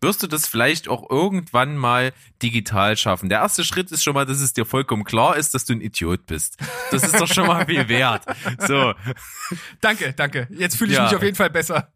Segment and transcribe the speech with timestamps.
[0.00, 2.12] wirst du das vielleicht auch irgendwann mal
[2.42, 3.28] digital schaffen.
[3.28, 5.80] Der erste Schritt ist schon mal, dass es dir vollkommen klar ist, dass du ein
[5.80, 6.56] Idiot bist.
[6.90, 8.24] Das ist doch schon mal viel wert.
[8.66, 8.94] So.
[9.80, 10.46] Danke, danke.
[10.50, 11.04] Jetzt fühle ich Ja.
[11.04, 11.92] mich auf jeden Fall besser.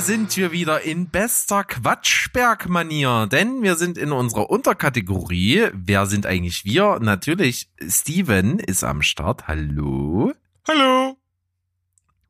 [0.00, 5.68] Sind wir wieder in bester Quatschberg-Manier, denn wir sind in unserer Unterkategorie.
[5.72, 6.98] Wer sind eigentlich wir?
[7.00, 9.46] Natürlich, Steven ist am Start.
[9.46, 10.32] Hallo.
[10.66, 11.16] Hallo.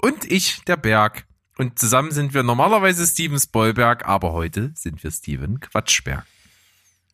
[0.02, 1.26] Und ich, der Berg.
[1.56, 6.26] Und zusammen sind wir normalerweise Steven Spoilberg, aber heute sind wir Steven Quatschberg.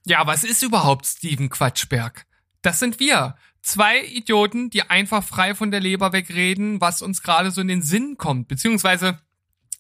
[0.04, 2.26] Ja, was ist überhaupt Steven Quatschberg?
[2.62, 3.36] Das sind wir.
[3.62, 7.82] Zwei Idioten, die einfach frei von der Leber wegreden, was uns gerade so in den
[7.82, 8.48] Sinn kommt.
[8.48, 9.20] Beziehungsweise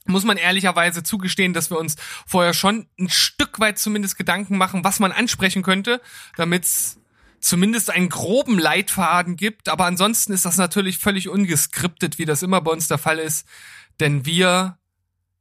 [0.08, 1.96] muss man ehrlicherweise zugestehen, dass wir uns
[2.26, 6.00] vorher schon ein Stück weit zumindest Gedanken machen, was man ansprechen könnte,
[6.36, 6.98] damit es
[7.40, 9.68] zumindest einen groben Leitfaden gibt.
[9.68, 13.46] Aber ansonsten ist das natürlich völlig ungeskriptet, wie das immer bei uns der Fall ist.
[14.00, 14.78] Denn wir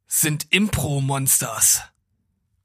[0.06, 1.82] sind Impro-Monsters.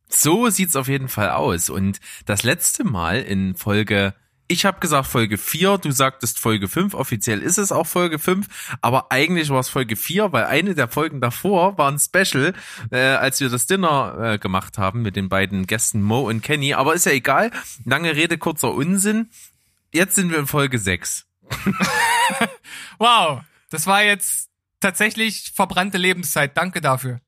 [0.07, 1.69] So sieht's auf jeden Fall aus.
[1.69, 4.13] Und das letzte Mal in Folge,
[4.51, 8.77] ich habe gesagt Folge 4, du sagtest Folge 5, offiziell ist es auch Folge 5,
[8.81, 12.53] aber eigentlich war es Folge 4, weil eine der Folgen davor war ein Special,
[12.91, 16.73] äh, als wir das Dinner äh, gemacht haben mit den beiden Gästen Mo und Kenny.
[16.73, 17.51] Aber ist ja egal,
[17.85, 19.29] lange Rede, kurzer Unsinn.
[19.93, 21.25] Jetzt sind wir in Folge 6.
[22.97, 23.41] Wow,
[23.71, 24.47] das war jetzt
[24.79, 26.55] tatsächlich verbrannte Lebenszeit.
[26.55, 27.19] Danke dafür.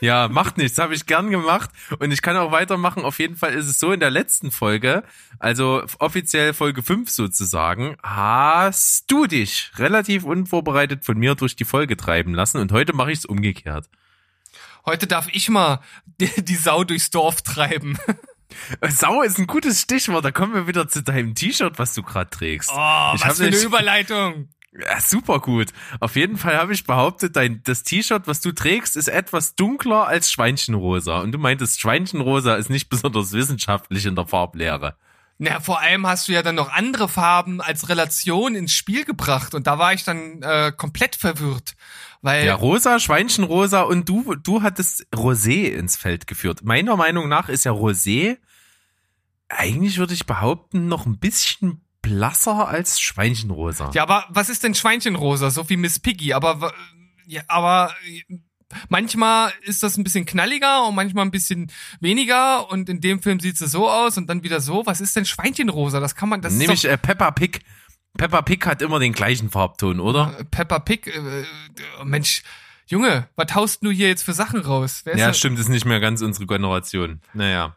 [0.00, 3.04] Ja, macht nichts, habe ich gern gemacht und ich kann auch weitermachen.
[3.04, 5.04] Auf jeden Fall ist es so in der letzten Folge,
[5.38, 11.96] also offiziell Folge 5 sozusagen, hast du dich relativ unvorbereitet von mir durch die Folge
[11.96, 13.88] treiben lassen und heute mache ich es umgekehrt.
[14.86, 17.98] Heute darf ich mal die, die Sau durchs Dorf treiben.
[18.88, 22.30] Sau ist ein gutes Stichwort, da kommen wir wieder zu deinem T-Shirt, was du gerade
[22.30, 22.70] trägst.
[22.72, 24.48] Oh, Ich was für eine Überleitung.
[24.72, 25.72] Ja, super gut.
[25.98, 30.06] Auf jeden Fall habe ich behauptet, dein, das T-Shirt, was du trägst, ist etwas dunkler
[30.06, 31.20] als Schweinchenrosa.
[31.20, 34.96] Und du meintest, Schweinchenrosa ist nicht besonders wissenschaftlich in der Farblehre.
[35.38, 39.54] Na, vor allem hast du ja dann noch andere Farben als Relation ins Spiel gebracht
[39.54, 41.76] und da war ich dann äh, komplett verwirrt,
[42.20, 46.62] weil Ja, rosa, Schweinchenrosa und du, du hattest Rosé ins Feld geführt.
[46.62, 48.36] Meiner Meinung nach ist ja Rosé
[49.48, 53.90] eigentlich würde ich behaupten noch ein bisschen blasser als Schweinchenrosa.
[53.94, 56.72] ja, aber was ist denn Schweinchenrosa, so wie Miss Piggy, aber
[57.26, 57.94] ja, aber
[58.88, 63.40] manchmal ist das ein bisschen knalliger und manchmal ein bisschen weniger und in dem Film
[63.40, 64.86] sieht es so aus und dann wieder so.
[64.86, 66.00] Was ist denn Schweinchenrosa?
[66.00, 67.60] Das kann man das Nämlich ist äh, Peppa Pig.
[68.16, 70.36] Peppa Pig hat immer den gleichen Farbton, oder?
[70.38, 71.44] äh, Peppa Pig äh, äh,
[72.04, 72.42] Mensch,
[72.86, 75.02] Junge, was haust du hier jetzt für Sachen raus?
[75.06, 77.20] Ja, denn- stimmt, ist nicht mehr ganz unsere Generation.
[77.34, 77.76] Naja.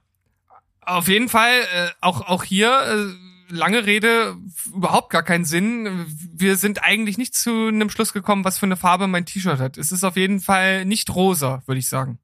[0.81, 3.13] Auf jeden Fall, äh, auch, auch hier, äh,
[3.53, 4.35] lange Rede,
[4.73, 6.05] überhaupt gar keinen Sinn.
[6.33, 9.77] Wir sind eigentlich nicht zu einem Schluss gekommen, was für eine Farbe mein T-Shirt hat.
[9.77, 12.19] Es ist auf jeden Fall nicht rosa, würde ich sagen.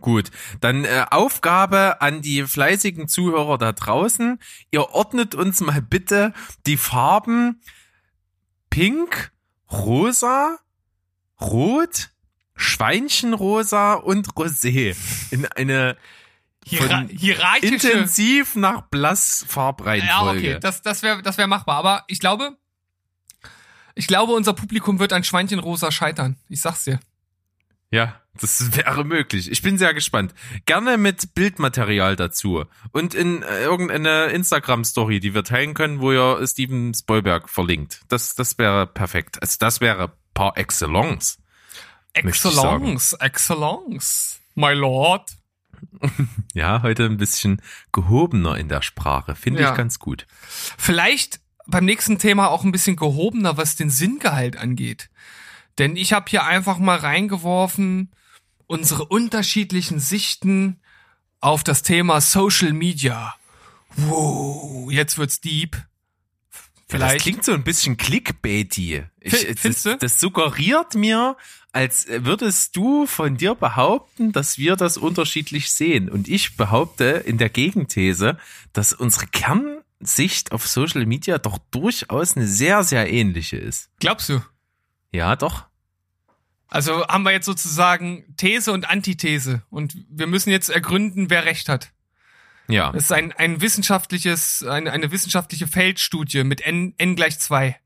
[0.00, 0.30] Gut,
[0.60, 4.38] dann äh, Aufgabe an die fleißigen Zuhörer da draußen.
[4.70, 6.34] Ihr ordnet uns mal bitte
[6.66, 7.60] die Farben
[8.68, 9.32] Pink,
[9.70, 10.58] Rosa,
[11.40, 12.10] Rot,
[12.56, 14.96] Schweinchenrosa und Rosé
[15.30, 15.96] in eine
[16.66, 17.74] Hierar hierarchische.
[17.74, 20.38] intensiv nach blass Ja, Farbreihenfolge.
[20.38, 21.76] okay, das, das wäre das wär machbar.
[21.76, 22.56] Aber ich glaube,
[23.94, 26.36] ich glaube, unser Publikum wird an Schweinchenrosa scheitern.
[26.48, 27.00] Ich sag's dir.
[27.90, 29.50] Ja, das wäre möglich.
[29.52, 30.34] Ich bin sehr gespannt.
[30.66, 36.44] Gerne mit Bildmaterial dazu und in äh, irgendeine Instagram-Story, die wir teilen können, wo ihr
[36.46, 38.00] Steven Spoilberg verlinkt.
[38.08, 39.40] Das, das wäre perfekt.
[39.40, 41.38] Also das wäre par excellence.
[42.14, 45.30] Excellence, Excellence, my lord.
[46.54, 47.60] Ja, heute ein bisschen
[47.92, 49.34] gehobener in der Sprache.
[49.34, 49.70] Finde Ja.
[49.70, 50.26] ich ganz gut.
[50.78, 55.10] Vielleicht beim nächsten Thema auch ein bisschen gehobener, was den Sinngehalt angeht.
[55.78, 58.12] Denn ich habe hier einfach mal reingeworfen,
[58.66, 60.80] unsere unterschiedlichen Sichten
[61.40, 63.34] auf das Thema Social Media.
[63.96, 65.76] Wow, jetzt wird's deep.
[65.76, 65.82] Ja,
[66.88, 67.14] Vielleicht.
[67.16, 69.04] das klingt so ein bisschen clickbaity.
[69.20, 69.96] Ich, Fi- das, findest du?
[69.96, 71.36] das suggeriert mir,
[71.74, 76.08] als würdest du von dir behaupten, dass wir das unterschiedlich sehen.
[76.08, 78.38] Und ich behaupte in der Gegenthese,
[78.72, 83.90] dass unsere Kernsicht auf Social Media doch durchaus eine sehr, sehr ähnliche ist.
[83.98, 84.40] Glaubst du?
[85.10, 85.64] Ja, doch.
[86.68, 91.68] Also haben wir jetzt sozusagen These und Antithese und wir müssen jetzt ergründen, wer recht
[91.68, 91.92] hat.
[92.68, 92.92] Ja.
[92.94, 97.80] Es ist ein, ein wissenschaftliches, eine, eine wissenschaftliche Feldstudie mit n, n gleich zwei.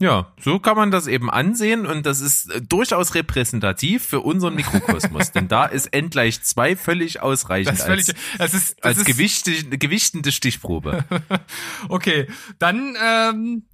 [0.00, 4.54] Ja, so kann man das eben ansehen und das ist äh, durchaus repräsentativ für unseren
[4.54, 8.76] Mikrokosmos, denn da ist N gleich zwei völlig ausreichend Das ist völlig, als, das ist,
[8.78, 11.04] das als ist, gewichte, gewichtende Stichprobe.
[11.88, 13.68] Okay, dann, ähm,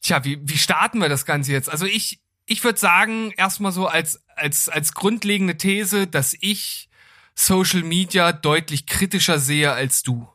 [0.00, 1.70] tja, wie, wie starten wir das Ganze jetzt?
[1.70, 6.88] Also ich, ich würde sagen, erstmal so als, als, als grundlegende These, dass ich
[7.34, 10.28] Social Media deutlich kritischer sehe als du.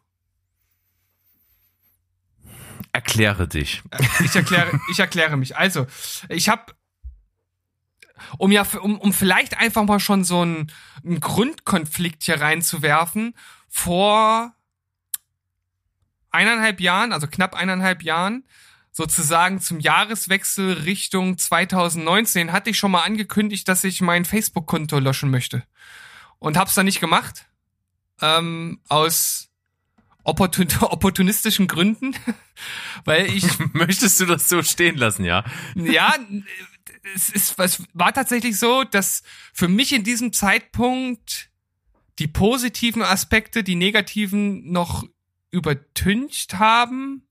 [2.94, 3.82] Erkläre dich.
[4.24, 5.58] Ich erkläre, ich erkläre mich.
[5.58, 5.88] Also,
[6.30, 6.74] ich habe,
[8.38, 10.72] um ja, um, um vielleicht einfach mal schon so einen,
[11.04, 13.36] einen Grundkonflikt hier reinzuwerfen,
[13.68, 14.54] vor
[16.30, 18.44] eineinhalb Jahren, also knapp eineinhalb Jahren,
[18.92, 25.32] sozusagen zum Jahreswechsel Richtung 2019, hatte ich schon mal angekündigt, dass ich mein Facebook-Konto löschen
[25.32, 25.64] möchte.
[26.38, 27.48] Und hab's dann nicht gemacht.
[28.22, 29.50] Ähm, aus
[30.24, 32.16] opportun opportunistischen Gründen,
[33.06, 35.44] weil ich Möchtest du das so stehen lassen, ja?
[35.76, 36.16] ja,
[37.16, 39.24] es ist es war tatsächlich so, dass
[39.54, 41.50] für mich in diesem Zeitpunkt
[42.20, 45.04] die positiven Aspekte die negativen noch
[45.52, 47.28] übertüncht haben,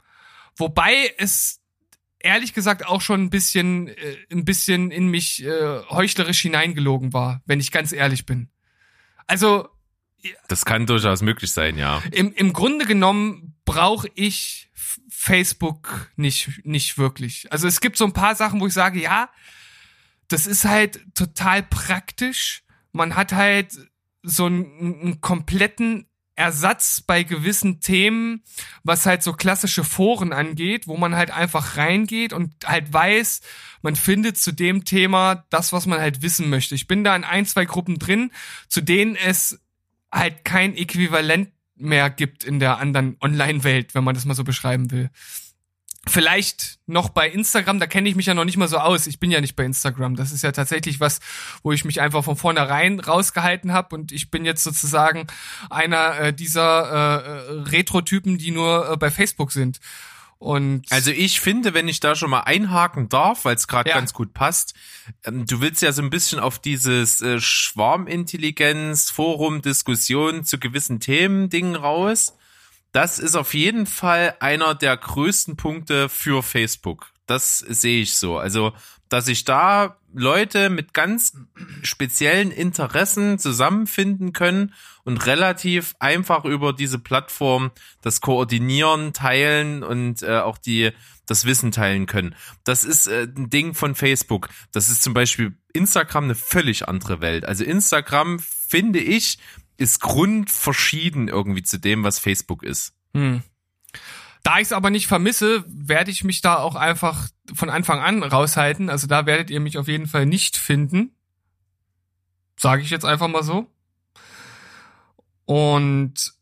[0.56, 1.61] wobei es
[2.19, 7.43] ehrlich gesagt auch schon ein bisschen äh, ein bisschen in mich äh, heuchlerisch hineingelogen war,
[7.47, 8.49] wenn ich ganz ehrlich bin.
[9.27, 9.69] Also
[10.49, 12.03] Das kann durchaus möglich sein, ja.
[12.11, 14.71] im, im Grunde genommen brauche ich
[15.11, 17.51] Facebook nicht, nicht wirklich.
[17.53, 19.31] Also es gibt so ein paar Sachen, wo ich sage, ja,
[20.29, 22.65] das ist halt total praktisch.
[22.93, 23.79] Man hat halt
[24.23, 28.43] so einen, einen kompletten Ersatz bei gewissen Themen,
[28.83, 33.43] was halt so klassische Foren angeht, wo man halt einfach reingeht und halt weiß,
[33.83, 36.75] man findet zu dem Thema das, was man halt wissen möchte.
[36.75, 38.33] Ich bin da in ein, zwei Gruppen drin,
[38.69, 39.61] zu denen es
[40.12, 44.91] halt kein Äquivalent mehr gibt in der anderen Online-Welt, wenn man das mal so beschreiben
[44.91, 45.11] will.
[46.09, 49.06] Vielleicht noch bei Instagram, da kenne ich mich ja noch nicht mal so aus.
[49.06, 50.17] Ich bin ja nicht bei Instagram.
[50.17, 51.20] Das ist ja tatsächlich was,
[51.62, 55.29] wo ich mich einfach von vornherein rausgehalten habe und ich bin jetzt sozusagen
[55.70, 59.79] einer äh, dieser äh, äh, Retro-Typen, die nur äh, bei Facebook sind.
[60.43, 63.94] Und Also ich finde, wenn ich da schon mal einhaken darf, weil es gerade Ja.
[63.97, 64.75] ganz gut passt,
[65.25, 70.99] ähm, du willst ja so ein bisschen auf dieses äh, Schwarmintelligenz, Forum, Diskussion zu gewissen
[70.99, 72.37] Themen, Dingen raus.
[72.91, 77.12] Das ist auf jeden Fall einer der größten Punkte für Facebook.
[77.27, 78.37] Das sehe ich so.
[78.38, 78.73] Also,
[79.09, 81.35] dass sich da Leute mit ganz
[81.83, 87.70] speziellen Interessen zusammenfinden können und relativ einfach über diese Plattform
[88.02, 90.93] das koordinieren, teilen und äh, auch die
[91.26, 92.34] das Wissen teilen können.
[92.64, 94.49] Das ist äh, ein Ding von Facebook.
[94.72, 97.44] Das ist zum Beispiel Instagram eine völlig andere Welt.
[97.44, 99.38] Also Instagram finde ich
[99.76, 102.94] ist grundverschieden irgendwie zu dem, was Facebook ist.
[103.14, 103.43] Hm.
[104.43, 108.22] Da ich es aber nicht vermisse, werde ich mich da auch einfach von Anfang an
[108.22, 108.90] raushalten.
[108.90, 111.14] Also da werdet ihr mich auf jeden Fall nicht finden.
[112.58, 113.70] Sage ich jetzt einfach mal so.
[115.44, 116.33] Und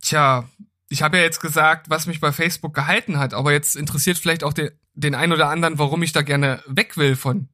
[0.00, 0.48] tja,
[0.88, 4.44] ich habe ja jetzt gesagt, was mich bei Facebook gehalten hat, aber jetzt interessiert vielleicht
[4.44, 7.48] auch den, den einen oder anderen, warum ich da gerne weg will von.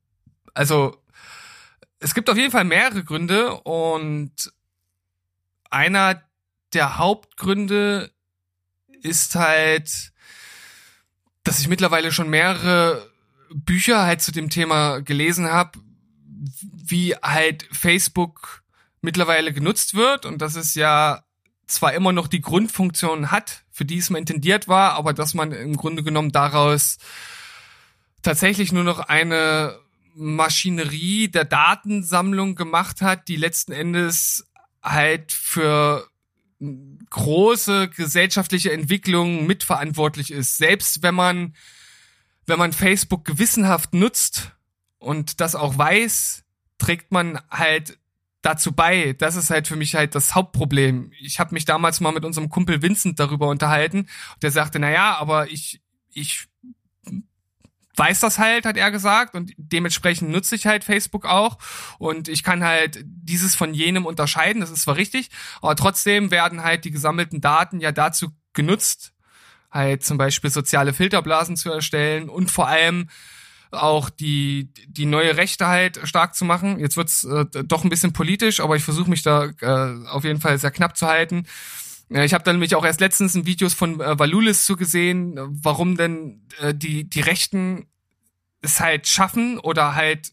[0.53, 1.03] Also
[2.01, 4.53] es gibt auf jeden Fall mehrere Gründe und
[5.71, 6.23] einer
[6.73, 8.11] der Hauptgründe
[9.03, 10.13] ist halt,
[11.45, 13.11] dass ich mittlerweile schon mehrere
[13.55, 15.79] Bücher halt zu dem Thema gelesen habe,
[16.73, 18.60] wie halt Facebook
[19.03, 21.25] mittlerweile genutzt wird und dass es ja
[21.67, 25.53] zwar immer noch die Grundfunktion hat, für die es mal intendiert war, aber dass man
[25.53, 26.99] im Grunde genommen daraus
[28.23, 29.79] tatsächlich nur noch eine
[30.15, 34.51] Maschinerie der Datensammlung gemacht hat, die letzten Endes
[34.83, 36.09] halt für
[37.09, 40.59] große gesellschaftliche Entwicklungen mitverantwortlich ist.
[40.59, 41.55] Selbst wenn man,
[42.47, 44.53] wenn man Facebook gewissenhaft nutzt
[44.99, 46.45] und das auch weiß,
[46.79, 47.99] trägt man halt
[48.43, 49.15] dazu bei.
[49.15, 51.13] Das ist halt für mich halt das Hauptproblem.
[51.21, 54.09] Ich habe mich damals mal mit unserem Kumpel Vincent darüber unterhalten.
[54.43, 55.81] Der sagte, na ja, aber ich,
[56.13, 56.49] ich
[57.97, 61.59] weiß das halt, hat er gesagt, und dementsprechend nutze ich halt Facebook auch
[61.99, 65.29] und ich kann halt dieses von jenem unterscheiden, das ist zwar richtig,
[65.61, 69.13] aber trotzdem werden halt die gesammelten Daten ja dazu genutzt,
[69.71, 73.11] halt zum Beispiel soziale Filterblasen zu erstellen und vor allem
[73.71, 76.79] auch die die neue Rechte halt stark zu machen.
[76.79, 80.41] Jetzt wird's äh, doch ein bisschen politisch, aber ich versuche mich da äh, auf jeden
[80.41, 81.47] Fall sehr knapp zu halten.
[82.11, 85.37] Äh, Ich habe dann nämlich auch erst letztens in Videos von äh, Valulis zu gesehen,
[85.39, 87.87] äh, warum denn äh, die die Rechten
[88.63, 90.33] es halt schaffen oder halt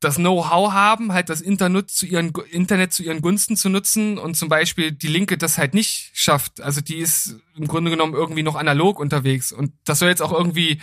[0.00, 4.36] das Know-how haben, halt das Internet zu ihren Internet zu ihren Gunsten zu nutzen und
[4.36, 6.60] zum Beispiel die Linke das halt nicht schafft.
[6.60, 10.32] Also die ist im Grunde genommen irgendwie noch analog unterwegs und das soll jetzt auch
[10.32, 10.80] irgendwie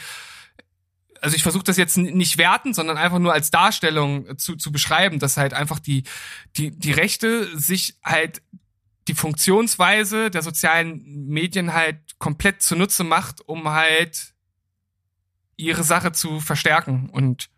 [1.26, 5.18] also ich versuche das jetzt nicht werten, sondern einfach nur als Darstellung zu, zu beschreiben,
[5.18, 6.04] dass halt einfach die,
[6.56, 8.44] die, die Rechte sich halt
[9.08, 14.36] die Funktionsweise der sozialen Medien halt komplett zunutze macht, um halt
[15.58, 17.10] ihre Sache zu verstärken.
[17.10, 17.50] Und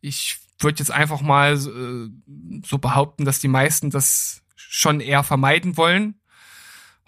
[0.00, 5.76] ich würde jetzt einfach mal äh, so behaupten, dass die meisten das schon eher vermeiden
[5.76, 6.20] wollen.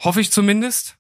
[0.01, 0.97] Hoffe ich zumindest.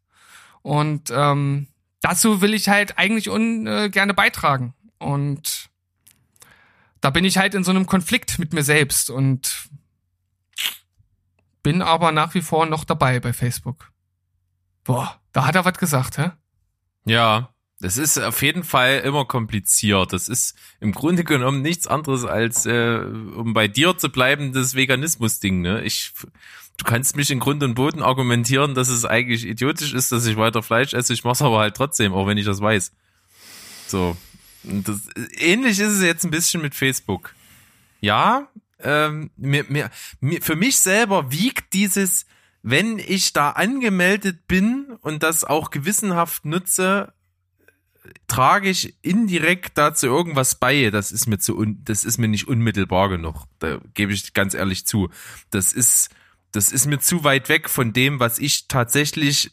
[0.62, 1.66] Und ähm,
[2.00, 4.72] dazu will ich halt eigentlich un, äh, gerne beitragen.
[4.98, 5.70] Und
[7.00, 9.68] da bin ich halt in so einem Konflikt mit mir selbst und
[11.62, 13.90] bin aber nach wie vor noch dabei bei Facebook.
[14.84, 16.30] Boah, da hat er was gesagt, hä?
[17.04, 20.12] Ja, das ist auf jeden Fall immer kompliziert.
[20.12, 24.74] Das ist im Grunde genommen nichts anderes als, äh, um bei dir zu bleiben, das
[24.74, 25.60] Veganismus-Ding.
[25.60, 25.82] Ne?
[25.82, 26.12] Ich,
[26.78, 30.36] du kannst mich in Grund und Boden argumentieren, dass es eigentlich idiotisch ist, dass ich
[30.36, 31.12] weiter Fleisch esse.
[31.12, 32.92] Ich mach's aber halt trotzdem, auch wenn ich das weiß.
[33.88, 34.16] So.
[34.64, 35.00] Das,
[35.38, 37.34] ähnlich ist es jetzt ein bisschen mit Facebook.
[38.00, 38.48] Ja,
[38.80, 39.90] ähm, mir, mir,
[40.20, 42.26] mir, für mich selber wiegt dieses,
[42.62, 47.12] wenn ich da angemeldet bin und das auch gewissenhaft nutze,
[48.26, 50.90] trage ich indirekt dazu irgendwas bei.
[50.90, 53.44] Das ist mir zu un, das ist mir nicht unmittelbar genug.
[53.58, 55.10] Da gebe ich ganz ehrlich zu.
[55.50, 56.10] Das ist,
[56.52, 59.52] das ist mir zu weit weg von dem, was ich tatsächlich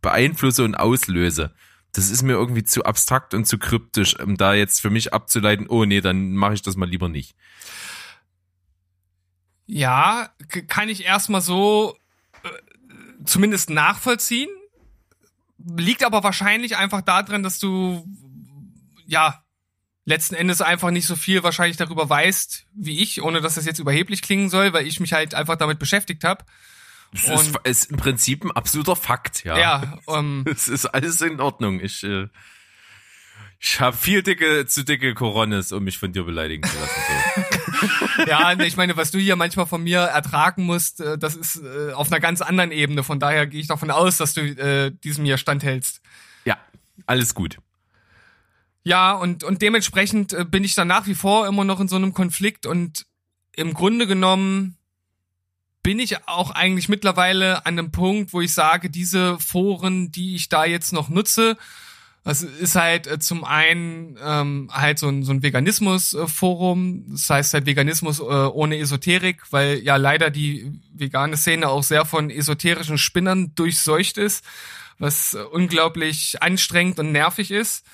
[0.00, 1.54] beeinflusse und auslöse
[1.94, 5.68] das ist mir irgendwie zu abstrakt und zu kryptisch, um da jetzt für mich abzuleiten,
[5.68, 7.36] oh nee, dann mache ich das mal lieber nicht.
[9.66, 10.28] Ja,
[10.68, 11.96] kann ich erstmal so
[12.42, 12.48] äh,
[13.24, 14.50] zumindest nachvollziehen.
[15.58, 18.06] Liegt aber wahrscheinlich einfach daran, dass du
[19.06, 19.42] ja
[20.04, 23.78] letzten Endes einfach nicht so viel wahrscheinlich darüber weißt wie ich, ohne dass das jetzt
[23.78, 26.44] überheblich klingen soll, weil ich mich halt einfach damit beschäftigt habe.
[27.14, 29.58] Das ist, ist, im Prinzip ein absoluter Fakt, ja.
[29.58, 31.78] Ja, um, es ist alles in Ordnung.
[31.80, 32.26] Ich, äh,
[33.60, 37.00] ich habe viel dicke, zu dicke Coronis, um mich von dir beleidigen zu lassen.
[38.16, 38.22] So.
[38.26, 41.92] ja, ich meine, was du hier manchmal von mir ertragen musst, äh, das ist äh,
[41.92, 43.04] auf einer ganz anderen Ebene.
[43.04, 46.00] Von daher gehe ich davon aus, dass du äh, diesem hier standhältst.
[46.44, 46.58] Ja,
[47.06, 47.58] alles gut.
[48.82, 51.96] Ja, und, und dementsprechend äh, bin ich dann nach wie vor immer noch in so
[51.96, 53.06] einem Konflikt und
[53.56, 54.76] im Grunde genommen
[55.84, 60.48] bin ich auch eigentlich mittlerweile an einem Punkt, wo ich sage, diese Foren, die ich
[60.48, 61.56] da jetzt noch nutze,
[62.24, 67.52] das ist halt äh, zum einen ähm, halt so ein, so ein Veganismus-Forum, das heißt
[67.52, 72.96] halt Veganismus äh, ohne Esoterik, weil ja leider die vegane Szene auch sehr von esoterischen
[72.96, 74.42] Spinnern durchseucht ist,
[74.98, 77.84] was unglaublich anstrengend und nervig ist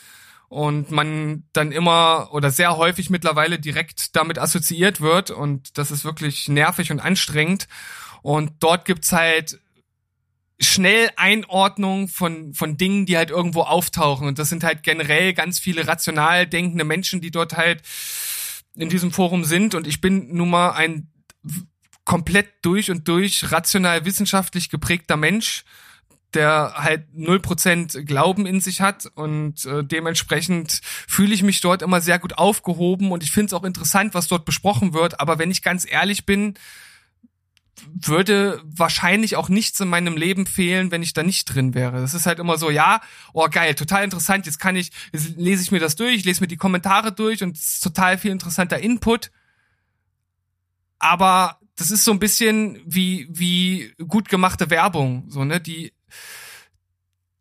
[0.50, 6.04] und man dann immer oder sehr häufig mittlerweile direkt damit assoziiert wird und das ist
[6.04, 7.68] wirklich nervig und anstrengend
[8.22, 9.60] und dort gibt's halt
[10.60, 14.28] schnell Einordnung von, von Dingen, die halt irgendwo auftauchen.
[14.28, 17.80] Und das sind halt generell ganz viele rational denkende Menschen, die dort halt
[18.74, 19.74] in diesem Forum sind.
[19.74, 21.08] Und ich bin nun mal ein
[22.04, 25.64] komplett durch und durch rational wissenschaftlich geprägter Mensch
[26.34, 31.82] der halt null Prozent Glauben in sich hat und äh, dementsprechend fühle ich mich dort
[31.82, 35.20] immer sehr gut aufgehoben und ich finde es auch interessant, was dort besprochen wird.
[35.20, 36.54] Aber wenn ich ganz ehrlich bin,
[37.92, 42.00] würde wahrscheinlich auch nichts in meinem Leben fehlen, wenn ich da nicht drin wäre.
[42.00, 43.00] Das ist halt immer so, ja,
[43.32, 46.48] oh geil, total interessant, jetzt kann ich, jetzt lese ich mir das durch, lese mir
[46.48, 49.30] die Kommentare durch und es ist total viel interessanter Input.
[50.98, 55.92] Aber das ist so ein bisschen wie, wie gut gemachte Werbung, so, ne, die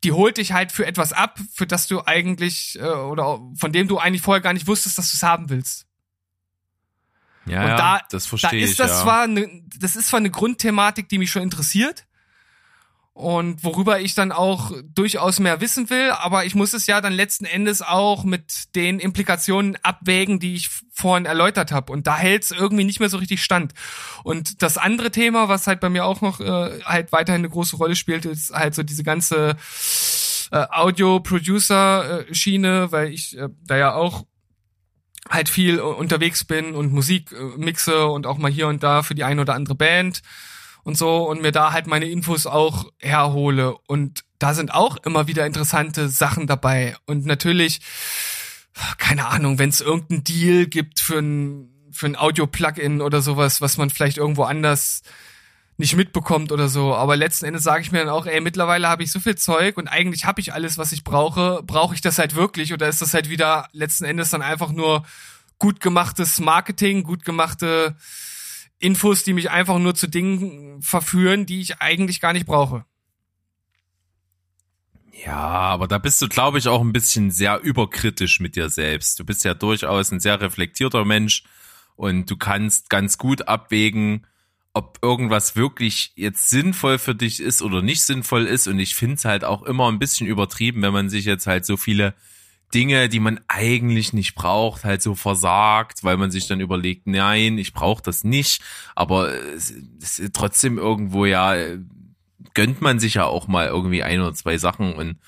[0.04, 3.88] die holt dich halt für etwas ab, für das du eigentlich äh, oder von dem
[3.88, 5.86] du eigentlich vorher gar nicht wusstest, dass du es haben willst.
[7.46, 8.76] Ja, und da, das verstehe da ist ich.
[8.76, 9.02] Das ja.
[9.02, 12.06] zwar ne, das ist zwar eine Grundthematik, die mich schon interessiert,
[13.20, 17.12] und worüber ich dann auch durchaus mehr wissen will, aber ich muss es ja dann
[17.12, 22.44] letzten Endes auch mit den Implikationen abwägen, die ich vorhin erläutert habe und da hält
[22.44, 23.74] es irgendwie nicht mehr so richtig stand.
[24.24, 27.76] Und das andere Thema, was halt bei mir auch noch äh, halt weiterhin eine große
[27.76, 29.56] Rolle spielt, ist halt so diese ganze
[30.50, 34.24] äh, Audio-Producer-Schiene, weil ich äh, da ja auch
[35.28, 39.14] halt viel unterwegs bin und Musik äh, mixe und auch mal hier und da für
[39.14, 40.22] die eine oder andere Band
[40.82, 43.76] und so und mir da halt meine Infos auch herhole.
[43.86, 46.96] Und da sind auch immer wieder interessante Sachen dabei.
[47.06, 47.80] Und natürlich,
[48.98, 53.76] keine Ahnung, wenn es irgendeinen Deal gibt für ein, für ein Audio-Plugin oder sowas, was
[53.76, 55.02] man vielleicht irgendwo anders
[55.76, 56.94] nicht mitbekommt oder so.
[56.94, 59.76] Aber letzten Endes sage ich mir dann auch, ey, mittlerweile habe ich so viel Zeug
[59.76, 61.62] und eigentlich habe ich alles, was ich brauche.
[61.64, 65.04] Brauche ich das halt wirklich oder ist das halt wieder letzten Endes dann einfach nur
[65.58, 67.96] gut gemachtes Marketing, gut gemachte
[68.80, 72.84] Infos, die mich einfach nur zu Dingen verführen, die ich eigentlich gar nicht brauche.
[75.24, 79.18] Ja, aber da bist du, glaube ich, auch ein bisschen sehr überkritisch mit dir selbst.
[79.20, 81.44] Du bist ja durchaus ein sehr reflektierter Mensch
[81.94, 84.26] und du kannst ganz gut abwägen,
[84.72, 88.66] ob irgendwas wirklich jetzt sinnvoll für dich ist oder nicht sinnvoll ist.
[88.66, 91.66] Und ich finde es halt auch immer ein bisschen übertrieben, wenn man sich jetzt halt
[91.66, 92.14] so viele
[92.74, 97.58] Dinge, die man eigentlich nicht braucht, halt so versagt, weil man sich dann überlegt, nein,
[97.58, 98.62] ich brauche das nicht.
[98.94, 101.54] Aber es, es, trotzdem irgendwo ja
[102.54, 105.18] gönnt man sich ja auch mal irgendwie ein oder zwei Sachen und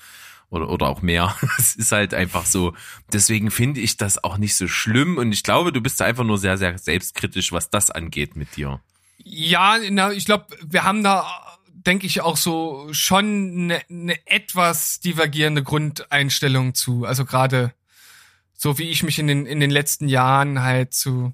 [0.49, 1.35] oder, oder auch mehr.
[1.57, 2.73] Es ist halt einfach so.
[3.11, 6.37] Deswegen finde ich das auch nicht so schlimm und ich glaube, du bist einfach nur
[6.37, 8.79] sehr, sehr selbstkritisch, was das angeht mit dir.
[9.17, 11.25] Ja, na, ich glaube, wir haben da,
[11.85, 17.05] denke ich, auch so schon eine, eine etwas divergierende Grundeinstellung zu.
[17.05, 17.73] Also gerade
[18.53, 21.33] so wie ich mich in den, in den letzten Jahren halt zu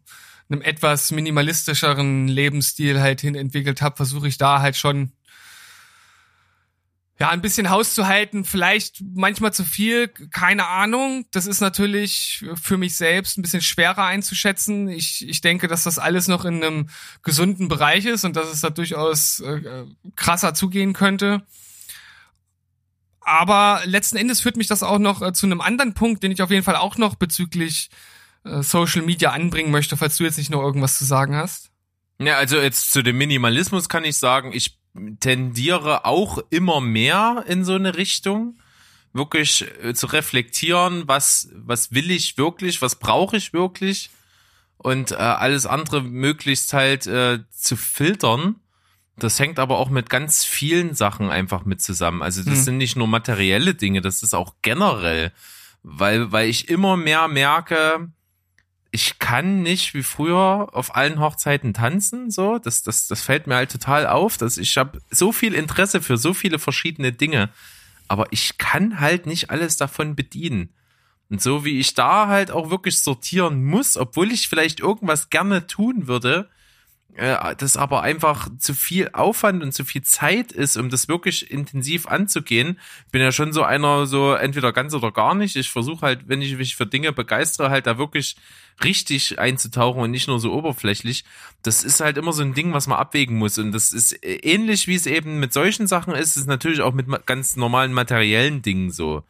[0.50, 5.12] einem etwas minimalistischeren Lebensstil halt hin entwickelt habe, versuche ich da halt schon
[7.20, 11.26] ja, ein bisschen Haus zu halten, vielleicht manchmal zu viel, keine Ahnung.
[11.32, 14.88] Das ist natürlich für mich selbst ein bisschen schwerer einzuschätzen.
[14.88, 16.90] Ich, ich denke, dass das alles noch in einem
[17.22, 19.86] gesunden Bereich ist und dass es da durchaus äh,
[20.16, 21.44] krasser zugehen könnte.
[23.20, 26.42] Aber letzten Endes führt mich das auch noch äh, zu einem anderen Punkt, den ich
[26.42, 27.90] auf jeden Fall auch noch bezüglich
[28.46, 31.70] äh, Social Media anbringen möchte, falls du jetzt nicht noch irgendwas zu sagen hast.
[32.18, 34.79] Ja, also jetzt zu dem Minimalismus kann ich sagen, ich
[35.20, 38.60] tendiere auch immer mehr in so eine Richtung,
[39.14, 44.10] wirklich äh, zu reflektieren, was, was will ich wirklich, was brauche ich wirklich
[44.78, 48.56] und äh, alles andere möglichst halt äh, zu filtern.
[49.18, 52.22] Das hängt aber auch mit ganz vielen Sachen einfach mit zusammen.
[52.22, 52.64] Also das hm.
[52.64, 55.34] sind nicht nur materielle Dinge, das ist auch generell,
[55.84, 58.10] weil, weil ich immer mehr merke,
[58.92, 63.56] ich kann nicht wie früher auf allen Hochzeiten tanzen, so, das, das, das fällt mir
[63.56, 67.50] halt total auf, dass ich habe so viel Interesse für so viele verschiedene Dinge,
[68.08, 70.70] aber ich kann halt nicht alles davon bedienen.
[71.30, 75.68] Und so wie ich da halt auch wirklich sortieren muss, obwohl ich vielleicht irgendwas gerne
[75.68, 76.50] tun würde,
[77.16, 81.52] äh, das aber einfach zu viel Aufwand und zu viel Zeit ist, um das wirklich
[81.52, 82.80] intensiv anzugehen.
[83.12, 85.56] Bin ja schon so einer, so entweder ganz oder gar nicht.
[85.56, 88.38] Ich versuche halt, wenn ich mich für Dinge begeistere, halt da wirklich
[88.84, 91.26] richtig einzutauchen und nicht nur so oberflächlich.
[91.64, 93.58] Das ist halt immer so ein Ding, was man abwägen muss.
[93.58, 97.08] Und das ist ähnlich, wie es eben mit solchen Sachen ist, ist natürlich auch mit
[97.26, 99.24] ganz normalen materiellen Dingen so.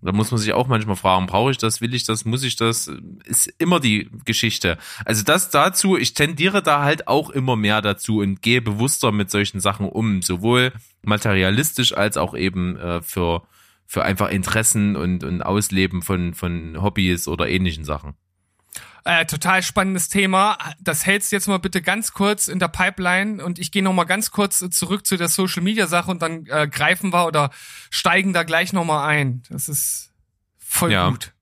[0.00, 2.56] Da muss man sich auch manchmal fragen, brauche ich das, will ich das, muss ich
[2.56, 2.90] das?
[3.24, 4.78] Ist immer die Geschichte.
[5.04, 9.30] Also das dazu, ich tendiere da halt auch immer mehr dazu und gehe bewusster mit
[9.30, 13.42] solchen Sachen um, sowohl materialistisch als auch eben äh, für,
[13.86, 18.14] für einfach Interessen und, und Ausleben von, von Hobbys oder ähnlichen Sachen.
[19.04, 20.56] Äh, total spannendes Thema.
[20.80, 23.92] Das hältst du jetzt mal bitte ganz kurz in der Pipeline und ich gehe noch
[23.92, 27.50] mal ganz kurz zurück zu der Social Media Sache und dann äh, greifen wir oder
[27.90, 29.42] steigen da gleich noch mal ein.
[29.50, 30.12] Das ist
[30.56, 31.08] voll ja.
[31.08, 31.32] gut.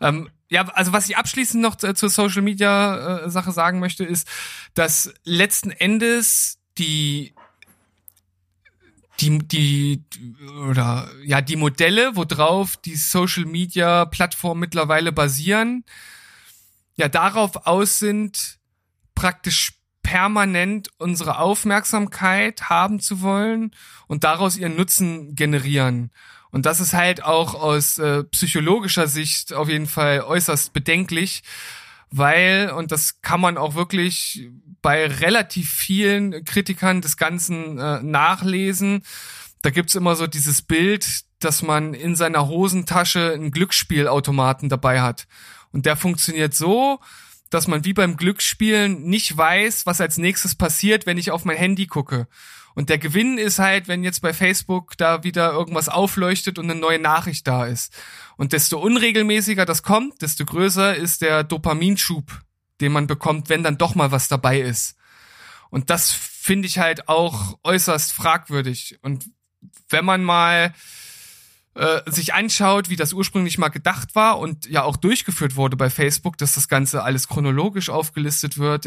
[0.00, 4.28] Ähm, ja, also was ich abschließend noch zur Social Media äh, Sache sagen möchte, ist,
[4.74, 7.34] dass letzten Endes die
[9.20, 10.04] die die
[10.70, 15.84] oder ja die Modelle, worauf die Social Media Plattformen mittlerweile basieren,
[16.98, 18.58] ja darauf aus sind,
[19.14, 23.72] praktisch permanent unsere Aufmerksamkeit haben zu wollen
[24.06, 26.10] und daraus ihren Nutzen generieren.
[26.50, 31.42] Und das ist halt auch aus äh, psychologischer Sicht auf jeden Fall äußerst bedenklich,
[32.10, 34.48] weil, und das kann man auch wirklich
[34.80, 39.02] bei relativ vielen Kritikern des Ganzen äh, nachlesen,
[39.62, 45.26] da gibt's immer so dieses Bild, dass man in seiner Hosentasche einen Glücksspielautomaten dabei hat.
[45.72, 47.00] Und der funktioniert so,
[47.50, 51.56] dass man wie beim Glücksspielen nicht weiß, was als nächstes passiert, wenn ich auf mein
[51.56, 52.26] Handy gucke.
[52.74, 56.78] Und der Gewinn ist halt, wenn jetzt bei Facebook da wieder irgendwas aufleuchtet und eine
[56.78, 57.92] neue Nachricht da ist.
[58.36, 62.40] Und desto unregelmäßiger das kommt, desto größer ist der Dopaminschub,
[62.80, 64.96] den man bekommt, wenn dann doch mal was dabei ist.
[65.70, 68.98] Und das finde ich halt auch äußerst fragwürdig.
[69.02, 69.28] Und
[69.88, 70.72] wenn man mal
[71.78, 75.90] äh, sich anschaut, wie das ursprünglich mal gedacht war und ja auch durchgeführt wurde bei
[75.90, 78.84] Facebook, dass das Ganze alles chronologisch aufgelistet wird.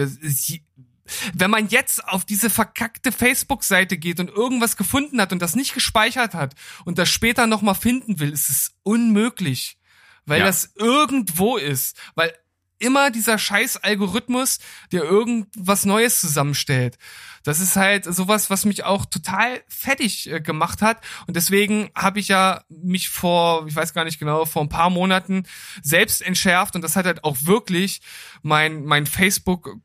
[1.34, 5.74] Wenn man jetzt auf diese verkackte Facebook-Seite geht und irgendwas gefunden hat und das nicht
[5.74, 9.78] gespeichert hat und das später nochmal finden will, ist es unmöglich,
[10.26, 10.46] weil ja.
[10.46, 11.98] das irgendwo ist.
[12.16, 12.34] Weil
[12.78, 14.60] immer dieser scheiß Algorithmus,
[14.92, 16.98] der irgendwas Neues zusammenstellt.
[17.44, 21.04] Das ist halt sowas, was mich auch total fettig äh, gemacht hat.
[21.28, 24.90] Und deswegen habe ich ja mich vor, ich weiß gar nicht genau, vor ein paar
[24.90, 25.44] Monaten
[25.82, 26.76] selbst entschärft.
[26.76, 28.02] Und das hat halt auch wirklich
[28.42, 29.78] mein, mein Facebook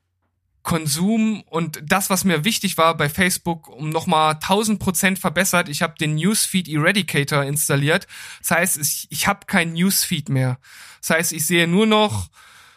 [0.67, 5.69] Konsum und das, was mir wichtig war bei Facebook, um nochmal 1000 Prozent verbessert.
[5.69, 8.09] Ich habe den Newsfeed Eradicator installiert.
[8.41, 10.59] Das heißt, ich, ich habe kein Newsfeed mehr.
[11.01, 12.31] Das heißt, ich sehe nur noch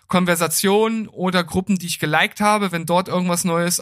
[0.08, 3.80] Konversationen oder Gruppen, die ich geliked habe, wenn dort irgendwas Neues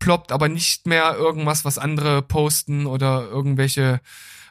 [0.00, 4.00] aufploppt, aber nicht mehr irgendwas, was andere posten oder irgendwelche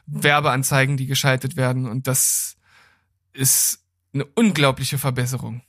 [0.06, 1.86] Werbeanzeigen, die geschaltet werden.
[1.86, 2.56] Und das
[3.32, 3.80] ist
[4.14, 5.62] eine unglaubliche Verbesserung.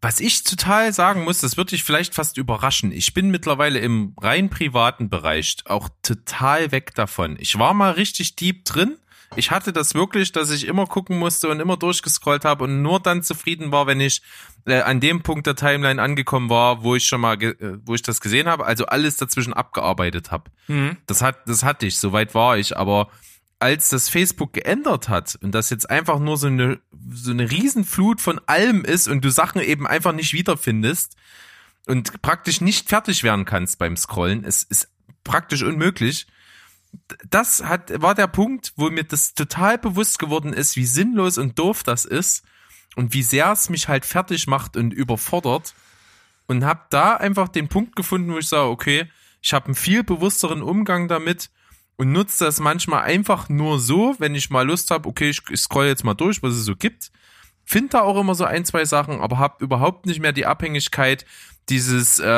[0.00, 2.92] Was ich total sagen muss, das wird dich vielleicht fast überraschen.
[2.92, 7.36] Ich bin mittlerweile im rein privaten Bereich auch total weg davon.
[7.40, 8.96] Ich war mal richtig deep drin.
[9.34, 13.00] Ich hatte das wirklich, dass ich immer gucken musste und immer durchgescrollt habe und nur
[13.00, 14.22] dann zufrieden war, wenn ich
[14.66, 18.02] äh, an dem Punkt der Timeline angekommen war, wo ich schon mal, äh, wo ich
[18.02, 20.50] das gesehen habe, also alles dazwischen abgearbeitet habe.
[20.68, 20.96] Mhm.
[21.06, 23.08] Das hat, das hatte ich, soweit war ich, aber
[23.58, 26.78] als das Facebook geändert hat und das jetzt einfach nur so eine,
[27.10, 31.16] so eine Riesenflut von allem ist und du Sachen eben einfach nicht wiederfindest
[31.86, 34.90] und praktisch nicht fertig werden kannst beim Scrollen, es ist
[35.24, 36.26] praktisch unmöglich.
[37.28, 41.58] Das hat, war der Punkt, wo mir das total bewusst geworden ist, wie sinnlos und
[41.58, 42.44] doof das ist
[42.96, 45.74] und wie sehr es mich halt fertig macht und überfordert
[46.46, 49.10] und hab da einfach den Punkt gefunden, wo ich sage, okay,
[49.42, 51.50] ich habe einen viel bewussteren Umgang damit
[51.96, 55.86] und nutze das manchmal einfach nur so, wenn ich mal Lust habe, okay, ich, scroll
[55.86, 57.10] jetzt mal durch, was es so gibt.
[57.64, 61.26] Finde da auch immer so ein, zwei Sachen, aber habe überhaupt nicht mehr die Abhängigkeit,
[61.68, 62.28] dieses, äh,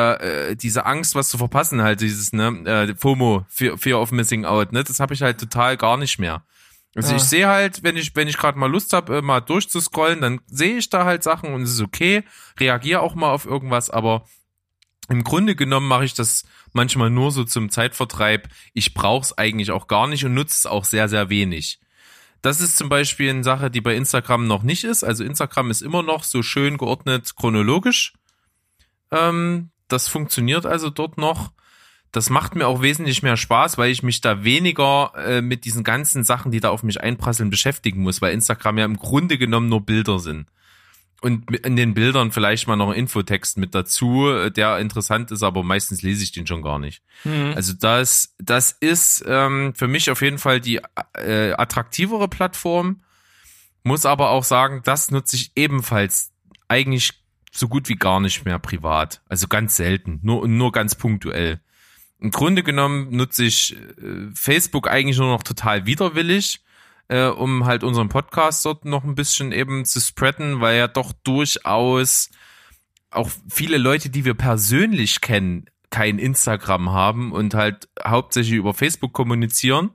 [0.50, 4.44] äh, diese Angst, was zu verpassen, halt, dieses, ne, äh, FOMO, Fear, Fear of Missing
[4.44, 6.42] Out, ne, das habe ich halt total gar nicht mehr.
[6.94, 7.16] Also ja.
[7.16, 10.40] ich sehe halt, wenn ich, wenn ich gerade mal Lust habe, äh, mal durchzuscrollen, dann
[10.46, 12.24] sehe ich da halt Sachen und es ist okay,
[12.58, 14.24] reagiere auch mal auf irgendwas, aber
[15.08, 18.48] im Grunde genommen mache ich das manchmal nur so zum Zeitvertreib.
[18.74, 21.80] Ich brauche es eigentlich auch gar nicht und nutze es auch sehr, sehr wenig.
[22.42, 25.04] Das ist zum Beispiel eine Sache, die bei Instagram noch nicht ist.
[25.04, 28.12] Also Instagram ist immer noch so schön geordnet chronologisch.
[29.10, 31.52] Ähm, das funktioniert also dort noch.
[32.12, 35.84] Das macht mir auch wesentlich mehr Spaß, weil ich mich da weniger äh, mit diesen
[35.84, 39.68] ganzen Sachen, die da auf mich einprasseln, beschäftigen muss, weil Instagram ja im Grunde genommen
[39.68, 40.48] nur Bilder sind
[41.20, 45.64] und in den Bildern vielleicht mal noch ein Infotext mit dazu, der interessant ist, aber
[45.64, 47.02] meistens lese ich den schon gar nicht.
[47.24, 47.52] Mhm.
[47.56, 50.80] Also das, das ist ähm, für mich auf jeden Fall die
[51.14, 53.02] äh, attraktivere Plattform.
[53.82, 56.32] Muss aber auch sagen, das nutze ich ebenfalls
[56.68, 57.14] eigentlich
[57.50, 59.22] so gut wie gar nicht mehr privat.
[59.28, 61.60] Also ganz selten, nur nur ganz punktuell.
[62.20, 66.62] Im Grunde genommen nutze ich äh, Facebook eigentlich nur noch total widerwillig
[67.08, 71.12] äh, um halt unseren Podcast dort noch ein bisschen eben zu spreaden, weil ja doch
[71.24, 72.30] durchaus
[73.10, 79.14] auch viele Leute, die wir persönlich kennen, kein Instagram haben und halt hauptsächlich über Facebook
[79.14, 79.90] kommunizieren.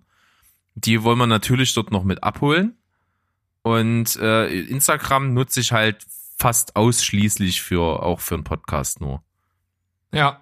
[0.73, 2.75] Die wollen wir natürlich dort noch mit abholen.
[3.61, 6.03] Und äh, Instagram nutze ich halt
[6.37, 9.23] fast ausschließlich für auch für einen Podcast nur.
[10.11, 10.41] Ja,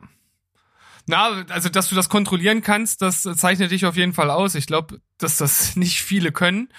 [1.08, 4.56] na, also dass du das kontrollieren kannst, das zeichnet dich auf jeden Fall aus.
[4.56, 6.70] Ich glaube, dass das nicht viele können.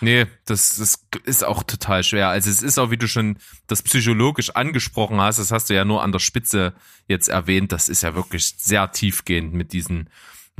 [0.00, 2.28] Nee, das, das ist auch total schwer.
[2.28, 5.84] Also es ist auch, wie du schon das psychologisch angesprochen hast, das hast du ja
[5.84, 6.74] nur an der Spitze
[7.08, 10.06] jetzt erwähnt, das ist ja wirklich sehr tiefgehend mit diesem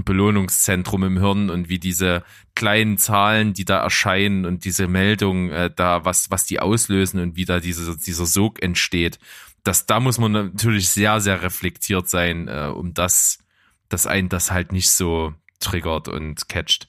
[0.04, 2.22] Belohnungszentrum im Hirn und wie diese
[2.54, 7.36] kleinen Zahlen, die da erscheinen und diese Meldungen äh, da, was, was die auslösen und
[7.36, 9.18] wie da diese, dieser Sog entsteht
[9.68, 13.38] das, da muss man natürlich sehr, sehr reflektiert sein, äh, um das,
[13.88, 16.86] dass einen das halt nicht so triggert und catcht.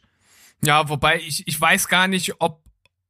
[0.64, 2.64] Ja, wobei ich, ich weiß gar nicht, ob,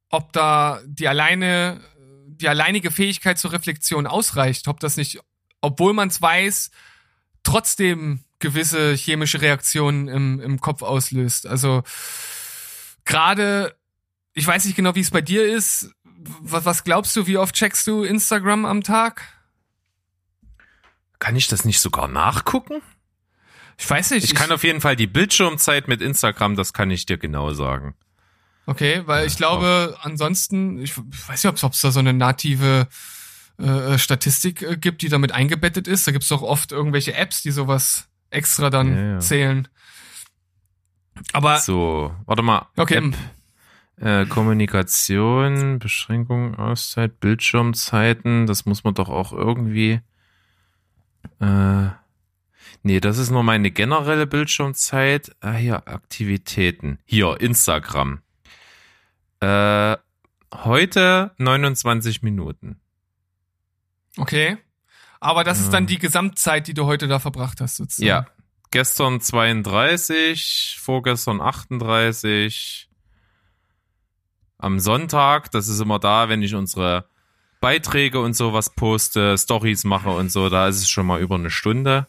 [0.08, 1.80] ob da die alleine,
[2.26, 5.20] die alleinige Fähigkeit zur Reflexion ausreicht, ob das nicht,
[5.60, 6.70] obwohl man es weiß,
[7.50, 11.46] trotzdem gewisse chemische Reaktionen im, im Kopf auslöst.
[11.46, 11.82] Also
[13.04, 13.76] gerade,
[14.34, 15.92] ich weiß nicht genau, wie es bei dir ist.
[16.42, 19.22] Was, was glaubst du, wie oft checkst du Instagram am Tag?
[21.18, 22.82] Kann ich das nicht sogar nachgucken?
[23.78, 24.24] Ich weiß nicht.
[24.24, 27.52] Ich, ich kann auf jeden Fall die Bildschirmzeit mit Instagram, das kann ich dir genau
[27.52, 27.94] sagen.
[28.66, 32.86] Okay, weil ich glaube, ansonsten, ich weiß nicht, ob es da so eine native
[33.60, 36.06] äh, Statistik äh, gibt, die damit eingebettet ist.
[36.06, 39.18] Da gibt es doch oft irgendwelche Apps, die sowas extra dann ja, ja.
[39.18, 39.68] zählen.
[41.32, 42.68] Aber so, warte mal.
[42.76, 42.96] Okay.
[42.96, 43.14] App,
[44.00, 50.00] äh, Kommunikation, Beschränkung, Auszeit, Bildschirmzeiten, das muss man doch auch irgendwie.
[51.40, 51.88] Äh,
[52.82, 55.36] nee, das ist nur meine generelle Bildschirmzeit.
[55.40, 56.98] Ah, hier, Aktivitäten.
[57.04, 58.20] Hier, Instagram.
[59.40, 59.96] Äh,
[60.54, 62.79] heute 29 Minuten.
[64.20, 64.58] Okay.
[65.20, 68.08] Aber das ist dann die Gesamtzeit, die du heute da verbracht hast, sozusagen.
[68.08, 68.26] Ja.
[68.70, 72.88] Gestern 32, vorgestern 38.
[74.58, 77.06] Am Sonntag, das ist immer da, wenn ich unsere
[77.60, 81.50] Beiträge und sowas poste, Stories mache und so, da ist es schon mal über eine
[81.50, 82.06] Stunde.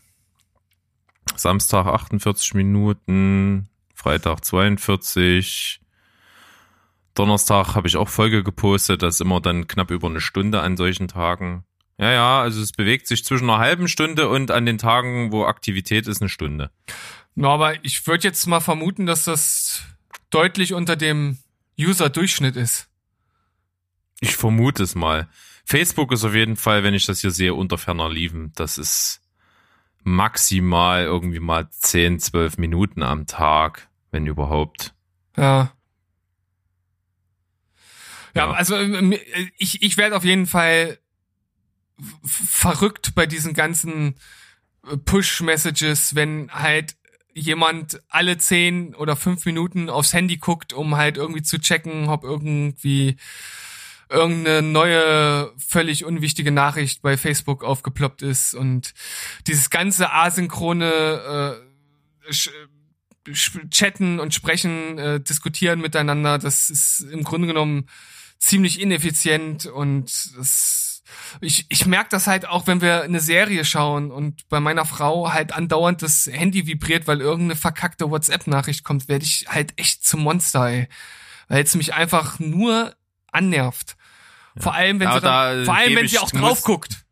[1.36, 5.82] Samstag 48 Minuten, Freitag 42.
[7.16, 10.78] Donnerstag habe ich auch Folge gepostet, das ist immer dann knapp über eine Stunde an
[10.78, 11.66] solchen Tagen.
[12.02, 15.46] Ja, ja, also es bewegt sich zwischen einer halben Stunde und an den Tagen, wo
[15.46, 16.72] Aktivität ist, eine Stunde.
[17.36, 19.84] Na, aber ich würde jetzt mal vermuten, dass das
[20.32, 21.38] deutlich unter dem
[21.80, 22.90] User-Durchschnitt ist.
[24.20, 25.30] Ich vermute es mal.
[25.64, 28.52] Facebook ist auf jeden Fall, wenn ich das hier sehe, unter ferner Liefen.
[28.56, 29.22] Das ist
[30.04, 34.96] maximal irgendwie mal 10, 12 Minuten am Tag, wenn überhaupt.
[35.38, 35.72] Ja.
[38.34, 38.52] Ja, Ja.
[38.52, 39.14] also ähm,
[39.58, 40.98] ich, ich werde auf jeden Fall
[42.24, 44.16] verrückt bei diesen ganzen
[44.90, 46.96] äh, Push-Messages, wenn halt
[47.34, 52.24] jemand alle zehn oder fünf Minuten aufs Handy guckt, um halt irgendwie zu checken, ob
[52.24, 53.16] irgendwie
[54.10, 58.54] irgendeine neue, völlig unwichtige Nachricht bei Facebook aufgeploppt ist.
[58.54, 58.94] Und
[59.48, 61.64] dieses ganze asynchrone
[62.30, 62.34] äh,
[63.70, 67.88] Chatten und Sprechen, äh, diskutieren miteinander, das ist im Grunde genommen
[68.40, 70.91] ziemlich ineffizient und das,
[71.42, 75.32] ich, ich merke das halt auch, wenn wir eine Serie schauen und bei meiner Frau
[75.32, 80.22] halt andauernd das Handy vibriert, weil irgendeine verkackte WhatsApp-Nachricht kommt, werde ich halt echt zum
[80.24, 80.88] Monster, ey.
[81.48, 82.96] Weil es mich einfach nur
[83.32, 83.98] annervt.
[84.58, 87.04] Vor allem, wenn sie, dann, da vor allem, wenn sie auch muss- drauf guckt.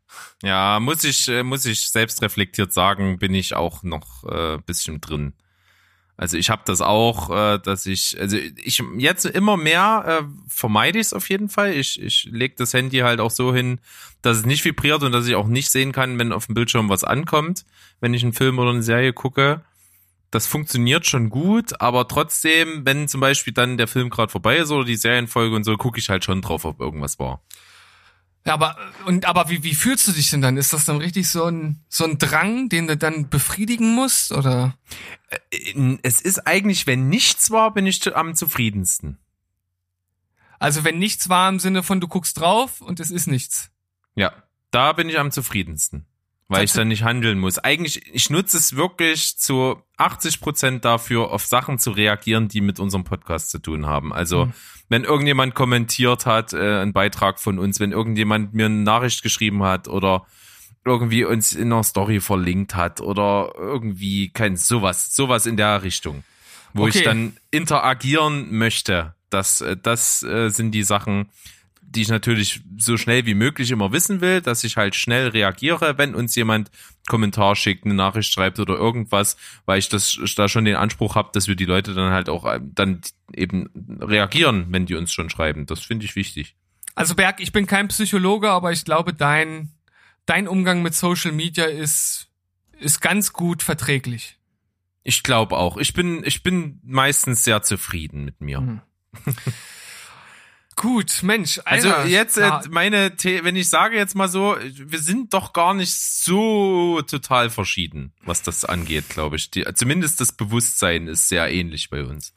[0.42, 5.00] Ja, muss ich, äh, muss ich selbst reflektiert sagen, bin ich auch noch äh, bisschen
[5.00, 5.34] drin.
[6.20, 10.98] Also ich habe das auch, äh, dass ich, also ich jetzt immer mehr äh, vermeide
[10.98, 11.72] ich es auf jeden Fall.
[11.72, 13.78] Ich, ich lege das Handy halt auch so hin,
[14.20, 16.90] dass es nicht vibriert und dass ich auch nicht sehen kann, wenn auf dem Bildschirm
[16.90, 17.64] was ankommt,
[18.00, 19.62] wenn ich einen Film oder eine Serie gucke.
[20.30, 24.70] Das funktioniert schon gut, aber trotzdem, wenn zum Beispiel dann der Film gerade vorbei ist
[24.70, 27.40] oder die Serienfolge und so, gucke ich halt schon drauf, ob irgendwas war.
[28.46, 30.56] Ja, aber und aber wie, wie fühlst du dich denn dann?
[30.56, 34.78] Ist das dann richtig so ein so ein Drang, den du dann befriedigen musst oder?
[36.02, 39.18] Es ist eigentlich, wenn nichts war, bin ich am zufriedensten.
[40.58, 43.70] Also wenn nichts war im Sinne von du guckst drauf und es ist nichts.
[44.14, 44.32] Ja,
[44.70, 46.06] da bin ich am zufriedensten,
[46.50, 47.58] weil ich dann nicht handeln muss.
[47.58, 52.78] Eigentlich, ich nutze es wirklich zu 80 Prozent dafür, auf Sachen zu reagieren, die mit
[52.80, 54.12] unserem Podcast zu tun haben.
[54.12, 54.52] Also, Mhm.
[54.88, 59.62] wenn irgendjemand kommentiert hat, äh, einen Beitrag von uns, wenn irgendjemand mir eine Nachricht geschrieben
[59.62, 60.26] hat oder
[60.84, 66.24] irgendwie uns in einer Story verlinkt hat oder irgendwie kein sowas, sowas in der Richtung,
[66.72, 66.98] wo Okay.
[66.98, 69.14] ich dann interagieren möchte.
[69.30, 71.28] Das, äh, das äh, sind die Sachen,
[71.90, 75.98] die ich natürlich so schnell wie möglich immer wissen will, dass ich halt schnell reagiere,
[75.98, 76.70] wenn uns jemand
[77.08, 81.30] Kommentar schickt, eine Nachricht schreibt oder irgendwas, weil ich das da schon den Anspruch habe,
[81.32, 83.00] dass wir die Leute dann halt auch äh, dann
[83.34, 85.66] eben reagieren, wenn die uns schon schreiben.
[85.66, 86.54] Das finde ich wichtig.
[86.94, 89.72] Also Berg, ich bin kein Psychologe, aber ich glaube, dein
[90.26, 92.28] dein Umgang mit Social Media ist
[92.78, 94.38] ist ganz gut verträglich.
[95.02, 95.76] Ich glaube auch.
[95.76, 98.60] Ich bin, ich bin meistens sehr zufrieden mit mir.
[98.60, 98.80] Mhm.
[100.76, 101.60] Gut, Mensch.
[101.64, 105.52] Also Alter, jetzt, äh, meine, The wenn ich sage jetzt mal so, wir sind doch
[105.52, 109.50] gar nicht so total verschieden, was das angeht, glaube ich.
[109.50, 112.32] Die, zumindest das Bewusstsein ist sehr ähnlich bei uns.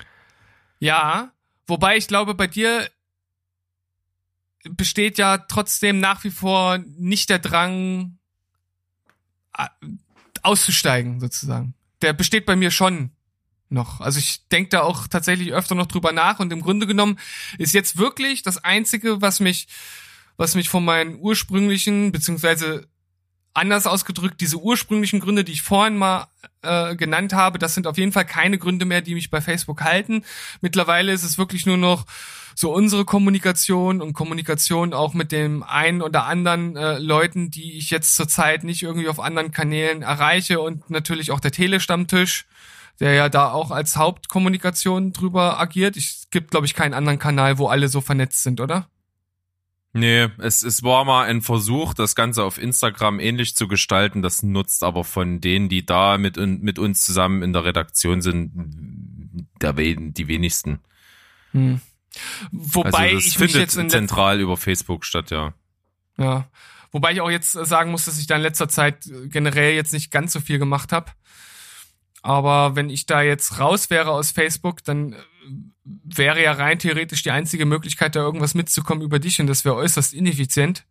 [0.80, 1.32] ja,
[1.68, 2.90] wobei ich glaube, bei dir
[4.64, 8.18] besteht ja trotzdem nach wie vor nicht der Drang
[10.42, 11.76] auszusteigen, sozusagen.
[12.02, 13.12] Der besteht bei mir schon
[13.74, 14.00] noch.
[14.02, 17.20] Also ich denke da auch tatsächlich öfter noch drüber nach und im Grunde genommen
[17.58, 19.68] ist jetzt wirklich das Einzige, was mich,
[20.38, 22.88] was mich von meinen ursprünglichen, beziehungsweise
[23.54, 26.28] anders ausgedrückt, diese ursprünglichen Gründe, die ich vorhin mal
[26.64, 29.82] äh, genannt habe, das sind auf jeden Fall keine Gründe mehr, die mich bei Facebook
[29.82, 30.24] halten.
[30.62, 32.06] Mittlerweile ist es wirklich nur noch
[32.56, 37.90] so unsere Kommunikation und Kommunikation auch mit dem einen oder anderen äh, Leuten, die ich
[37.90, 42.46] jetzt zurzeit nicht irgendwie auf anderen Kanälen erreiche und natürlich auch der Telestammtisch,
[43.00, 45.98] der ja da auch als Hauptkommunikation drüber agiert.
[45.98, 48.88] Es gibt, glaube ich, keinen anderen Kanal, wo alle so vernetzt sind, oder?
[49.96, 54.24] Nee, es, es war mal ein Versuch, das Ganze auf Instagram ähnlich zu gestalten.
[54.24, 58.52] Das nutzt aber von denen, die da mit, mit uns zusammen in der Redaktion sind,
[59.62, 60.80] der, die wenigsten.
[61.52, 61.80] Hm.
[62.52, 65.54] Wobei also das ich findet jetzt zentral über Facebook statt, ja.
[66.18, 66.48] Ja.
[66.92, 70.12] Wobei ich auch jetzt sagen muss, dass ich da in letzter Zeit generell jetzt nicht
[70.12, 71.12] ganz so viel gemacht habe.
[72.24, 75.18] Aber wenn ich da jetzt raus wäre aus Facebook, dann äh,
[75.84, 79.76] wäre ja rein theoretisch die einzige Möglichkeit, da irgendwas mitzukommen über dich und das wäre
[79.76, 80.86] äußerst ineffizient.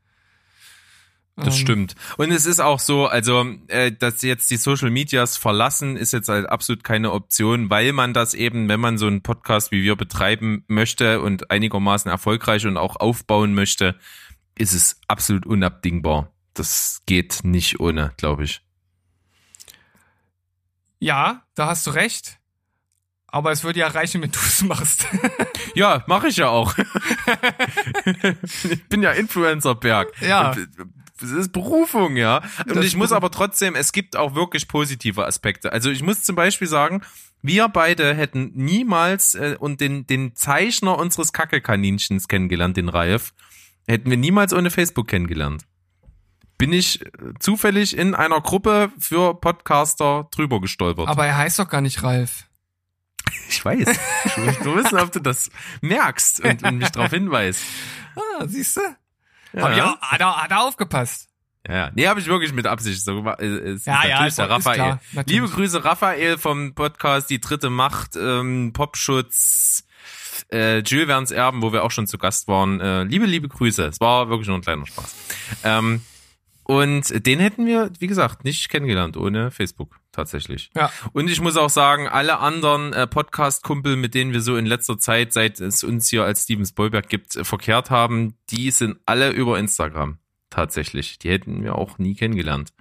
[1.37, 1.95] Das Ähm, stimmt.
[2.19, 6.29] Und es ist auch so, also, äh, dass jetzt die Social Medias verlassen, ist jetzt
[6.29, 9.97] halt absolut keine Option, weil man das eben, wenn man so einen Podcast wie wir
[9.97, 13.97] betreiben möchte und einigermaßen erfolgreich und auch aufbauen möchte,
[14.59, 16.31] ist es absolut unabdingbar.
[16.53, 18.61] Das geht nicht ohne, glaube ich.
[21.03, 22.39] Ja, da hast du recht.
[23.27, 25.09] Aber es würde ja reichen, wenn du es machst.
[25.75, 26.77] Ja, mache ich ja auch.
[28.63, 30.13] ich bin ja Influencer-Berg.
[30.21, 30.55] Ja.
[31.19, 32.43] Das ist Berufung, ja.
[32.69, 35.73] Und Das ich muss aber trotzdem, es gibt auch wirklich positive Aspekte.
[35.73, 37.03] Also ich muss zum Beispiel sagen,
[37.43, 43.35] wir beide hätten niemals äh, und den, den Zeichner unseres Kacke-Kaninchens kennengelernt, den Ralf,
[43.89, 45.65] hätten wir niemals ohne Facebook kennengelernt.
[46.63, 47.09] Bin ich äh,
[47.41, 51.09] zufällig in einer Gruppe für Podcaster drüber gestolpert.
[51.09, 52.45] Aber er heißt doch gar nicht Ralf.
[53.49, 53.89] ich weiß.
[53.89, 57.65] Ich nur wissen, ob du das merkst und, und mich darauf hinweist.
[58.15, 58.81] Ah, siehst du?
[59.55, 59.63] Ja.
[59.63, 61.31] Hab ja, hat, er, hat er aufgepasst.
[61.67, 61.91] Ja, ja.
[61.95, 63.41] Nee, habe ich wirklich mit Absicht so gemacht.
[63.41, 64.77] Äh, Ist Ja, ja, ist- der Raphael.
[64.77, 65.41] klar, natürlich.
[65.41, 69.85] Liebe Grüße, Raphael vom Podcast Die dritte Macht, ähm, Popschutz,
[70.53, 72.81] äh, Jules Verne's Erben, wo wir auch schon zu Gast waren.
[72.81, 73.85] Äh, liebe, liebe Grüße.
[73.87, 75.15] Es war wirklich nur ein kleiner Spaß.
[75.65, 76.03] Ähm,
[76.65, 80.71] und den hätten wir, wie gesagt, nicht kennengelernt ohne Facebook tatsächlich.
[80.77, 80.93] Ja.
[81.13, 84.99] Und ich muss auch sagen, alle anderen äh, Podcast-Kumpel, mit denen wir so in letzter
[84.99, 89.31] Zeit, seit es uns hier als Steven Spielberg gibt, äh, verkehrt haben, die sind alle
[89.31, 90.19] über Instagram
[90.51, 91.19] tatsächlich.
[91.19, 92.73] Die hätten wir auch nie kennengelernt.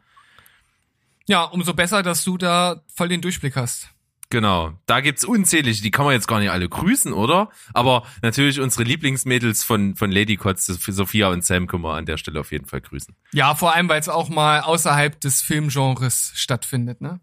[1.27, 3.89] Ja, umso besser, dass du da voll den Durchblick hast.
[4.31, 7.49] Genau, da gibt's unzählige, die kann man jetzt gar nicht alle grüßen, oder?
[7.73, 12.15] Aber natürlich unsere Lieblingsmädels von, von Lady Kotz, Sophia und Sam können wir an der
[12.15, 13.13] Stelle auf jeden Fall grüßen.
[13.33, 17.19] Ja, vor allem, weil es auch mal außerhalb des Filmgenres stattfindet, ne?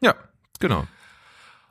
[0.00, 0.14] Ja,
[0.58, 0.86] genau.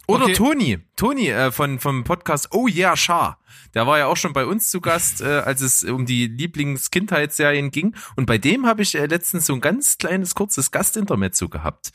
[0.05, 0.33] Oder Okay.
[0.33, 3.39] Toni, Toni äh, von vom Podcast Oh Yeah Shah.
[3.73, 7.71] Der war ja auch schon bei uns zu Gast, äh, als es um die Lieblingskindheitsserien
[7.71, 7.95] ging.
[8.15, 11.91] Und bei dem habe ich äh, letztens so ein ganz kleines, kurzes Gastintermezzo gehabt.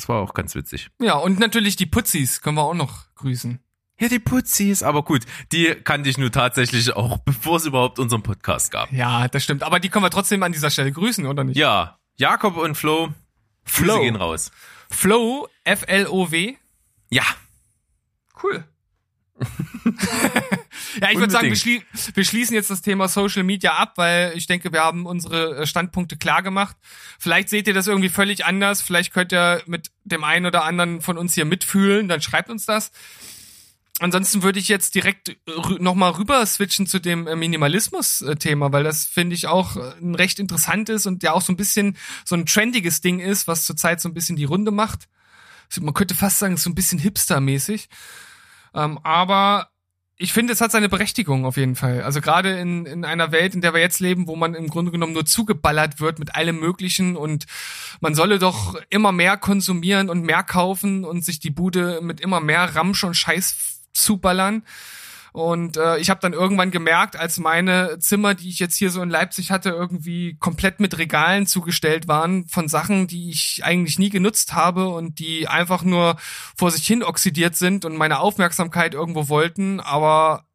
[0.00, 0.88] Das war auch ganz witzig.
[0.98, 3.60] Ja, und natürlich die Putzis können wir auch noch grüßen.
[4.00, 8.22] Ja, die Putzis, aber gut, die kannte ich nur tatsächlich auch, bevor es überhaupt unseren
[8.22, 8.90] Podcast gab.
[8.92, 9.62] Ja, das stimmt.
[9.62, 11.58] Aber die können wir trotzdem an dieser Stelle grüßen, oder nicht?
[11.58, 13.08] Ja, Jakob und Flo,
[13.64, 14.00] Flo Flo.
[14.00, 14.52] gehen raus.
[14.90, 16.54] Flow, F-L-O-W.
[17.10, 17.24] Ja,
[18.42, 18.64] Cool.
[21.00, 21.82] Ja, ich würde sagen, wir, schlie
[22.14, 25.66] wir schließen jetzt das Thema Social Media ab, weil ich denke, wir haben unsere äh,
[25.66, 26.76] Standpunkte klar gemacht.
[27.18, 28.82] Vielleicht seht ihr das irgendwie völlig anders.
[28.82, 32.08] Vielleicht könnt ihr mit dem einen oder anderen von uns hier mitfühlen.
[32.08, 32.90] Dann schreibt uns das.
[34.00, 35.36] Ansonsten würde ich jetzt direkt
[35.78, 40.38] nochmal rüber switchen zu dem äh, Minimalismus-Thema, weil das finde ich auch äh, ein recht
[40.38, 44.08] interessantes und ja auch so ein bisschen so ein trendiges Ding ist, was zurzeit so
[44.08, 45.06] ein bisschen die Runde macht.
[45.80, 47.88] Man könnte fast sagen, so ein bisschen hipstermäßig.
[48.74, 49.70] Ähm, aber
[50.22, 52.02] ich finde, es hat seine Berechtigung auf jeden Fall.
[52.02, 54.92] Also gerade in, in einer Welt, in der wir jetzt leben, wo man im Grunde
[54.92, 57.46] genommen nur zugeballert wird mit allem Möglichen und
[58.00, 62.40] man solle doch immer mehr konsumieren und mehr kaufen und sich die Bude mit immer
[62.40, 64.62] mehr Ramsch und Scheiß zuballern.
[65.32, 69.02] Und äh, ich habe dann irgendwann gemerkt, als meine Zimmer, die ich jetzt hier so
[69.02, 74.10] in Leipzig hatte, irgendwie komplett mit Regalen zugestellt waren von Sachen, die ich eigentlich nie
[74.10, 76.16] genutzt habe und die einfach nur
[76.56, 80.46] vor sich hin oxidiert sind und meine Aufmerksamkeit irgendwo wollten, aber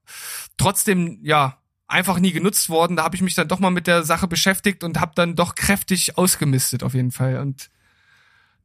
[0.58, 1.58] trotzdem ja
[1.88, 2.96] einfach nie genutzt worden.
[2.96, 5.56] Da habe ich mich dann doch mal mit der Sache beschäftigt und habe dann doch
[5.56, 7.40] kräftig ausgemistet auf jeden Fall.
[7.40, 7.70] Und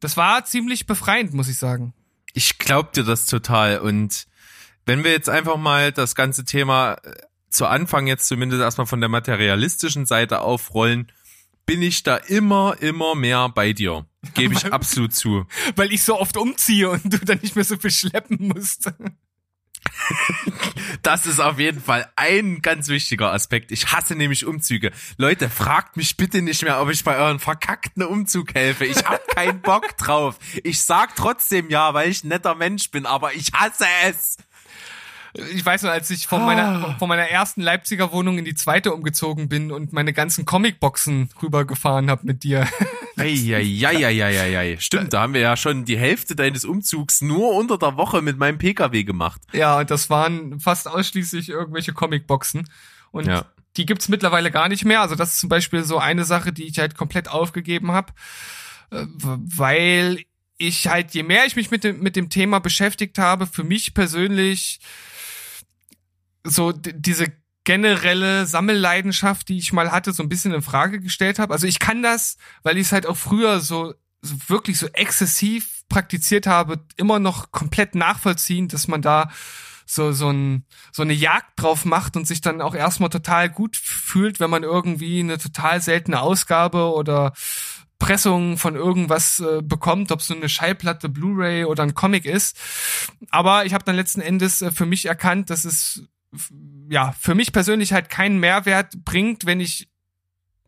[0.01, 1.93] das war ziemlich befreiend, muss ich sagen.
[2.33, 3.79] ich glaub dir das total.
[3.79, 4.27] Und
[4.87, 7.13] wenn wir jetzt einfach mal das ganze Thema äh,
[7.49, 11.11] zu Anfang jetzt zumindest erstmal von der materialistischen Seite aufrollen,
[11.67, 14.07] bin ich da immer, immer mehr bei dir.
[14.35, 15.47] Gebe ich absolut zu.
[15.77, 18.91] Weil ich so oft umziehe und du dann nicht mehr so viel schleppen musst.
[21.03, 23.73] Das ist auf jeden Fall ein ganz wichtiger Aspekt.
[23.73, 24.91] Ich hasse nämlich Umzüge.
[25.17, 28.85] Leute, fragt mich bitte nicht mehr, ob ich bei euren verkackten Umzug helfe.
[28.85, 30.39] Ich hab keinen Bock drauf.
[30.65, 34.37] Ich sag trotzdem ja, weil ich ein netter Mensch bin, aber ich hasse es.
[35.55, 38.93] Ich weiß nur, als ich von meiner, von meiner ersten Leipziger Wohnung in die zweite
[38.93, 42.67] umgezogen bin und meine ganzen Comicboxen rübergefahren habe mit dir.
[43.17, 44.77] Eieieiei.
[44.81, 48.39] Stimmt, da haben wir ja schon die Hälfte deines Umzugs nur unter der Woche mit
[48.39, 49.41] meinem Pkw gemacht.
[49.53, 52.69] Ja, und das waren fast ausschließlich irgendwelche Comicboxen.
[53.11, 53.45] Und Ja.
[53.77, 55.01] die gibt's mittlerweile gar nicht mehr.
[55.01, 58.13] Also das ist zum Beispiel so eine Sache, die ich halt komplett aufgegeben habe,
[58.91, 60.25] weil
[60.59, 63.95] ich halt, je mehr ich mich mit dem, mit dem Thema beschäftigt habe, für mich
[63.95, 64.81] persönlich
[66.45, 67.33] so diese
[67.65, 71.53] generelle Sammelleidenschaft, die ich mal hatte, so ein bisschen in Frage gestellt habe.
[71.53, 75.83] Also ich kann das, weil ich es halt auch früher so, so wirklich so exzessiv
[75.89, 79.31] praktiziert habe, immer noch komplett nachvollziehen, dass man da
[79.85, 83.77] so so ein so eine Jagd drauf macht und sich dann auch erstmal total gut
[83.77, 87.33] fühlt, wenn man irgendwie eine total seltene Ausgabe oder
[87.99, 92.57] Pressung von irgendwas äh, bekommt, ob es so eine Schallplatte, Blu-ray oder ein Comic ist.
[93.31, 96.05] Aber ich habe dann letzten Endes äh, für mich erkannt, dass es
[96.89, 99.89] ja für mich persönlich halt keinen Mehrwert bringt, wenn ich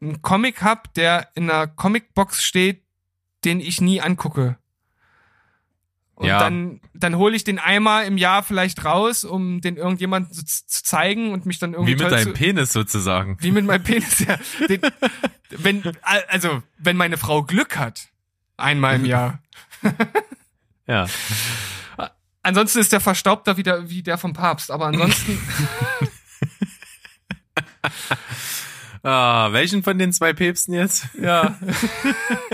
[0.00, 2.82] einen Comic hab, der in einer Comicbox steht,
[3.44, 4.58] den ich nie angucke.
[6.14, 6.38] Und Ja.
[6.38, 10.82] dann, dann hole ich den einmal im Jahr vielleicht raus, um den irgendjemandem zu, zu
[10.84, 13.36] zeigen und mich dann irgendwie Wie mit deinem zu, Penis sozusagen.
[13.40, 14.38] wie mit meinem Penis, ja.
[14.68, 14.80] Den,
[15.50, 15.82] wenn,
[16.28, 18.08] also, wenn meine Frau Glück hat,
[18.56, 19.42] einmal im Jahr.
[20.86, 21.06] Ja.
[22.42, 25.38] Ansonsten ist der verstaubter wieder wie der vom Papst, aber ansonsten,
[29.04, 31.08] Ah, welchen von den zwei Päpsten jetzt?
[31.20, 31.58] ja.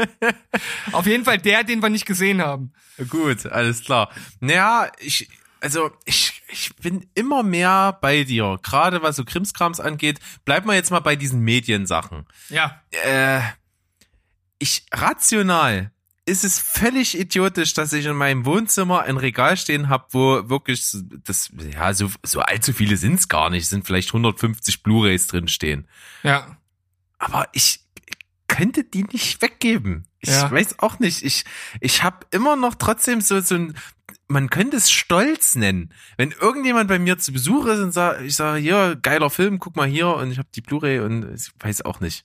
[0.93, 2.73] Auf jeden Fall der, den wir nicht gesehen haben.
[3.11, 4.11] Gut, alles klar.
[4.41, 5.29] Naja, ich,
[5.61, 10.21] also ich, ich bin immer mehr bei dir, gerade was so Krimskrams angeht.
[10.47, 12.27] Bleib mal jetzt mal bei diesen Mediensachen.
[12.49, 12.81] Ja.
[13.05, 13.41] Äh,
[14.59, 15.93] ich rational
[16.29, 20.85] ist es völlig idiotisch, dass ich in meinem Wohnzimmer ein Regal stehen habe, wo wirklich
[21.25, 25.89] das ja so so allzu viele sind's gar nicht, sind vielleicht 150 Blu-rays drin stehen.
[26.23, 26.57] Ja.
[27.19, 27.81] aber ich
[28.47, 30.07] könnte die nicht weggeben.
[30.21, 30.51] Ich Ja.
[30.51, 31.23] weiß auch nicht.
[31.23, 31.45] Ich,
[31.81, 33.75] ich habe immer noch trotzdem so, so ein,
[34.27, 35.93] man könnte es Stolz nennen.
[36.17, 39.77] Wenn irgendjemand bei mir zu Besuch ist und sagt, ich sage, hier, geiler Film, guck
[39.77, 42.25] mal hier und ich habe die Blu-ray und ich weiß auch nicht.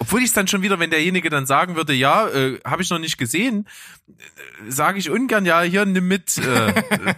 [0.00, 2.88] Obwohl ich es dann schon wieder, wenn derjenige dann sagen würde, ja, äh, habe ich
[2.88, 3.68] noch nicht gesehen,
[4.08, 6.38] äh, sage ich ungern, ja, hier nimm mit.
[6.38, 6.72] Äh,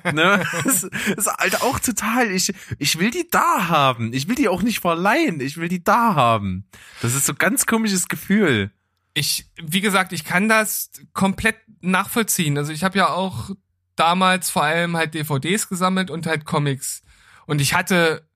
[0.12, 0.44] ne?
[0.64, 2.32] Das ist halt auch total.
[2.32, 4.12] Ich, ich will die da haben.
[4.12, 5.40] Ich will die auch nicht verleihen.
[5.40, 6.66] Ich will die da haben.
[7.02, 8.72] Das ist so ein ganz komisches Gefühl.
[9.14, 12.58] Ich, wie gesagt, ich kann das komplett nachvollziehen.
[12.58, 13.50] Also ich habe ja auch
[13.94, 17.02] damals vor allem halt DVDs gesammelt und halt Comics.
[17.46, 18.28] Und ich hatte,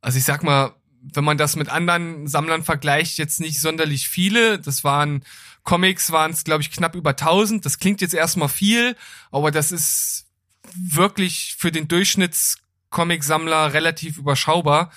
[0.00, 0.74] also ich sag mal,
[1.12, 4.58] wenn man das mit anderen Sammlern vergleicht, jetzt nicht sonderlich viele.
[4.58, 5.24] Das waren
[5.62, 7.64] Comics, waren es glaube ich knapp über 1000.
[7.64, 8.96] Das klingt jetzt erstmal viel,
[9.30, 10.26] aber das ist
[10.74, 14.90] wirklich für den Durchschnitts-Comic-Sammler relativ überschaubar.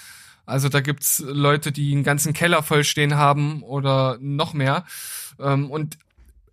[0.46, 4.86] Also da gibt's Leute, die einen ganzen Keller vollstehen haben oder noch mehr.
[5.40, 5.98] Ähm, und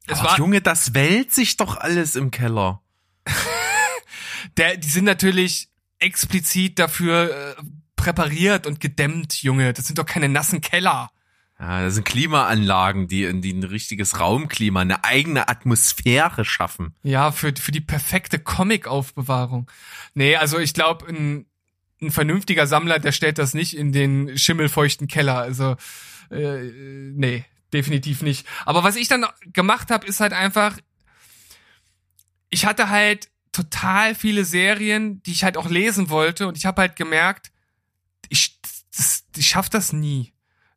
[0.07, 2.83] es Ach, war Junge, das wälzt sich doch alles im Keller.
[4.57, 5.69] der, die sind natürlich
[6.01, 7.63] explizit dafür äh,
[8.05, 9.73] präpariert und gedämmt, Junge.
[9.73, 11.11] Das sind doch keine nassen Keller.
[11.59, 16.95] Ja, das sind Klimaanlagen, die in die ein richtiges Raumklima, eine eigene Atmosphäre schaffen.
[17.03, 19.71] Ja, für, für die perfekte Comic-Aufbewahrung.
[20.13, 21.47] Nee, also ich glaube, ein,
[22.03, 25.39] ein vernünftiger Sammler, der stellt das nicht in den schimmelfeuchten Keller.
[25.39, 25.77] Also,
[26.31, 26.59] äh,
[27.15, 28.47] nee, definitiv nicht.
[28.67, 30.77] Aber was ich dann gemacht habe, ist halt einfach,
[32.51, 36.83] ich hatte halt total viele Serien, die ich halt auch lesen wollte und ich habe
[36.83, 37.53] halt gemerkt,
[38.29, 38.61] ich,
[39.37, 40.33] ich schaff das nie.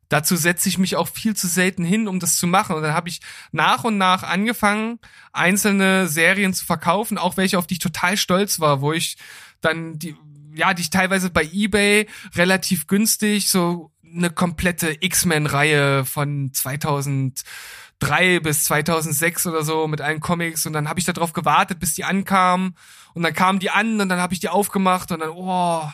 [0.08, 2.74] Dazu setze ich mich auch viel zu selten hin, um das zu machen.
[2.74, 3.20] Und dann habe ich
[3.52, 4.98] nach und nach angefangen,
[5.32, 9.18] einzelne Serien zu verkaufen, auch welche, auf die ich total stolz war, wo ich
[9.60, 10.16] dann die,
[10.54, 18.64] ja, die ich teilweise bei eBay relativ günstig, so eine komplette X-Men-Reihe von 2003 bis
[18.64, 22.74] 2006 oder so mit allen Comics und dann habe ich darauf gewartet, bis die ankamen
[23.12, 25.86] und dann kamen die an und dann habe ich die aufgemacht und dann, oh,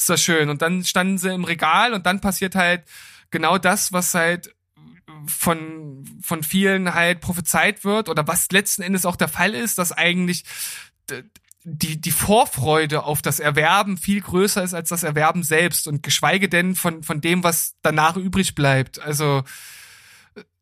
[0.00, 0.48] ist das schön.
[0.48, 2.84] Und dann standen sie im Regal und dann passiert halt
[3.30, 4.54] genau das, was halt
[5.26, 9.92] von, von vielen halt prophezeit wird oder was letzten Endes auch der Fall ist, dass
[9.92, 10.44] eigentlich
[11.64, 16.48] die, die Vorfreude auf das Erwerben viel größer ist als das Erwerben selbst und geschweige
[16.48, 18.98] denn von, von dem, was danach übrig bleibt.
[19.00, 19.42] Also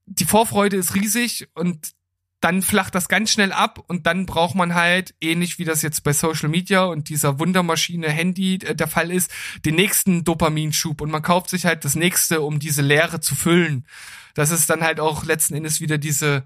[0.06, 1.92] die Vorfreude ist riesig und
[2.40, 6.04] dann flacht das ganz schnell ab und dann braucht man halt, ähnlich wie das jetzt
[6.04, 9.30] bei Social Media und dieser Wundermaschine Handy äh, der Fall ist,
[9.64, 13.86] den nächsten Dopaminschub und man kauft sich halt das nächste, um diese Leere zu füllen.
[14.34, 16.44] Das ist dann halt auch letzten Endes wieder diese,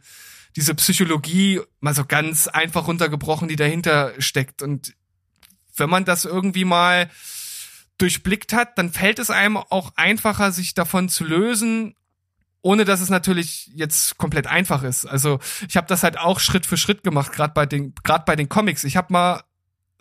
[0.56, 4.62] diese Psychologie, mal so ganz einfach runtergebrochen, die dahinter steckt.
[4.62, 4.94] Und
[5.76, 7.10] wenn man das irgendwie mal
[7.98, 11.94] durchblickt hat, dann fällt es einem auch einfacher, sich davon zu lösen,
[12.62, 15.04] ohne dass es natürlich jetzt komplett einfach ist.
[15.04, 18.36] Also ich habe das halt auch Schritt für Schritt gemacht, gerade bei den gerade bei
[18.36, 18.84] den Comics.
[18.84, 19.42] Ich habe mal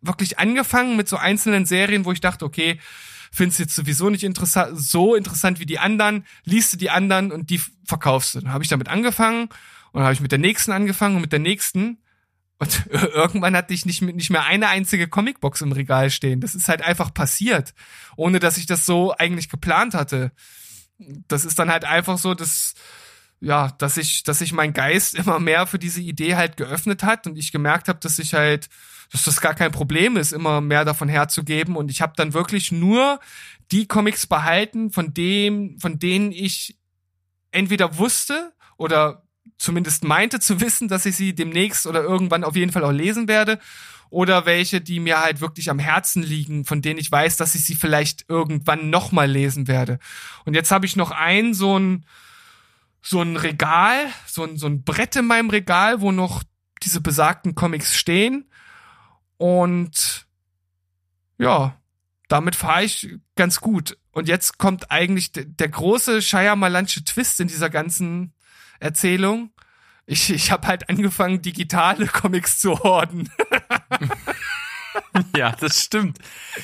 [0.01, 2.79] wirklich angefangen mit so einzelnen Serien, wo ich dachte, okay,
[3.31, 7.49] findest jetzt sowieso nicht interessant, so interessant wie die anderen, liest du die anderen und
[7.49, 8.41] die verkaufst du.
[8.41, 9.49] Dann habe ich damit angefangen
[9.91, 11.97] und habe ich mit der nächsten angefangen und mit der nächsten
[12.61, 16.41] und irgendwann hatte ich nicht, nicht mehr eine einzige Comicbox im Regal stehen.
[16.41, 17.73] Das ist halt einfach passiert,
[18.17, 20.31] ohne dass ich das so eigentlich geplant hatte.
[21.27, 22.73] Das ist dann halt einfach so, dass
[23.41, 27.27] ja, dass ich, dass sich mein Geist immer mehr für diese Idee halt geöffnet hat
[27.27, 28.69] und ich gemerkt habe, dass ich halt,
[29.11, 31.75] dass das gar kein Problem ist, immer mehr davon herzugeben.
[31.75, 33.19] Und ich habe dann wirklich nur
[33.71, 36.77] die Comics behalten, von dem, von denen ich
[37.51, 39.23] entweder wusste oder
[39.57, 43.27] zumindest meinte zu wissen, dass ich sie demnächst oder irgendwann auf jeden Fall auch lesen
[43.27, 43.59] werde.
[44.11, 47.65] Oder welche, die mir halt wirklich am Herzen liegen, von denen ich weiß, dass ich
[47.65, 49.97] sie vielleicht irgendwann nochmal lesen werde.
[50.45, 52.05] Und jetzt habe ich noch ein so ein
[53.01, 56.43] so ein Regal, so ein, so ein Brett in meinem Regal, wo noch
[56.83, 58.49] diese besagten Comics stehen.
[59.37, 60.27] Und
[61.39, 61.75] ja,
[62.27, 63.97] damit fahre ich ganz gut.
[64.11, 68.33] Und jetzt kommt eigentlich der große Shyamalansche Twist in dieser ganzen
[68.79, 69.51] Erzählung.
[70.11, 73.29] Ich, ich habe halt angefangen, digitale Comics zu horden.
[75.37, 76.17] ja, das stimmt.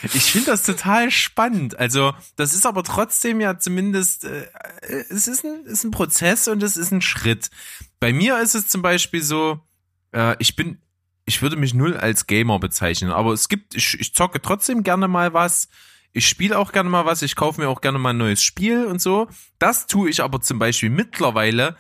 [0.04, 1.80] Ich finde das total spannend.
[1.80, 4.50] Also, das ist aber trotzdem ja zumindest, äh,
[4.82, 7.50] es ist ein, ist ein Prozess und es ist ein Schritt.
[8.02, 9.62] Bei mir ist es zum Beispiel so,
[10.12, 10.82] äh, ich bin,
[11.24, 15.08] ich würde mich null als Gamer bezeichnen, aber es gibt, ich, ich zocke trotzdem gerne
[15.08, 15.70] mal was.
[16.12, 18.88] Ich spiele auch gerne mal was, ich kaufe mir auch gerne mal ein neues Spiel
[18.88, 19.30] und so.
[19.58, 21.78] Das tue ich aber zum Beispiel mittlerweile,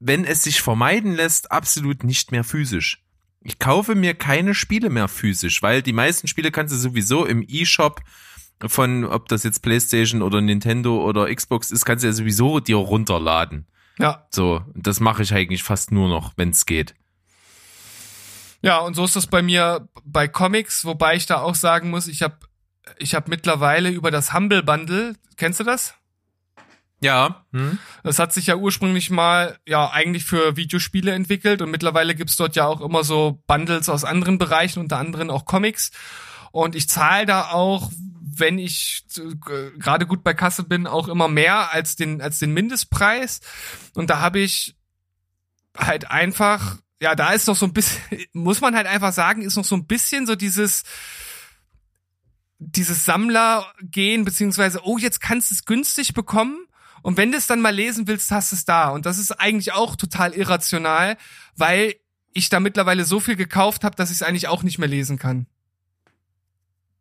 [0.00, 3.04] wenn es sich vermeiden lässt, absolut nicht mehr physisch
[3.42, 7.44] ich kaufe mir keine Spiele mehr physisch, weil die meisten Spiele kannst du sowieso im
[7.46, 8.00] E-Shop
[8.66, 12.76] von, ob das jetzt PlayStation oder Nintendo oder Xbox ist, kannst du ja sowieso dir
[12.76, 13.66] runterladen.
[13.98, 14.26] Ja.
[14.30, 16.94] So, das mache ich eigentlich fast nur noch, wenn es geht.
[18.62, 22.06] Ja, und so ist das bei mir bei Comics, wobei ich da auch sagen muss,
[22.06, 22.38] ich habe
[22.98, 25.94] ich hab mittlerweile über das Humble Bundle, kennst du das?
[27.00, 27.46] Ja.
[27.52, 27.78] Hm.
[28.04, 32.66] Hat sich ja ursprünglich mal ja eigentlich für Videospiele entwickelt und mittlerweile gibt's dort ja
[32.66, 35.90] auch immer so Bundles aus anderen Bereichen, unter anderem auch Comics.
[36.52, 37.90] Und ich zahle da auch,
[38.36, 39.04] wenn ich
[39.78, 43.40] gerade gut bei Kasse bin, auch immer mehr als den, als den Mindestpreis.
[43.94, 44.76] Und da habe ich
[45.76, 48.00] halt einfach, ja, da ist noch so ein bisschen,
[48.32, 50.82] muss man halt einfach sagen, ist noch so ein bisschen so dieses,
[52.58, 56.66] dieses Sammler gehen, beziehungsweise, oh, jetzt kannst du es günstig bekommen
[57.02, 58.88] und wenn du es dann mal lesen willst, hast du es da.
[58.90, 61.16] Und das ist eigentlich auch total irrational,
[61.56, 61.94] weil
[62.32, 65.18] ich da mittlerweile so viel gekauft habe, dass ich es eigentlich auch nicht mehr lesen
[65.18, 65.46] kann.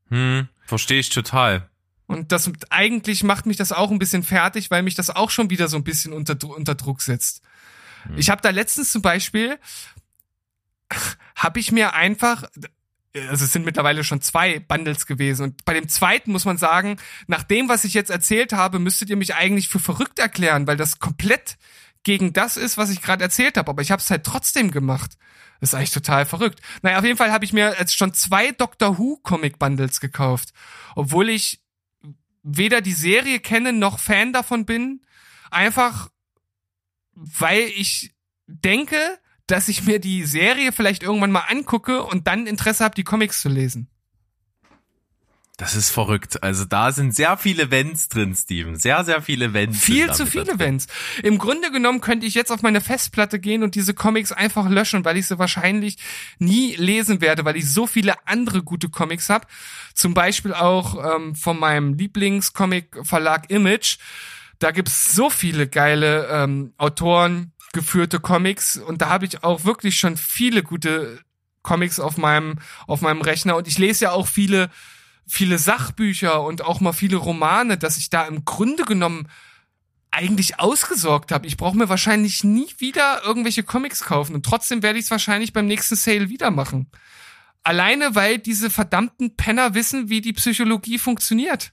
[0.09, 1.69] Hm, verstehe ich total.
[2.07, 5.51] Und das eigentlich macht mich das auch ein bisschen fertig, weil mich das auch schon
[5.51, 7.43] wieder so ein bisschen unter, unter Druck setzt.
[8.03, 8.17] Hm.
[8.17, 9.59] Ich habe da letztens zum Beispiel,
[11.35, 12.45] habe ich mir einfach,
[13.15, 15.43] also es sind mittlerweile schon zwei Bundles gewesen.
[15.43, 16.97] Und bei dem zweiten muss man sagen,
[17.27, 20.77] nach dem, was ich jetzt erzählt habe, müsstet ihr mich eigentlich für verrückt erklären, weil
[20.77, 21.57] das komplett
[22.03, 23.69] gegen das ist, was ich gerade erzählt habe.
[23.69, 25.17] Aber ich habe es halt trotzdem gemacht.
[25.59, 26.61] Das ist eigentlich total verrückt.
[26.81, 30.53] Naja, auf jeden Fall habe ich mir jetzt schon zwei Doctor Who Comic Bundles gekauft.
[30.95, 31.61] Obwohl ich
[32.43, 35.01] weder die Serie kenne noch Fan davon bin.
[35.51, 36.09] Einfach,
[37.13, 38.13] weil ich
[38.47, 39.19] denke,
[39.51, 43.41] dass ich mir die Serie vielleicht irgendwann mal angucke und dann Interesse habe, die Comics
[43.41, 43.89] zu lesen.
[45.59, 46.41] Das ist verrückt.
[46.41, 48.77] Also da sind sehr viele Vents drin, Steven.
[48.77, 49.77] Sehr, sehr viele Vents.
[49.77, 50.87] Viel zu viele Vents.
[51.21, 55.03] Im Grunde genommen könnte ich jetzt auf meine Festplatte gehen und diese Comics einfach löschen,
[55.03, 55.97] weil ich sie wahrscheinlich
[56.37, 59.47] nie lesen werde, weil ich so viele andere gute Comics habe.
[59.93, 63.97] Zum Beispiel auch ähm, von meinem Lieblingscomic-Verlag Image.
[64.59, 69.99] Da gibt's so viele geile ähm, Autoren, geführte Comics und da habe ich auch wirklich
[69.99, 71.19] schon viele gute
[71.61, 74.69] Comics auf meinem auf meinem Rechner und ich lese ja auch viele
[75.27, 79.27] viele Sachbücher und auch mal viele Romane, dass ich da im Grunde genommen
[80.11, 81.45] eigentlich ausgesorgt habe.
[81.45, 85.53] Ich brauche mir wahrscheinlich nie wieder irgendwelche Comics kaufen und trotzdem werde ich es wahrscheinlich
[85.53, 86.89] beim nächsten Sale wieder machen.
[87.61, 91.71] Alleine weil diese verdammten Penner wissen, wie die Psychologie funktioniert.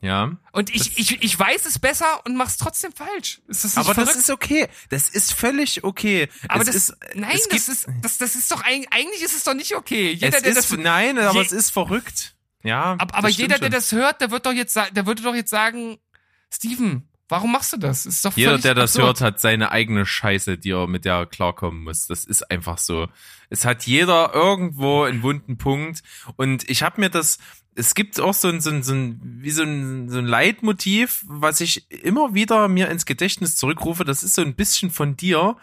[0.00, 0.36] Ja.
[0.52, 3.40] Und ich, ich, ich weiß es besser und mach's trotzdem falsch.
[3.48, 4.10] Ist das aber verrückt?
[4.10, 4.68] das ist okay.
[4.90, 6.28] Das ist völlig okay.
[6.48, 9.54] Aber es das ist, nein, das ist, das, das ist doch eigentlich ist es doch
[9.54, 10.12] nicht okay.
[10.12, 12.36] Jeder, es der ist, das, nein, aber je, es ist verrückt.
[12.62, 12.96] Ja.
[12.98, 15.98] Aber, aber jeder, der das hört, der wird doch jetzt, der würde doch jetzt sagen,
[16.52, 18.06] Steven, warum machst du das?
[18.06, 19.20] ist doch Jeder, der das absurd.
[19.20, 22.06] hört, hat seine eigene Scheiße, die er mit der klarkommen muss.
[22.06, 23.08] Das ist einfach so.
[23.50, 26.02] Es hat jeder irgendwo einen wunden Punkt.
[26.36, 27.38] Und ich habe mir das,
[27.78, 31.24] es gibt auch so ein, so ein, so ein wie so ein, so ein Leitmotiv,
[31.28, 34.04] was ich immer wieder mir ins Gedächtnis zurückrufe.
[34.04, 35.56] Das ist so ein bisschen von dir.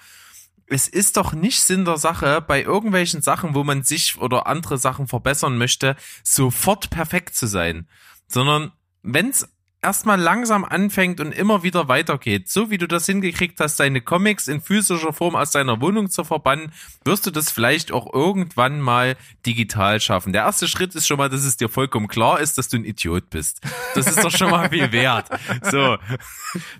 [0.68, 4.78] Es ist doch nicht Sinn der Sache, bei irgendwelchen Sachen, wo man sich oder andere
[4.78, 7.88] Sachen verbessern möchte, sofort perfekt zu sein.
[8.28, 8.72] Sondern
[9.03, 9.47] wenn's
[9.86, 14.48] erstmal langsam anfängt und immer wieder weitergeht, so wie du das hingekriegt hast, deine Comics
[14.48, 16.74] in physischer Form aus deiner Wohnung zu verbannen,
[17.04, 19.16] wirst du das vielleicht auch irgendwann mal
[19.46, 20.34] digital schaffen.
[20.34, 22.84] Der erste Schritt ist schon mal, dass es dir vollkommen klar ist, dass du ein
[22.84, 23.62] Idiot bist.
[23.94, 25.30] Das ist doch schon mal viel wert.
[25.62, 25.98] So.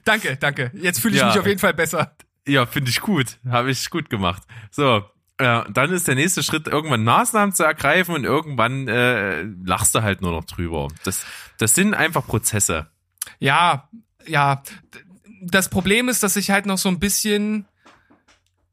[0.03, 0.72] Danke, danke.
[0.74, 1.28] Jetzt fühle ich ja.
[1.28, 2.16] mich auf jeden Fall besser.
[2.47, 3.38] Ja, finde ich gut.
[3.47, 4.41] Habe ich gut gemacht.
[4.72, 5.03] So,
[5.39, 10.01] ja, dann ist der nächste Schritt, irgendwann Maßnahmen zu ergreifen und irgendwann äh, lachst du
[10.01, 10.88] halt nur noch drüber.
[11.03, 11.26] Das,
[11.58, 12.88] das sind einfach Prozesse.
[13.39, 13.89] Ja,
[14.25, 14.63] ja.
[15.41, 17.67] Das Problem ist, dass ich halt noch so ein bisschen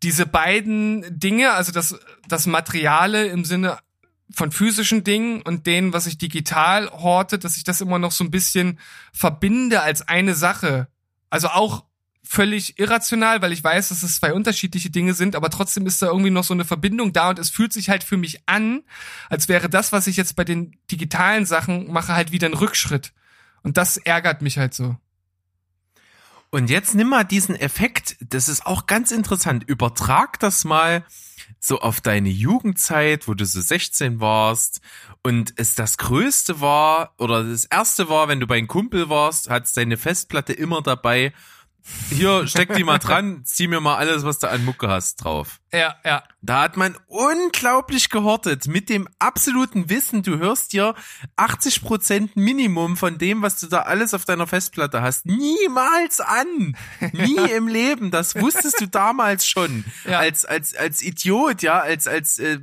[0.03, 1.99] diese beiden Dinge, also das,
[2.29, 3.79] das Materiale im Sinne
[4.35, 8.25] von physischen Dingen und denen, was ich digital horte, dass ich das immer noch so
[8.25, 8.79] ein bisschen
[9.13, 10.89] verbinde als eine Sache.
[11.31, 11.85] Also auch
[12.25, 16.07] völlig irrational, weil ich weiß, dass es zwei unterschiedliche Dinge sind, aber trotzdem ist da
[16.07, 18.83] irgendwie noch so eine Verbindung da und es fühlt sich halt für mich an,
[19.29, 23.13] als wäre das, was ich jetzt bei den digitalen Sachen mache, halt wieder ein Rückschritt.
[23.63, 24.97] Und das ärgert mich halt so.
[26.51, 31.05] Und jetzt nimm mal diesen Effekt, das ist auch ganz interessant, übertrag das mal
[31.59, 34.83] so auf deine Jugendzeit, wo du so 16 warst
[35.23, 39.49] und es das Größte war oder das Erste war, wenn du bei einem Kumpel warst,
[39.49, 41.33] hattest deine Festplatte immer dabei
[42.11, 45.62] hier, steck die mal dran, zieh mir mal alles, was du an Mucke hast, drauf.
[45.75, 46.23] Ja, ja.
[46.43, 50.95] Da hat man unglaublich gehortet mit dem absoluten Wissen, du hörst dir
[51.37, 56.77] 80% Minimum von dem, was du da alles auf deiner Festplatte hast, niemals an.
[57.13, 58.11] Nie im Leben.
[58.11, 59.85] Das wusstest du damals schon.
[60.05, 60.19] Ja.
[60.19, 62.59] Als, als, als Idiot, ja, als, als, äh,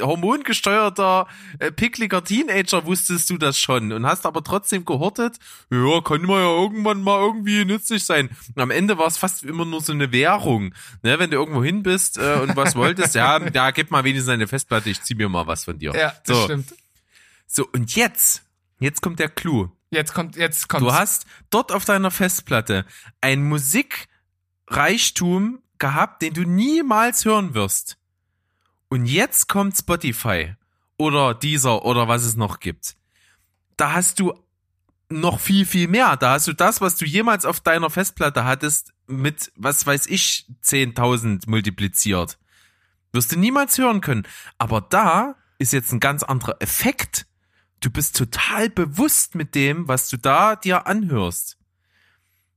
[0.00, 1.26] hormongesteuerter,
[1.58, 5.38] äh, pickliger Teenager wusstest du das schon und hast aber trotzdem gehortet,
[5.70, 8.30] ja, kann man ja irgendwann mal irgendwie nützlich sein.
[8.54, 10.74] Und am Ende war es fast immer nur so eine Währung.
[11.02, 14.30] Ne, wenn du irgendwo hin bist äh, und was wolltest, ja, ja, gib mal wenigstens
[14.30, 15.92] eine Festplatte, ich zieh mir mal was von dir.
[15.94, 16.44] Ja, das so.
[16.44, 16.74] stimmt.
[17.46, 18.42] So, und jetzt,
[18.80, 19.70] jetzt kommt der Clou.
[19.90, 20.82] Jetzt kommt, jetzt kommt.
[20.82, 22.86] Du hast dort auf deiner Festplatte
[23.20, 27.96] ein Musikreichtum gehabt, den du niemals hören wirst.
[28.88, 30.54] Und jetzt kommt Spotify
[30.96, 32.96] oder dieser oder was es noch gibt.
[33.76, 34.32] Da hast du
[35.08, 36.16] noch viel, viel mehr.
[36.16, 40.46] Da hast du das, was du jemals auf deiner Festplatte hattest, mit, was weiß ich,
[40.62, 42.38] 10.000 multipliziert.
[43.14, 44.26] Wirst du niemals hören können.
[44.58, 47.26] Aber da ist jetzt ein ganz anderer Effekt.
[47.78, 51.56] Du bist total bewusst mit dem, was du da dir anhörst.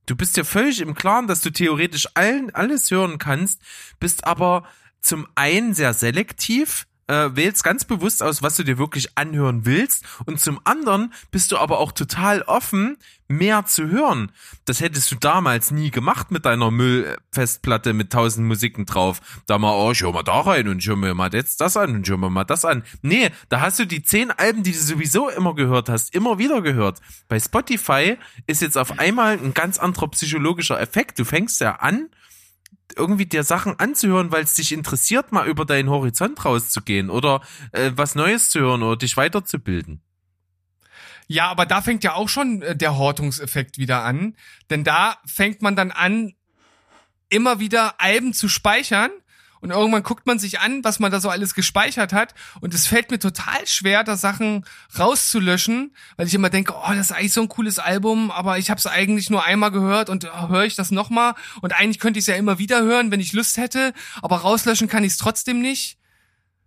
[0.06, 3.62] Du bist ja völlig im Klaren, dass du theoretisch allen, alles hören kannst,
[4.00, 4.66] bist aber
[5.00, 10.04] zum einen sehr selektiv, äh, wählst ganz bewusst aus, was du dir wirklich anhören willst
[10.26, 12.96] und zum anderen bist du aber auch total offen,
[13.28, 14.32] mehr zu hören.
[14.64, 19.20] Das hättest du damals nie gemacht mit deiner Müllfestplatte mit tausend Musiken drauf.
[19.46, 21.76] Da mal, oh, ich hör mal da rein und ich hör mir mal jetzt das
[21.76, 22.82] an und ich hör mir mal das an.
[23.02, 26.62] Nee, da hast du die zehn Alben, die du sowieso immer gehört hast, immer wieder
[26.62, 27.00] gehört.
[27.28, 31.18] Bei Spotify ist jetzt auf einmal ein ganz anderer psychologischer Effekt.
[31.18, 32.08] Du fängst ja an,
[32.98, 37.40] irgendwie dir Sachen anzuhören, weil es dich interessiert, mal über deinen Horizont rauszugehen oder
[37.72, 40.02] äh, was Neues zu hören oder dich weiterzubilden.
[41.26, 44.36] Ja, aber da fängt ja auch schon äh, der Hortungseffekt wieder an,
[44.70, 46.34] denn da fängt man dann an,
[47.28, 49.10] immer wieder Alben zu speichern
[49.60, 52.34] und irgendwann guckt man sich an, was man da so alles gespeichert hat.
[52.60, 54.64] Und es fällt mir total schwer, da Sachen
[54.98, 58.70] rauszulöschen, weil ich immer denke, oh, das ist eigentlich so ein cooles Album, aber ich
[58.70, 61.34] habe es eigentlich nur einmal gehört und oh, höre ich das nochmal.
[61.60, 63.92] Und eigentlich könnte ich es ja immer wieder hören, wenn ich Lust hätte,
[64.22, 65.98] aber rauslöschen kann ich es trotzdem nicht.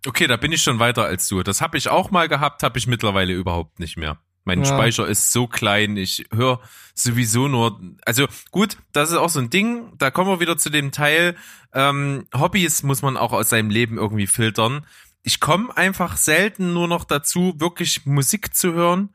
[0.06, 1.42] Okay, da bin ich schon weiter als du.
[1.42, 4.18] Das habe ich auch mal gehabt, habe ich mittlerweile überhaupt nicht mehr.
[4.44, 4.66] Mein ja.
[4.66, 6.60] Speicher ist so klein, ich höre
[6.94, 10.68] sowieso nur, also gut, das ist auch so ein Ding, da kommen wir wieder zu
[10.68, 11.36] dem Teil,
[11.72, 14.84] ähm, Hobbys muss man auch aus seinem Leben irgendwie filtern.
[15.22, 19.10] Ich komme einfach selten nur noch dazu, wirklich Musik zu hören,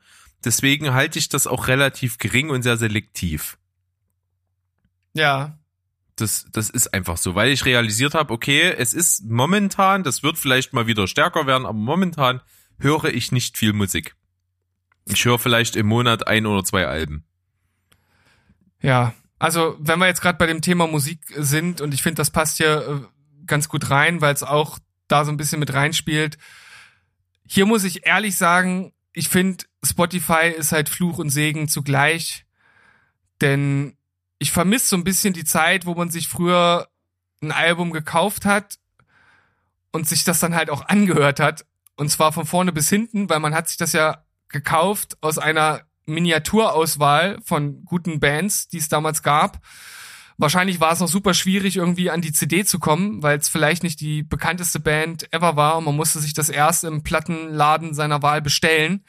[0.46, 3.58] deswegen halte ich das auch relativ gering und sehr selektiv.
[5.14, 5.60] Ja.
[6.16, 10.38] Das, das ist einfach so, weil ich realisiert habe, okay, es ist momentan, das wird
[10.38, 12.42] vielleicht mal wieder stärker werden, aber momentan
[12.80, 14.17] höre ich nicht viel Musik.
[15.10, 17.26] Ich höre vielleicht im Monat ein oder zwei Alben.
[18.82, 22.32] Ja, also wenn wir jetzt gerade bei dem Thema Musik sind und ich finde, das
[22.32, 26.38] passt hier äh, ganz gut rein, weil es auch da so ein bisschen mit reinspielt.
[27.48, 32.46] Hier muss ich ehrlich sagen, ich finde, Spotify ist halt Fluch und Segen zugleich.
[33.42, 33.98] Denn
[34.40, 36.88] ich vermisse so ein bisschen die Zeit, wo man sich früher
[37.42, 38.78] ein Album gekauft hat
[39.92, 41.66] und sich das dann halt auch angehört hat.
[41.96, 45.82] Und zwar von vorne bis hinten, weil man hat sich das ja gekauft aus einer
[46.06, 49.60] Miniaturauswahl von guten Bands, die es damals gab.
[50.38, 53.84] Wahrscheinlich war es noch super schwierig, irgendwie an die CD zu kommen, weil es vielleicht
[53.84, 58.22] nicht die bekannteste Band ever war und man musste sich das erst im Plattenladen seiner
[58.22, 59.04] Wahl bestellen.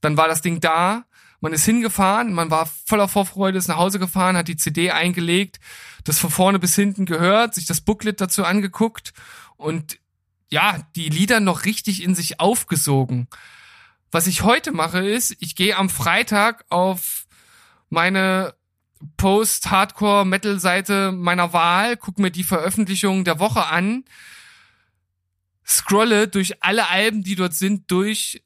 [0.00, 1.04] Dann war das Ding da,
[1.44, 5.58] Man ist hingefahren, man war voller Vorfreude, ist nach Hause gefahren, hat die CD eingelegt,
[6.04, 9.12] das von vorne bis hinten gehört, sich das Booklet dazu angeguckt
[9.56, 9.98] und
[10.52, 13.26] ja, die Lieder noch richtig in sich aufgesogen.
[14.12, 17.24] Was ich heute mache ist, ich gehe am Freitag auf
[17.88, 18.54] meine
[19.16, 24.04] Post-Hardcore-Metal-Seite meiner Wahl, gucke mir die Veröffentlichungen der Woche an,
[25.66, 28.44] scrolle durch alle Alben, die dort sind, durch,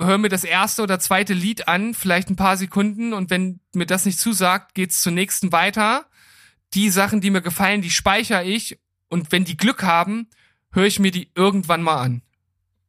[0.00, 3.86] höre mir das erste oder zweite Lied an, vielleicht ein paar Sekunden und wenn mir
[3.86, 6.06] das nicht zusagt, geht's zur nächsten weiter.
[6.72, 10.28] Die Sachen, die mir gefallen, die speichere ich und wenn die Glück haben,
[10.70, 12.22] höre ich mir die irgendwann mal an.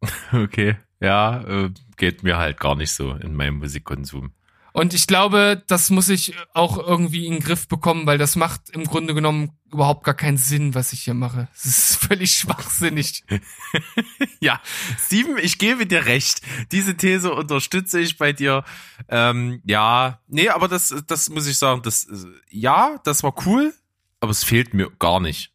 [0.32, 4.34] Okay, ja, äh, geht mir halt gar nicht so in meinem Musikkonsum.
[4.74, 8.72] Und ich glaube, das muss ich auch irgendwie in den Griff bekommen, weil das macht
[8.72, 11.48] im Grunde genommen überhaupt gar keinen Sinn, was ich hier mache.
[11.54, 13.24] Es ist völlig schwachsinnig.
[14.40, 14.60] ja,
[14.98, 16.42] Steven, ich gebe dir recht.
[16.72, 18.64] Diese These unterstütze ich bei dir.
[19.08, 22.08] Ähm, ja, nee, aber das, das muss ich sagen, das,
[22.50, 23.76] ja, das war cool,
[24.22, 25.54] aber es fehlt mir gar nicht.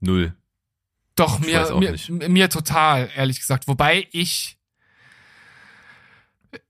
[0.00, 0.34] Null.
[1.14, 1.74] Doch, mir,
[2.08, 3.68] mir, mir total, ehrlich gesagt.
[3.68, 4.55] Wobei ich,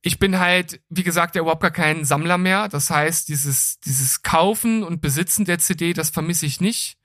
[0.02, 2.68] ich bin halt, wie gesagt, ja überhaupt gar kein Sammler mehr.
[2.68, 6.96] Das heißt, dieses, dieses Kaufen und Besitzen der CD, das vermisse ich nicht.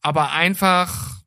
[0.00, 1.22] Aber einfach,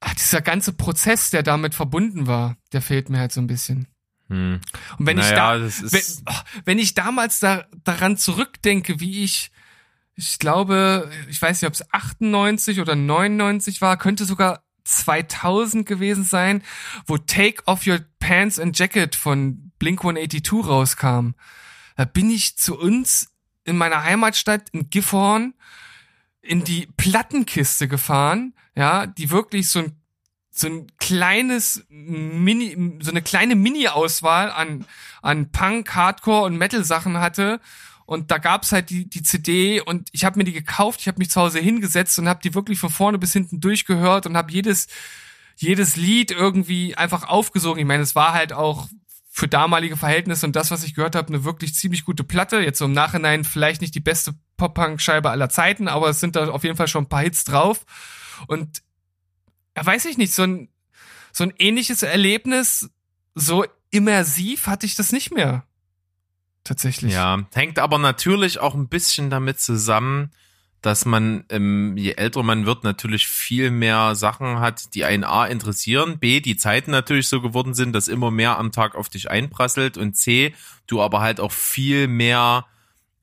[0.00, 3.88] ach, dieser ganze Prozess, der damit verbunden war, der fehlt mir halt so ein bisschen.
[4.28, 4.60] Hm.
[4.98, 9.50] Und wenn naja, ich da, wenn, oh, wenn, ich damals da, daran zurückdenke, wie ich
[10.20, 16.24] ich glaube, ich weiß nicht, ob es 98 oder 99 war, könnte sogar 2000 gewesen
[16.24, 16.62] sein,
[17.06, 21.34] wo Take Off Your Pants and Jacket von Blink 182 rauskam.
[21.96, 23.32] Da bin ich zu uns
[23.64, 25.54] in meiner Heimatstadt in Gifhorn
[26.40, 29.98] in die Plattenkiste gefahren, ja, die wirklich so ein
[30.50, 34.86] so ein kleines Mini, so eine kleine Mini-Auswahl an,
[35.22, 37.60] an Punk, Hardcore und Metal-Sachen hatte
[38.08, 41.18] und da gab's halt die, die CD und ich habe mir die gekauft, ich habe
[41.18, 44.50] mich zu Hause hingesetzt und habe die wirklich von vorne bis hinten durchgehört und habe
[44.50, 44.86] jedes,
[45.56, 47.80] jedes Lied irgendwie einfach aufgesogen.
[47.80, 48.88] Ich meine, es war halt auch
[49.28, 52.60] für damalige Verhältnisse und das, was ich gehört habe, eine wirklich ziemlich gute Platte.
[52.60, 56.48] Jetzt so im Nachhinein vielleicht nicht die beste Pop-Punk-Scheibe aller Zeiten, aber es sind da
[56.48, 57.84] auf jeden Fall schon ein paar Hits drauf.
[58.46, 58.82] Und
[59.76, 60.70] ja, weiß ich nicht, so ein,
[61.30, 62.88] so ein ähnliches Erlebnis,
[63.34, 65.67] so immersiv hatte ich das nicht mehr
[66.68, 67.12] tatsächlich.
[67.12, 70.30] Ja, hängt aber natürlich auch ein bisschen damit zusammen,
[70.82, 75.46] dass man, ähm, je älter man wird, natürlich viel mehr Sachen hat, die einen A
[75.46, 79.30] interessieren, B, die Zeiten natürlich so geworden sind, dass immer mehr am Tag auf dich
[79.30, 80.54] einprasselt und C,
[80.86, 82.66] du aber halt auch viel mehr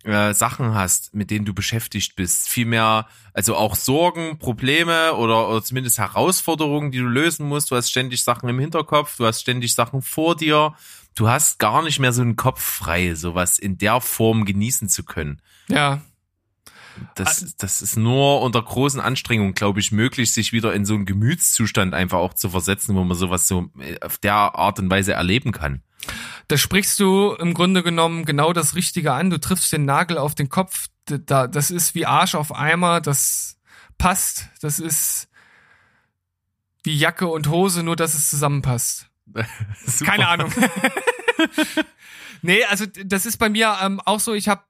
[0.03, 2.49] äh, Sachen hast, mit denen du beschäftigt bist.
[2.49, 7.71] Viel mehr, also auch Sorgen, Probleme oder, oder zumindest Herausforderungen, die du lösen musst.
[7.71, 10.75] Du hast ständig Sachen im Hinterkopf, du hast ständig Sachen vor dir
[11.15, 15.03] du hast gar nicht mehr so einen Kopf frei, sowas in der Form genießen zu
[15.03, 15.41] können.
[15.67, 16.01] Ja.
[17.15, 21.05] Das, das ist nur unter großen Anstrengungen, glaube ich, möglich, sich wieder in so einen
[21.05, 25.13] Gemütszustand einfach auch zu versetzen, wo man sowas so äh, auf der Art und Weise
[25.13, 25.81] erleben kann.
[26.47, 29.29] Da sprichst du im Grunde genommen genau das Richtige an.
[29.29, 30.87] Du triffst den Nagel auf den Kopf.
[31.05, 33.01] Das ist wie Arsch auf Eimer.
[33.01, 33.57] Das
[33.97, 34.49] passt.
[34.61, 35.27] Das ist
[36.83, 39.09] wie Jacke und Hose, nur dass es zusammenpasst.
[40.05, 40.51] Keine Ahnung.
[42.41, 44.63] nee, also das ist bei mir ähm, auch so, ich habe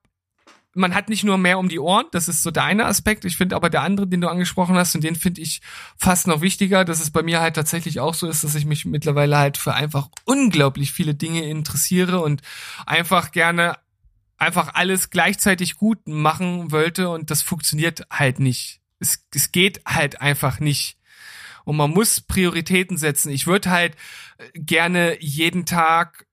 [0.76, 3.24] man hat nicht nur mehr um die Ohren, das ist so der eine Aspekt.
[3.24, 5.62] Ich finde aber der andere, den du angesprochen hast, und den finde ich
[5.96, 8.84] fast noch wichtiger, dass es bei mir halt tatsächlich auch so ist, dass ich mich
[8.84, 12.42] mittlerweile halt für einfach unglaublich viele Dinge interessiere und
[12.86, 13.78] einfach gerne
[14.38, 18.82] einfach alles gleichzeitig gut machen wollte und das funktioniert halt nicht.
[19.00, 20.98] Es, es geht halt einfach nicht
[21.64, 23.32] und man muss Prioritäten setzen.
[23.32, 23.96] Ich würde halt
[24.54, 26.26] gerne jeden Tag,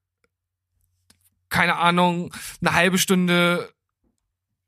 [1.48, 3.72] keine Ahnung, eine halbe Stunde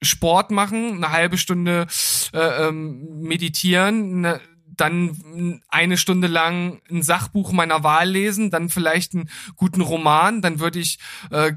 [0.02, 1.86] Sport machen, eine halbe Stunde
[2.32, 4.40] äh, ähm, meditieren, ne,
[4.76, 10.58] dann eine Stunde lang ein Sachbuch meiner Wahl lesen, dann vielleicht einen guten Roman, dann
[10.58, 10.98] würde ich
[11.30, 11.52] äh,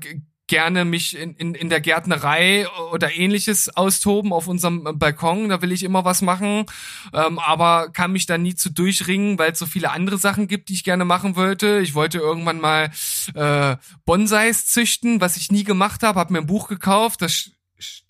[0.48, 5.50] gerne mich in, in, in der Gärtnerei oder ähnliches austoben auf unserem Balkon.
[5.50, 6.66] Da will ich immer was machen,
[7.14, 10.70] ähm, aber kann mich da nie zu durchringen, weil es so viele andere Sachen gibt,
[10.70, 11.80] die ich gerne machen wollte.
[11.80, 12.92] Ich wollte irgendwann mal
[13.36, 13.76] äh,
[14.06, 17.52] Bonsais züchten, was ich nie gemacht habe, habe mir ein Buch gekauft, das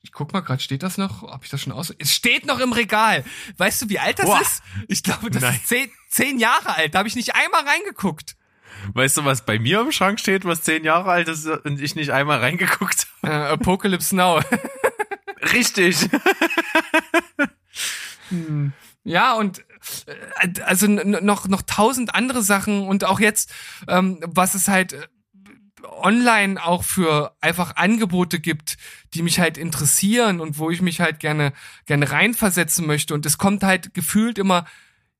[0.01, 1.23] ich guck mal gerade, steht das noch?
[1.23, 1.93] Hab ich das schon aus?
[1.99, 3.25] Es steht noch im Regal.
[3.57, 4.39] Weißt du, wie alt das Boah.
[4.39, 4.63] ist?
[4.87, 5.55] Ich glaube, das Nein.
[5.55, 6.93] ist zehn, zehn Jahre alt.
[6.95, 8.36] Da habe ich nicht einmal reingeguckt.
[8.93, 11.95] Weißt du, was bei mir im Schrank steht, was zehn Jahre alt ist und ich
[11.95, 13.33] nicht einmal reingeguckt habe?
[13.33, 14.41] Äh, Apocalypse Now.
[15.53, 16.09] Richtig.
[18.29, 18.73] hm.
[19.03, 19.63] Ja, und
[20.37, 23.53] äh, also noch, noch tausend andere Sachen und auch jetzt,
[23.87, 25.07] ähm, was es halt äh,
[25.83, 28.77] online auch für einfach Angebote gibt,
[29.13, 31.53] die mich halt interessieren und wo ich mich halt gerne,
[31.85, 33.13] gerne reinversetzen möchte.
[33.13, 34.65] Und es kommt halt gefühlt immer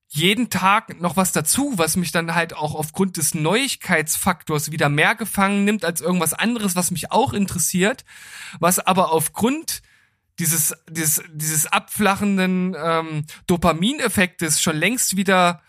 [0.10, 5.16] jeden Tag noch was dazu, was mich dann halt auch aufgrund des Neuigkeitsfaktors wieder mehr
[5.16, 8.06] gefangen nimmt als irgendwas anderes, was mich auch interessiert,
[8.60, 9.82] was aber aufgrund
[10.40, 15.62] dieses, dieses, dieses abflachenden ähm, Dopamineffektes schon längst wieder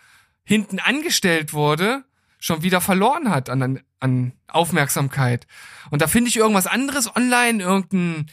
[0.43, 2.05] hinten angestellt wurde,
[2.39, 5.47] schon wieder verloren hat an, an Aufmerksamkeit.
[5.89, 8.27] Und da finde ich irgendwas anderes online, irgendein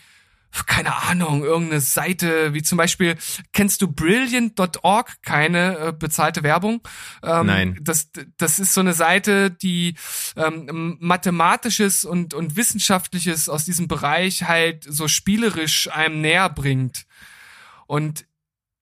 [0.66, 3.16] keine Ahnung, irgendeine Seite, wie zum Beispiel,
[3.52, 6.80] kennst du brilliant.org, keine äh, bezahlte Werbung?
[7.22, 7.78] Ähm, Nein.
[7.82, 9.96] Das, das ist so eine Seite, die
[10.36, 17.06] ähm, Mathematisches und, und Wissenschaftliches aus diesem Bereich halt so spielerisch einem näher bringt.
[17.86, 18.26] Und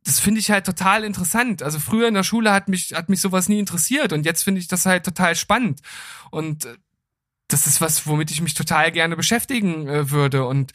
[0.04, 1.62] das finde ich halt total interessant.
[1.62, 4.60] Also früher in der Schule hat mich, hat mich sowas nie interessiert und jetzt finde
[4.60, 5.80] ich das halt total spannend.
[6.30, 6.76] Und äh,
[7.48, 10.46] das ist was, womit ich mich total gerne beschäftigen äh, würde.
[10.46, 10.72] Und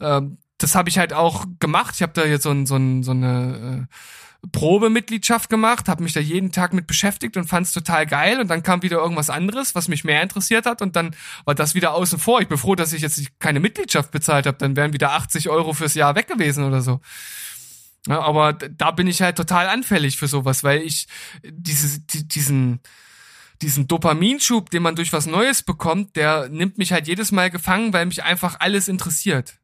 [0.00, 1.94] ähm, das habe ich halt auch gemacht.
[1.96, 6.12] Ich habe da jetzt so, ein, so, ein, so eine äh, Probemitgliedschaft gemacht, habe mich
[6.12, 8.40] da jeden Tag mit beschäftigt und fand es total geil.
[8.40, 10.82] Und dann kam wieder irgendwas anderes, was mich mehr interessiert hat.
[10.82, 12.40] Und dann war das wieder außen vor.
[12.40, 14.58] Ich bin froh, dass ich jetzt keine Mitgliedschaft bezahlt habe.
[14.58, 17.00] Dann wären wieder 80 Euro fürs Jahr weg gewesen oder so.
[18.06, 21.08] Ja, aber da bin ich halt total anfällig für sowas, weil ich
[21.42, 22.80] dieses, die, diesen,
[23.64, 27.92] diesen Dopaminschub, den man durch was Neues bekommt, der nimmt mich halt jedes Mal gefangen,
[27.92, 29.58] weil mich einfach alles interessiert.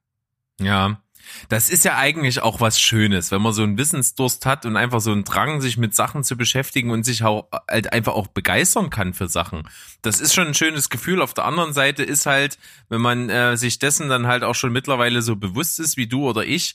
[0.59, 1.01] Ja.
[1.49, 5.01] Das ist ja eigentlich auch was Schönes, wenn man so einen Wissensdurst hat und einfach
[5.01, 8.91] so einen Drang, sich mit Sachen zu beschäftigen und sich auch halt einfach auch begeistern
[8.91, 9.69] kann für Sachen.
[10.03, 11.23] Das ist schon ein schönes Gefühl.
[11.23, 14.73] Auf der anderen Seite ist halt, wenn man äh, sich dessen dann halt auch schon
[14.73, 16.75] mittlerweile so bewusst ist wie du oder ich,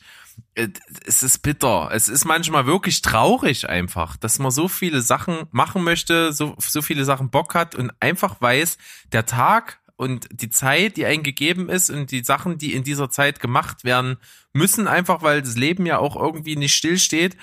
[0.55, 1.89] es ist bitter.
[1.91, 6.81] Es ist manchmal wirklich traurig einfach, dass man so viele Sachen machen möchte, so, so
[6.81, 8.77] viele Sachen Bock hat und einfach weiß,
[9.11, 13.09] der Tag und die Zeit, die einem gegeben ist und die Sachen, die in dieser
[13.09, 14.17] Zeit gemacht werden
[14.53, 17.37] müssen, einfach weil das Leben ja auch irgendwie nicht stillsteht,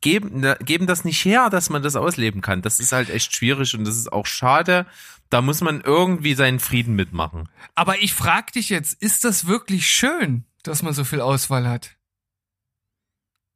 [0.00, 2.62] geben, ne, geben das nicht her, dass man das ausleben kann.
[2.62, 4.86] Das ist halt echt schwierig und das ist auch schade.
[5.28, 7.48] Da muss man irgendwie seinen Frieden mitmachen.
[7.74, 11.96] Aber ich frag dich jetzt, ist das wirklich schön, dass man so viel Auswahl hat?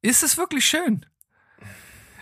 [0.05, 1.07] Ist es wirklich schön?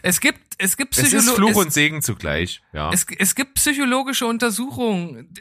[0.03, 2.91] Es gibt, es gibt Psycholo Es ist Fluch es, und Segen zugleich, ja.
[2.93, 5.35] Es, es gibt psychologische Untersuchungen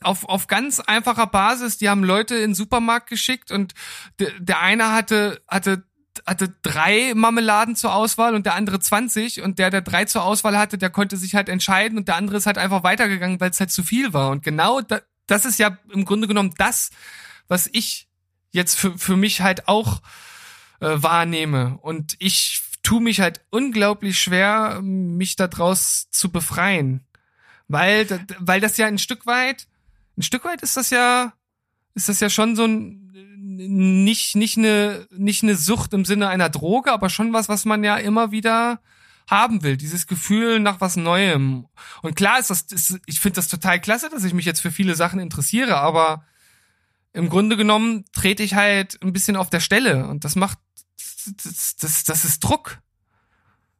[0.00, 1.76] auf, auf ganz einfacher Basis.
[1.78, 3.74] Die haben Leute in den Supermarkt geschickt und
[4.20, 5.84] der, der eine hatte, hatte
[6.26, 10.58] hatte drei Marmeladen zur Auswahl und der andere 20 und der, der drei zur Auswahl
[10.58, 13.60] hatte, der konnte sich halt entscheiden und der andere ist halt einfach weitergegangen, weil es
[13.60, 14.30] halt zu viel war.
[14.30, 16.90] Und genau da, das ist ja im Grunde genommen das,
[17.46, 18.08] was ich
[18.50, 20.02] jetzt für, für mich halt auch
[20.80, 21.78] äh, wahrnehme.
[21.82, 27.04] Und ich tue mich halt unglaublich schwer, mich daraus zu befreien.
[27.68, 28.06] Weil,
[28.38, 29.66] weil das ja ein Stück weit,
[30.16, 31.32] ein Stück weit ist das ja,
[31.94, 36.48] ist das ja schon so ein, nicht, nicht eine, nicht eine Sucht im Sinne einer
[36.48, 38.80] Droge, aber schon was, was man ja immer wieder
[39.28, 41.66] haben will, dieses Gefühl nach was Neuem.
[42.02, 44.70] Und klar ist das, ist, ich finde das total klasse, dass ich mich jetzt für
[44.70, 46.24] viele Sachen interessiere, aber
[47.18, 50.58] im Grunde genommen trete ich halt ein bisschen auf der Stelle und das macht
[51.44, 52.78] das, das, das ist Druck.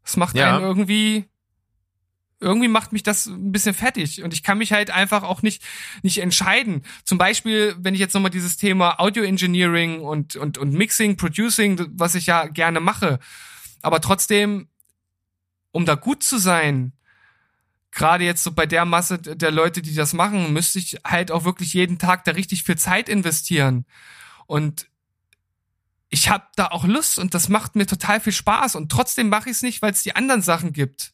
[0.02, 0.56] Das macht ja.
[0.56, 1.24] einen irgendwie,
[2.40, 5.62] irgendwie macht mich das ein bisschen fertig und ich kann mich halt einfach auch nicht
[6.02, 6.82] nicht entscheiden.
[7.04, 11.80] Zum Beispiel, wenn ich jetzt nochmal dieses Thema Audio Engineering und und und Mixing, Producing,
[11.92, 13.20] was ich ja gerne mache,
[13.82, 14.68] aber trotzdem,
[15.70, 16.92] um da gut zu sein,
[17.90, 21.44] gerade jetzt so bei der Masse der Leute, die das machen, müsste ich halt auch
[21.44, 23.86] wirklich jeden Tag da richtig viel Zeit investieren
[24.46, 24.88] und
[26.10, 29.50] ich habe da auch Lust und das macht mir total viel Spaß und trotzdem mache
[29.50, 31.12] ich es nicht, weil es die anderen Sachen gibt.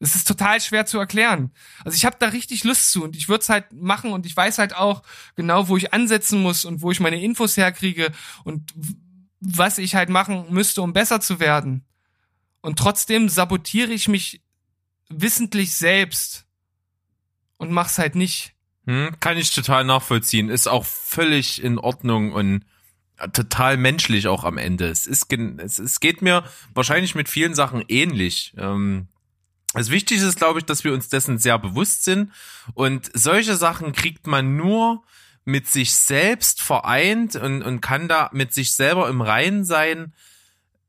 [0.00, 1.52] Es ist total schwer zu erklären.
[1.84, 4.36] Also ich habe da richtig Lust zu und ich würde es halt machen und ich
[4.36, 5.02] weiß halt auch
[5.36, 8.10] genau, wo ich ansetzen muss und wo ich meine Infos herkriege
[8.42, 8.72] und
[9.38, 11.84] was ich halt machen müsste, um besser zu werden.
[12.62, 14.41] Und trotzdem sabotiere ich mich
[15.20, 16.46] wissentlich selbst
[17.56, 18.54] und mach's halt nicht.
[18.86, 20.48] Hm, kann ich total nachvollziehen.
[20.48, 22.64] Ist auch völlig in Ordnung und
[23.32, 24.88] total menschlich auch am Ende.
[24.88, 26.44] Es ist, es, es geht mir
[26.74, 28.54] wahrscheinlich mit vielen Sachen ähnlich.
[28.56, 29.08] Ähm,
[29.74, 32.32] das Wichtigste ist, glaube ich, dass wir uns dessen sehr bewusst sind
[32.74, 35.02] und solche Sachen kriegt man nur
[35.44, 40.12] mit sich selbst vereint und, und kann da mit sich selber im Reinen sein,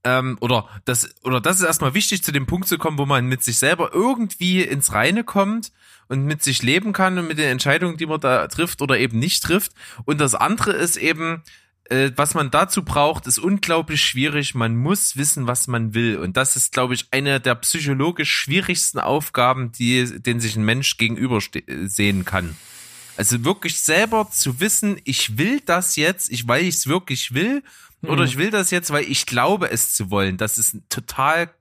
[0.03, 3.25] ähm, oder das oder das ist erstmal wichtig zu dem Punkt zu kommen, wo man
[3.25, 5.71] mit sich selber irgendwie ins Reine kommt
[6.07, 9.19] und mit sich leben kann und mit den Entscheidungen, die man da trifft oder eben
[9.19, 9.71] nicht trifft.
[10.05, 11.43] Und das andere ist eben
[11.89, 14.55] äh, was man dazu braucht, ist unglaublich schwierig.
[14.55, 16.17] Man muss wissen, was man will.
[16.17, 20.97] Und das ist, glaube ich, eine der psychologisch schwierigsten Aufgaben, die, den sich ein Mensch
[20.97, 21.39] gegenüber
[21.85, 22.55] sehen kann.
[23.15, 27.63] Also wirklich selber zu wissen, ich will das jetzt, ich weil ich es wirklich will,
[28.03, 28.27] oder Mhm.
[28.27, 30.37] ich will das jetzt, weil ich glaube es zu wollen.
[30.37, 31.53] Das ist ein total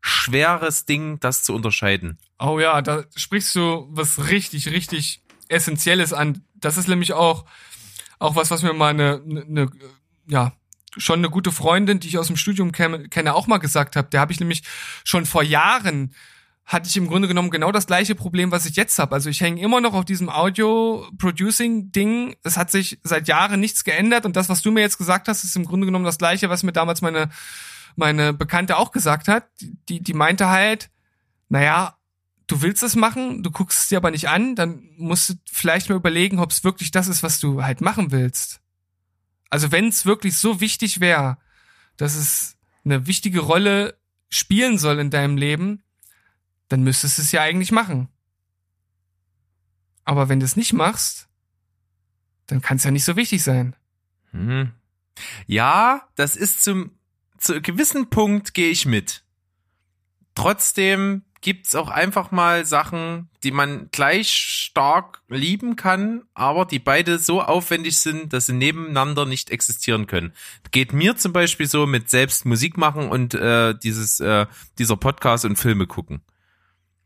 [0.00, 2.18] schweres Ding, das zu unterscheiden.
[2.38, 6.44] Oh ja, da sprichst du was richtig, richtig Essentielles an.
[6.54, 7.44] Das ist nämlich auch,
[8.18, 9.70] auch was, was mir mal eine, eine, eine
[10.28, 10.52] ja,
[10.96, 14.08] schon eine gute Freundin, die ich aus dem Studium kenne, kenne auch mal gesagt habe.
[14.08, 14.62] Der habe ich nämlich
[15.04, 16.14] schon vor Jahren
[16.66, 19.14] hatte ich im Grunde genommen genau das gleiche Problem, was ich jetzt habe.
[19.14, 22.34] Also ich hänge immer noch auf diesem Audio-Producing-Ding.
[22.42, 25.44] Es hat sich seit Jahren nichts geändert und das, was du mir jetzt gesagt hast,
[25.44, 27.30] ist im Grunde genommen das gleiche, was mir damals meine
[27.98, 29.48] meine Bekannte auch gesagt hat.
[29.88, 30.90] Die die meinte halt,
[31.48, 31.96] naja,
[32.48, 35.88] du willst es machen, du guckst es dir aber nicht an, dann musst du vielleicht
[35.88, 38.60] mal überlegen, ob es wirklich das ist, was du halt machen willst.
[39.50, 41.38] Also wenn es wirklich so wichtig wäre,
[41.96, 43.98] dass es eine wichtige Rolle
[44.28, 45.82] spielen soll in deinem Leben,
[46.68, 48.08] dann müsstest du es ja eigentlich machen.
[50.04, 51.28] Aber wenn du es nicht machst,
[52.46, 53.74] dann kann es ja nicht so wichtig sein.
[54.32, 54.72] Mhm.
[55.46, 56.92] Ja, das ist zum,
[57.38, 59.24] zu einem gewissen Punkt gehe ich mit.
[60.34, 67.18] Trotzdem gibt's auch einfach mal Sachen, die man gleich stark lieben kann, aber die beide
[67.18, 70.32] so aufwendig sind, dass sie nebeneinander nicht existieren können.
[70.72, 74.46] Geht mir zum Beispiel so mit selbst Musik machen und äh, dieses äh,
[74.78, 76.20] dieser Podcast und Filme gucken.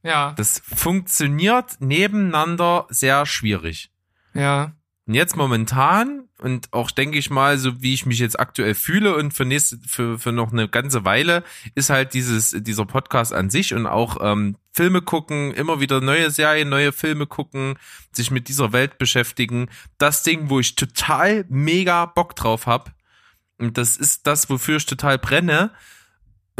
[0.02, 3.90] Ja, Das funktioniert nebeneinander sehr schwierig.
[4.34, 4.72] ja,
[5.06, 9.14] Und jetzt momentan und auch denke ich mal, so wie ich mich jetzt aktuell fühle
[9.14, 11.44] und für nächste, für, für noch eine ganze Weile,
[11.74, 16.30] ist halt dieses, dieser Podcast an sich und auch ähm, Filme gucken, immer wieder neue
[16.30, 17.74] Serien, neue Filme gucken,
[18.12, 19.68] sich mit dieser Welt beschäftigen.
[19.98, 22.94] Das Ding, wo ich total mega Bock drauf hab
[23.58, 25.72] Und das ist das, wofür ich total brenne.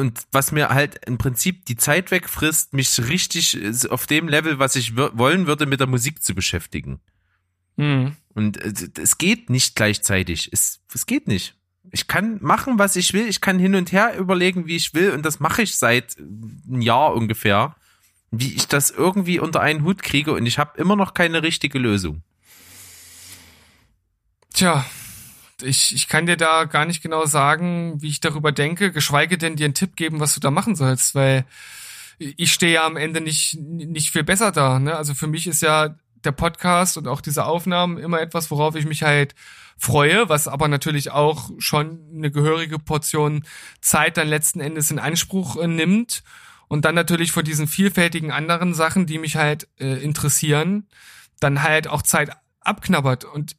[0.01, 4.59] Und was mir halt im Prinzip die Zeit wegfrisst, mich richtig äh, auf dem Level,
[4.59, 7.01] was ich wollen würde, mit der Musik zu beschäftigen.
[7.77, 8.17] hm.
[8.35, 10.49] Und äh, es geht nicht gleichzeitig.
[10.53, 11.55] Es, es geht nicht.
[11.91, 13.29] Ich kann machen, was ich will.
[13.29, 15.11] Ich kann hin und her überlegen, wie ich will.
[15.11, 17.77] Und das mache ich seit einem Jahr ungefähr.
[18.31, 20.33] Wie ich das irgendwie unter einen Hut kriege.
[20.33, 22.23] Und ich habe immer noch keine richtige Lösung.
[24.55, 24.87] Tja,
[25.63, 29.57] ich, ich kann dir da gar nicht genau sagen, wie ich darüber denke, geschweige denn
[29.57, 31.45] dir einen Tipp geben, was du da machen sollst, weil
[32.19, 34.79] ich stehe ja am Ende nicht, nicht viel besser da.
[34.79, 34.95] Ne?
[34.95, 35.95] Also für mich ist ja
[36.25, 39.35] der Podcast und auch diese Aufnahmen immer etwas, worauf ich mich halt
[39.79, 43.45] freue, was aber natürlich auch schon eine gehörige Portion
[43.81, 46.23] Zeit dann letzten Endes in Anspruch äh, nimmt.
[46.69, 50.87] Und dann natürlich vor diesen vielfältigen anderen Sachen, die mich halt äh, interessieren,
[51.41, 52.31] dann halt auch Zeit
[52.61, 53.25] abknabbert.
[53.25, 53.57] Und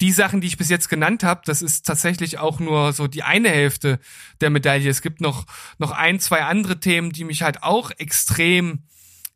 [0.00, 3.22] die Sachen, die ich bis jetzt genannt habe, das ist tatsächlich auch nur so die
[3.22, 3.98] eine Hälfte
[4.40, 4.88] der Medaille.
[4.88, 5.46] Es gibt noch,
[5.78, 8.84] noch ein, zwei andere Themen, die mich halt auch extrem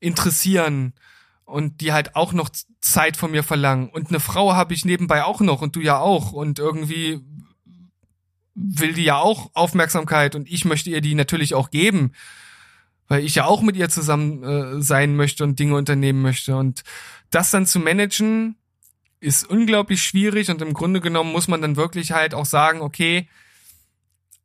[0.00, 0.94] interessieren
[1.44, 2.48] und die halt auch noch
[2.80, 3.90] Zeit von mir verlangen.
[3.90, 6.32] Und eine Frau habe ich nebenbei auch noch und du ja auch.
[6.32, 7.20] Und irgendwie
[8.54, 12.12] will die ja auch Aufmerksamkeit und ich möchte ihr die natürlich auch geben,
[13.08, 16.56] weil ich ja auch mit ihr zusammen äh, sein möchte und Dinge unternehmen möchte.
[16.56, 16.84] Und
[17.30, 18.56] das dann zu managen,
[19.24, 23.28] ist unglaublich schwierig und im Grunde genommen muss man dann wirklich halt auch sagen, okay,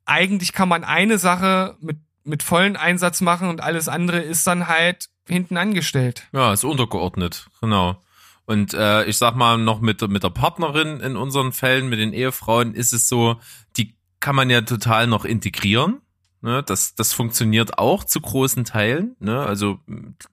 [0.06, 4.66] eigentlich kann man eine Sache mit, mit vollen Einsatz machen und alles andere ist dann
[4.66, 6.28] halt hinten angestellt.
[6.32, 8.02] Ja, ist untergeordnet, genau.
[8.46, 12.12] Und äh, ich sag mal, noch mit, mit der Partnerin in unseren Fällen, mit den
[12.12, 13.38] Ehefrauen, ist es so,
[13.76, 16.00] die kann man ja total noch integrieren.
[16.40, 16.62] Ne?
[16.64, 19.14] Das, das funktioniert auch zu großen Teilen.
[19.20, 19.40] Ne?
[19.40, 19.78] Also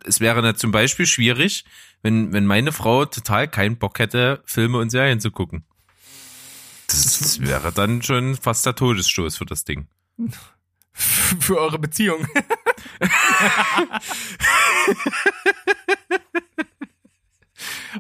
[0.05, 1.65] es wäre ja zum Beispiel schwierig,
[2.07, 5.65] wenn, wenn meine Frau total keinen Bock hätte, Filme und Serien zu gucken.
[6.87, 9.87] Das wäre dann schon fast der Todesstoß für das Ding.
[11.39, 12.25] Für eure Beziehung.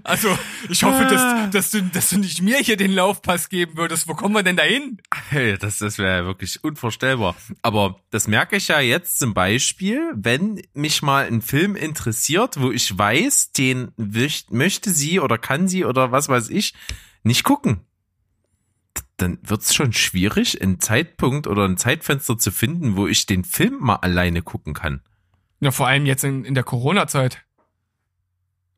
[0.07, 0.29] Also,
[0.69, 4.07] ich hoffe, dass, dass, du, dass du nicht mir hier den Laufpass geben würdest.
[4.07, 5.01] Wo kommen wir denn da hin?
[5.29, 7.35] Hey, das, das wäre ja wirklich unvorstellbar.
[7.61, 12.71] Aber das merke ich ja jetzt zum Beispiel, wenn mich mal ein Film interessiert, wo
[12.71, 16.73] ich weiß, den möchte sie oder kann sie oder was weiß ich
[17.23, 17.81] nicht gucken.
[19.17, 23.79] Dann wird's schon schwierig, einen Zeitpunkt oder ein Zeitfenster zu finden, wo ich den Film
[23.81, 25.01] mal alleine gucken kann.
[25.59, 27.43] Ja, vor allem jetzt in, in der Corona-Zeit.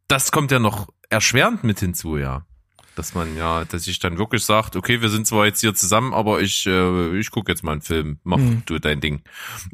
[0.09, 2.45] Das kommt ja noch erschwerend mit hinzu, ja.
[2.95, 6.13] Dass man ja, dass ich dann wirklich sagt, okay, wir sind zwar jetzt hier zusammen,
[6.13, 8.19] aber ich, äh, ich gucke jetzt mal einen Film.
[8.23, 8.63] Mach Hm.
[8.65, 9.21] du dein Ding.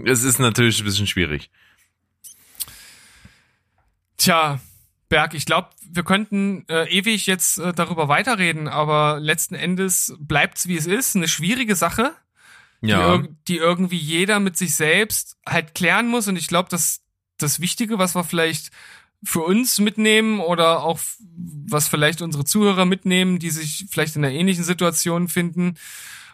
[0.04, 1.50] Es ist natürlich ein bisschen schwierig.
[4.18, 4.60] Tja,
[5.08, 10.68] Berg, ich glaube, wir könnten äh, ewig jetzt äh, darüber weiterreden, aber letzten Endes bleibt's
[10.68, 11.16] wie es ist.
[11.16, 12.14] Eine schwierige Sache,
[12.82, 16.28] die, Ja, irg die irgendwie jeder mit sich selbst halt klären muss.
[16.28, 17.02] Und ich glaube, dass
[17.38, 18.72] das Wichtige, was wir vielleicht
[19.26, 21.00] für uns mitnehmen oder auch
[21.68, 25.76] was vielleicht unsere Zuhörer mitnehmen, die sich vielleicht in einer ähnlichen Situation finden.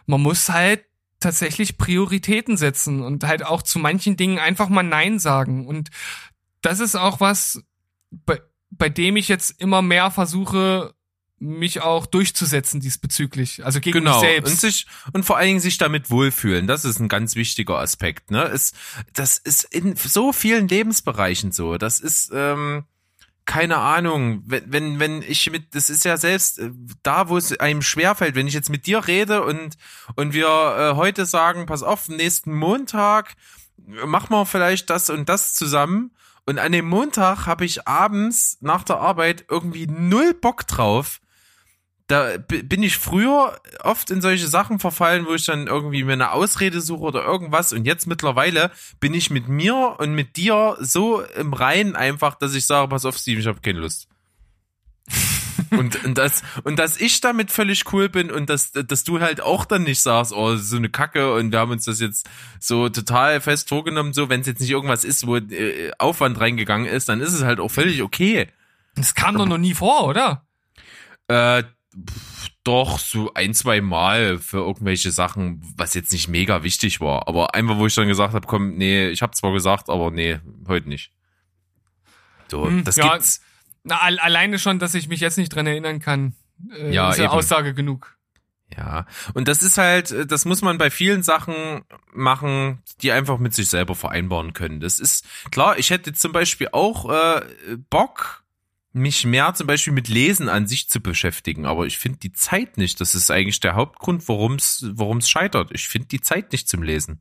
[0.06, 0.84] Man muss halt
[1.18, 5.66] tatsächlich Prioritäten setzen und halt auch zu manchen Dingen einfach mal Nein sagen.
[5.66, 5.90] Und
[6.60, 7.62] das ist auch was,
[8.10, 8.40] bei,
[8.70, 10.94] bei dem ich jetzt immer mehr versuche,
[11.42, 14.20] mich auch durchzusetzen diesbezüglich, also gegen genau.
[14.20, 14.50] mich selbst.
[14.52, 18.30] Und sich und vor allen Dingen sich damit wohlfühlen, das ist ein ganz wichtiger Aspekt.
[18.30, 18.72] Ne, es,
[19.12, 21.78] das ist in so vielen Lebensbereichen so.
[21.78, 22.84] Das ist ähm,
[23.44, 26.70] keine Ahnung, wenn, wenn, wenn ich mit, das ist ja selbst äh,
[27.02, 29.76] da, wo es einem schwerfällt, wenn ich jetzt mit dir rede und,
[30.14, 33.34] und wir äh, heute sagen, pass auf, nächsten Montag
[33.76, 36.12] machen wir vielleicht das und das zusammen
[36.44, 41.20] und an dem Montag habe ich abends nach der Arbeit irgendwie null Bock drauf,
[42.12, 46.32] da bin ich früher oft in solche Sachen verfallen, wo ich dann irgendwie mir eine
[46.32, 47.72] Ausrede suche oder irgendwas.
[47.72, 52.54] Und jetzt mittlerweile bin ich mit mir und mit dir so im Reinen einfach, dass
[52.54, 54.08] ich sage, pass auf, Steve, ich habe keine Lust.
[55.70, 59.40] und, und das und dass ich damit völlig cool bin und dass dass du halt
[59.40, 62.28] auch dann nicht sagst, oh, so eine Kacke und wir haben uns das jetzt
[62.60, 66.86] so total fest vorgenommen, so wenn es jetzt nicht irgendwas ist, wo äh, Aufwand reingegangen
[66.86, 68.48] ist, dann ist es halt auch völlig okay.
[68.96, 70.46] Das kam doch noch nie vor, oder?
[71.28, 71.62] Äh,
[72.64, 77.28] doch, so ein, zwei Mal für irgendwelche Sachen, was jetzt nicht mega wichtig war.
[77.28, 80.38] Aber einfach, wo ich dann gesagt habe, komm, nee, ich habe zwar gesagt, aber nee,
[80.68, 81.12] heute nicht.
[82.48, 83.40] So, hm, das ja, gibt's.
[83.84, 86.34] Na, alleine schon, dass ich mich jetzt nicht dran erinnern kann,
[86.70, 88.16] äh, ja, ist ja Aussage genug.
[88.76, 91.82] Ja, und das ist halt, das muss man bei vielen Sachen
[92.12, 94.80] machen, die einfach mit sich selber vereinbaren können.
[94.80, 97.42] Das ist klar, ich hätte zum Beispiel auch äh,
[97.90, 98.41] Bock,
[98.92, 102.76] mich mehr zum Beispiel mit Lesen an sich zu beschäftigen, aber ich finde die Zeit
[102.76, 103.00] nicht.
[103.00, 105.70] Das ist eigentlich der Hauptgrund, warum es scheitert.
[105.72, 107.20] Ich finde die Zeit nicht zum Lesen.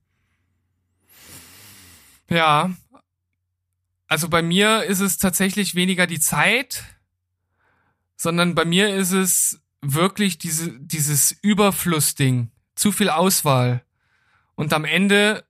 [2.29, 2.71] Ja.
[4.07, 6.83] Also bei mir ist es tatsächlich weniger die Zeit,
[8.17, 12.51] sondern bei mir ist es wirklich diese, dieses Überflussding.
[12.75, 13.83] Zu viel Auswahl.
[14.55, 15.43] Und am Ende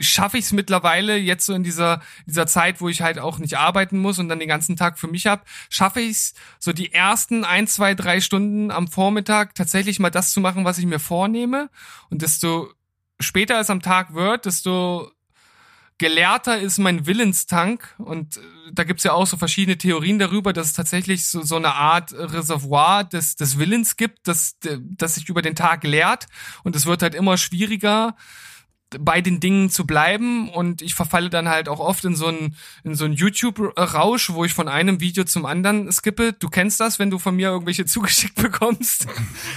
[0.00, 3.58] schaffe ich es mittlerweile jetzt so in dieser dieser Zeit, wo ich halt auch nicht
[3.58, 6.92] arbeiten muss und dann den ganzen Tag für mich hab, schaffe ich es so die
[6.92, 10.98] ersten ein, zwei, drei Stunden am Vormittag tatsächlich mal das zu machen, was ich mir
[10.98, 11.70] vornehme.
[12.10, 12.72] Und desto
[13.20, 15.10] später es am Tag wird, desto
[15.98, 17.94] gelehrter ist mein Willenstank.
[17.98, 18.40] Und äh,
[18.72, 22.12] da gibt's ja auch so verschiedene Theorien darüber, dass es tatsächlich so, so eine Art
[22.12, 26.26] Reservoir des, des Willens gibt, das, das sich über den Tag leert.
[26.64, 28.16] Und es wird halt immer schwieriger,
[29.00, 32.56] bei den Dingen zu bleiben und ich verfalle dann halt auch oft in so einen
[32.84, 36.32] in so einen YouTube Rausch, wo ich von einem Video zum anderen skippe.
[36.32, 39.06] Du kennst das, wenn du von mir irgendwelche zugeschickt bekommst.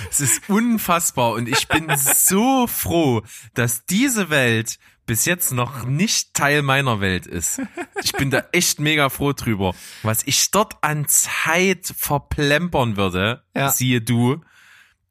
[0.09, 3.23] Es ist unfassbar und ich bin so froh,
[3.53, 7.61] dass diese Welt bis jetzt noch nicht Teil meiner Welt ist.
[8.03, 9.75] Ich bin da echt mega froh drüber.
[10.03, 13.69] Was ich dort an Zeit verplempern würde, ja.
[13.69, 14.41] siehe du,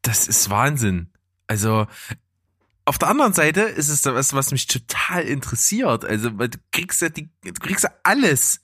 [0.02, 1.10] das ist Wahnsinn.
[1.46, 1.86] Also
[2.84, 6.04] auf der anderen Seite ist es was, was mich total interessiert.
[6.04, 8.60] Also, weil du kriegst ja die, du kriegst ja alles.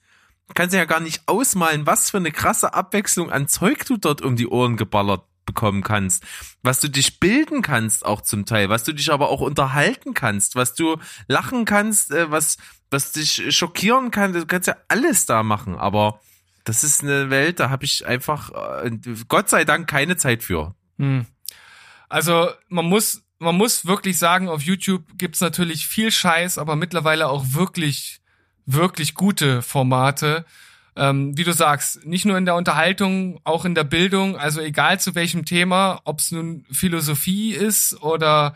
[0.49, 4.21] Du kannst ja gar nicht ausmalen, was für eine krasse Abwechslung an Zeug du dort
[4.21, 6.25] um die Ohren geballert bekommen kannst,
[6.62, 10.55] was du dich bilden kannst auch zum Teil, was du dich aber auch unterhalten kannst,
[10.55, 10.97] was du
[11.27, 12.59] lachen kannst, äh, was
[12.91, 16.21] was dich schockieren kann, du kannst ja alles da machen, aber
[16.64, 18.51] das ist eine Welt, da habe ich einfach
[18.85, 18.91] äh,
[19.29, 20.75] Gott sei Dank keine Zeit für.
[20.99, 21.27] Hm.
[22.09, 27.28] Also man muss man muss wirklich sagen, auf YouTube gibt's natürlich viel Scheiß, aber mittlerweile
[27.28, 28.20] auch wirklich,
[28.66, 30.45] wirklich gute Formate.
[30.95, 35.01] Ähm, wie du sagst, nicht nur in der Unterhaltung, auch in der Bildung, also egal
[35.01, 38.55] zu welchem Thema, ob es nun Philosophie ist oder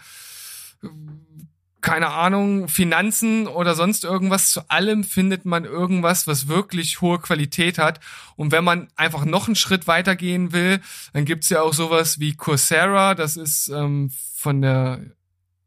[1.85, 7.76] keine Ahnung, Finanzen oder sonst irgendwas, zu allem findet man irgendwas, was wirklich hohe Qualität
[7.76, 8.01] hat.
[8.37, 10.80] Und wenn man einfach noch einen Schritt weitergehen will,
[11.12, 15.03] dann gibt's ja auch sowas wie Coursera, das ist ähm, von der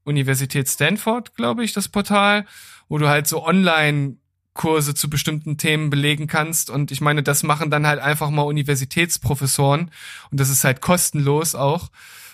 [0.05, 2.47] Universität Stanford, glaube ich, das Portal,
[2.89, 4.17] wo du halt so online
[4.55, 6.71] Kurse zu bestimmten Themen belegen kannst.
[6.71, 9.91] Und ich meine, das machen dann halt einfach mal Universitätsprofessoren.
[10.31, 11.91] Und das ist halt kostenlos auch.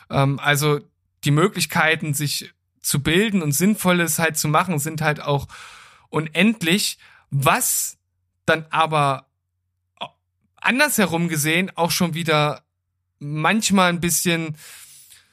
[0.09, 0.79] Ähm, also
[1.25, 2.53] die Möglichkeiten, sich
[2.83, 5.47] zu bilden und Sinnvolles halt zu machen, sind halt auch
[6.09, 6.99] unendlich,
[7.31, 7.97] was
[8.45, 9.25] dann aber
[10.57, 12.63] andersherum gesehen auch schon wieder
[13.19, 14.57] manchmal ein bisschen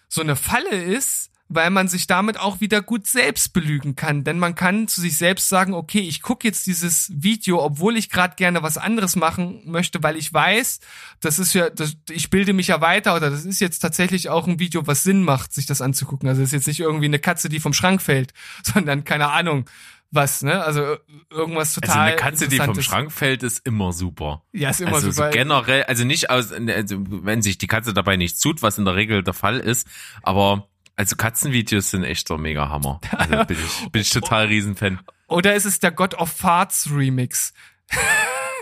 [0.09, 4.23] so eine Falle ist, weil man sich damit auch wieder gut selbst belügen kann.
[4.23, 8.09] Denn man kann zu sich selbst sagen, okay, ich gucke jetzt dieses Video, obwohl ich
[8.09, 10.79] gerade gerne was anderes machen möchte, weil ich weiß,
[11.19, 14.47] das ist ja, das, ich bilde mich ja weiter oder das ist jetzt tatsächlich auch
[14.47, 16.29] ein Video, was Sinn macht, sich das anzugucken.
[16.29, 18.33] Also es ist jetzt nicht irgendwie eine Katze, die vom Schrank fällt,
[18.63, 19.69] sondern keine Ahnung,
[20.13, 20.63] was, ne?
[20.63, 20.97] Also
[21.31, 21.91] irgendwas total.
[21.91, 22.81] Also eine Katze, die vom.
[22.81, 24.43] Schrank fällt, ist immer super.
[24.53, 25.31] Ja, ist immer also super.
[25.31, 28.85] So generell, also nicht aus, also wenn sich die Katze dabei nichts tut, was in
[28.85, 29.87] der Regel der Fall ist,
[30.23, 30.70] aber
[31.01, 33.01] also Katzenvideos sind echt der mega Hammer.
[33.11, 35.01] Also bin ich, bin ich total Riesenfan.
[35.29, 37.55] Oder ist es der God of Farts Remix?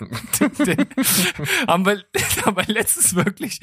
[0.00, 0.86] Den
[1.66, 2.04] haben wir,
[2.46, 3.58] haben wir letztens wirklich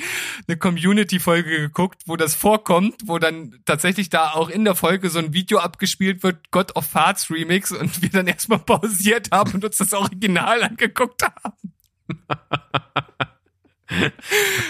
[0.46, 5.20] eine Community-Folge geguckt, wo das vorkommt, wo dann tatsächlich da auch in der Folge so
[5.20, 9.64] ein Video abgespielt wird, God of Farts Remix, und wir dann erstmal pausiert haben und
[9.64, 11.74] uns das Original angeguckt haben.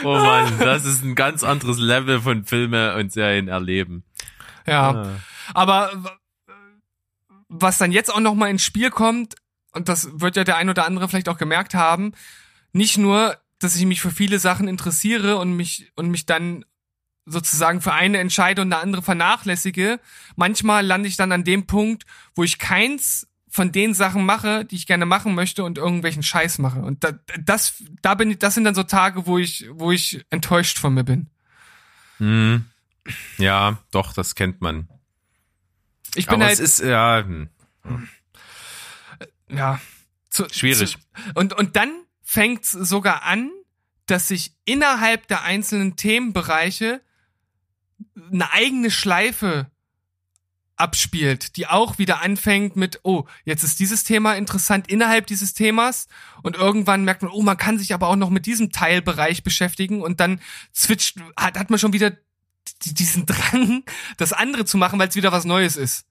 [0.03, 4.03] Oh Mann, das ist ein ganz anderes Level von Filme und Serien erleben.
[4.67, 4.91] Ja.
[4.91, 5.15] Ah.
[5.53, 5.91] Aber
[7.47, 9.35] was dann jetzt auch noch mal ins Spiel kommt,
[9.73, 12.13] und das wird ja der ein oder andere vielleicht auch gemerkt haben,
[12.73, 16.65] nicht nur, dass ich mich für viele Sachen interessiere und mich und mich dann
[17.25, 19.99] sozusagen für eine entscheide und eine andere vernachlässige,
[20.35, 22.05] manchmal lande ich dann an dem Punkt,
[22.35, 26.57] wo ich keins von den Sachen mache, die ich gerne machen möchte und irgendwelchen Scheiß
[26.57, 26.79] mache.
[26.79, 30.25] Und da, das, da bin ich, das sind dann so Tage, wo ich, wo ich
[30.29, 31.29] enttäuscht von mir bin.
[32.17, 32.65] Hm.
[33.37, 34.89] Ja, doch, das kennt man.
[36.15, 37.47] Ich bin Aber halt, es ist, ja, hm.
[39.47, 39.79] ja,
[40.29, 40.97] zu, Schwierig.
[40.97, 40.99] Zu,
[41.35, 41.91] und, und dann
[42.23, 43.51] fängt's sogar an,
[44.05, 46.99] dass sich innerhalb der einzelnen Themenbereiche
[48.33, 49.71] eine eigene Schleife
[50.77, 56.07] abspielt, die auch wieder anfängt mit, oh, jetzt ist dieses Thema interessant innerhalb dieses Themas
[56.43, 60.01] und irgendwann merkt man, oh, man kann sich aber auch noch mit diesem Teilbereich beschäftigen
[60.01, 60.41] und dann
[60.73, 62.11] switcht, hat, hat man schon wieder
[62.83, 63.83] die- diesen Drang,
[64.17, 66.05] das andere zu machen, weil es wieder was Neues ist.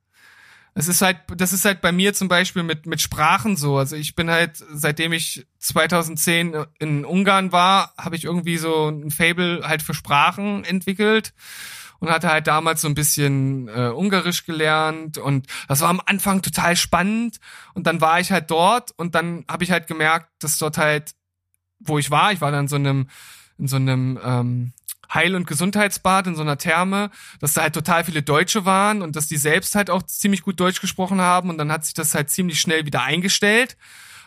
[0.76, 3.78] Es ist halt, das ist halt bei mir zum Beispiel mit, mit Sprachen so.
[3.78, 9.12] Also ich bin halt, seitdem ich 2010 in Ungarn war, habe ich irgendwie so ein
[9.12, 11.32] Fable halt für Sprachen entwickelt
[12.04, 16.42] und hatte halt damals so ein bisschen äh, Ungarisch gelernt und das war am Anfang
[16.42, 17.38] total spannend
[17.74, 21.14] und dann war ich halt dort und dann habe ich halt gemerkt, dass dort halt,
[21.78, 23.08] wo ich war, ich war dann in so einem,
[23.58, 24.72] in so einem ähm,
[25.12, 27.10] Heil- und Gesundheitsbad in so einer Therme,
[27.40, 30.58] dass da halt total viele Deutsche waren und dass die selbst halt auch ziemlich gut
[30.60, 33.76] Deutsch gesprochen haben und dann hat sich das halt ziemlich schnell wieder eingestellt.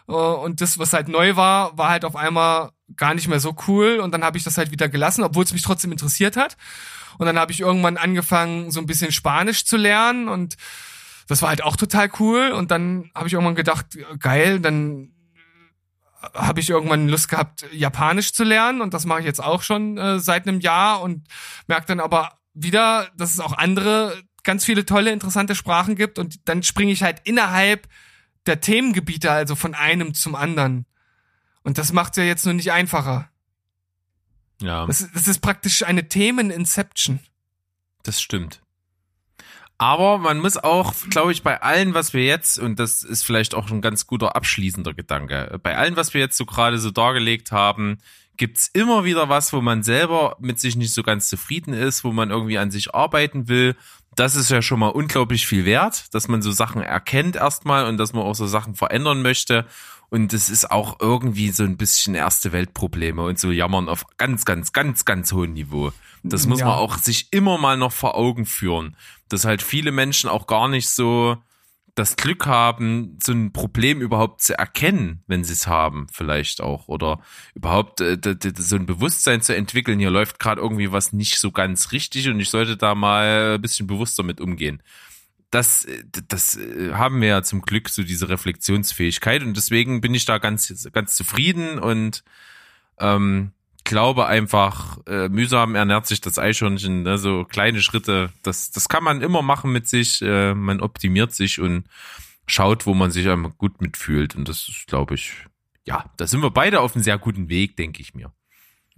[0.07, 3.55] Äh, Und das, was halt neu war, war halt auf einmal gar nicht mehr so
[3.67, 6.57] cool und dann habe ich das halt wieder gelassen, obwohl es mich trotzdem interessiert hat.
[7.17, 10.55] Und dann habe ich irgendwann angefangen, so ein bisschen Spanisch zu lernen und
[11.27, 12.51] das war halt auch total cool.
[12.51, 15.11] Und dann habe ich irgendwann gedacht, geil, dann
[16.33, 19.97] habe ich irgendwann Lust gehabt, Japanisch zu lernen und das mache ich jetzt auch schon
[19.97, 21.27] äh, seit einem Jahr und
[21.67, 26.47] merke dann aber wieder, dass es auch andere ganz viele tolle, interessante Sprachen gibt und
[26.47, 27.87] dann springe ich halt innerhalb
[28.47, 30.85] der Themengebiete, also von einem zum anderen.
[31.67, 33.29] Und das macht ja jetzt nur nicht einfacher.
[34.61, 37.19] ja, Das, ist- das ist praktisch eine Themen-Inception.
[38.03, 38.61] das stimmt.
[39.77, 43.53] Aber man muss auch, glaube ich, bei allen, was wir jetzt, und das ist vielleicht
[43.53, 47.51] auch ein ganz guter abschließender Gedanke, bei allen, was wir jetzt so gerade so dargelegt
[47.51, 47.99] haben,
[48.37, 52.11] gibt's immer wieder was, wo man selber mit sich nicht so ganz zufrieden ist, wo
[52.11, 53.75] man irgendwie an sich arbeiten will.
[54.15, 57.97] Das ist ja schon mal unglaublich viel wert, dass man so Sachen erkennt erstmal und
[57.97, 59.65] dass man auch so Sachen verändern möchte.
[60.09, 64.45] Und es ist auch irgendwie so ein bisschen erste Weltprobleme und so jammern auf ganz,
[64.45, 65.91] ganz, ganz, ganz hohem Niveau.
[66.23, 66.67] Das muss Ja.
[66.67, 68.95] man auch sich immer mal noch vor Augen führen,
[69.27, 71.37] dass halt viele Menschen auch gar nicht so
[71.95, 76.87] das Glück haben, so ein Problem überhaupt zu erkennen, wenn sie es haben, vielleicht auch.
[76.87, 77.19] Oder
[77.55, 78.17] überhaupt äh,
[78.57, 82.39] so ein Bewusstsein zu entwickeln, hier läuft gerade irgendwie was nicht so ganz richtig und
[82.39, 84.83] ich sollte da mal ein bisschen bewusster mit umgehen.
[85.49, 85.87] Das,
[86.27, 90.39] das äh, haben wir ja zum Glück, so diese Reflexionsfähigkeit und deswegen bin ich da
[90.39, 92.23] ganz, ganz zufrieden und
[92.99, 93.51] ähm,
[93.85, 97.17] glaube einfach, äh, mühsam ernährt sich das Eichhörnchen, ne?
[97.17, 101.61] so kleine Schritte, das, das kann man immer machen mit sich, äh, man optimiert sich
[101.61, 101.85] und
[102.45, 105.33] schaut, wo man sich einmal gut mitfühlt und das ist, glaube ich,
[105.85, 108.33] ja, da sind wir beide auf einem sehr guten Weg, denke ich mir.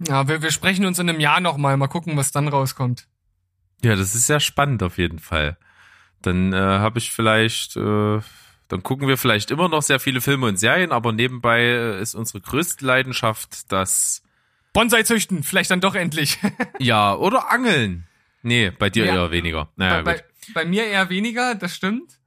[0.08, 3.06] Ja, wir, wir sprechen uns in einem Jahr nochmal, mal gucken, was dann rauskommt.
[3.84, 5.56] Ja, das ist sehr spannend auf jeden Fall.
[6.22, 8.20] Dann äh, habe ich vielleicht, äh,
[8.68, 12.14] dann gucken wir vielleicht immer noch sehr viele Filme und Serien, aber nebenbei äh, ist
[12.14, 14.22] unsere größte Leidenschaft das,
[14.72, 16.38] Bonsai züchten, vielleicht dann doch endlich.
[16.78, 18.06] ja, oder Angeln.
[18.42, 19.14] Nee, bei dir Ja.
[19.14, 19.68] eher weniger.
[19.76, 20.24] Naja, bei, gut.
[20.54, 22.18] bei, bei mir eher weniger, das stimmt.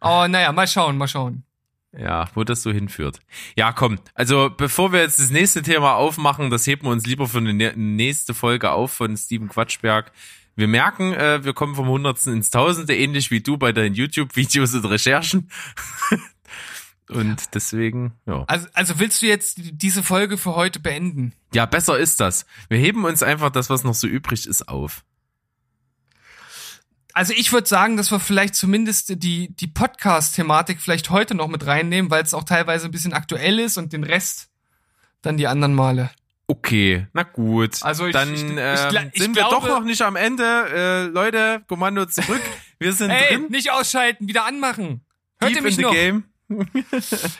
[0.00, 1.44] Aber naja, mal schauen, mal schauen.
[1.92, 3.18] Ja, wo das so hinführt.
[3.56, 3.98] Ja, komm.
[4.14, 7.50] Also, bevor wir jetzt das nächste Thema aufmachen, das heben wir uns lieber für eine
[7.50, 10.12] nä- nächste Folge auf von Steven Quatschberg.
[10.56, 14.74] Wir merken, äh, wir kommen vom Hundertsten ins Tausende, ähnlich wie du bei deinen YouTube-Videos
[14.74, 15.50] und Recherchen.
[17.08, 18.44] und deswegen, ja.
[18.46, 21.32] Also, also willst du jetzt diese Folge für heute beenden?
[21.54, 22.46] Ja, besser ist das.
[22.68, 25.04] Wir heben uns einfach das, was noch so übrig ist, auf.
[27.12, 31.66] Also ich würde sagen, dass wir vielleicht zumindest die, die Podcast-Thematik vielleicht heute noch mit
[31.66, 34.48] reinnehmen, weil es auch teilweise ein bisschen aktuell ist und den Rest
[35.22, 36.10] dann die anderen Male.
[36.50, 37.80] Okay, na gut.
[37.82, 40.42] Also ich, Dann ich, ich, ähm, sind glaube, wir doch noch nicht am Ende.
[40.42, 42.42] Äh, Leute, Kommando zurück.
[42.80, 43.46] Wir sind Ey, drin.
[43.50, 45.04] nicht ausschalten, wieder anmachen.
[45.38, 45.92] Hört Deep ihr mich in noch?
[45.92, 46.24] game.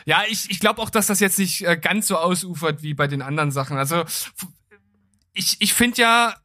[0.05, 3.07] Ja, ich, ich glaube auch, dass das jetzt nicht äh, ganz so ausufert wie bei
[3.07, 3.75] den anderen Sachen.
[3.77, 4.05] Also
[5.33, 6.35] ich, ich finde ja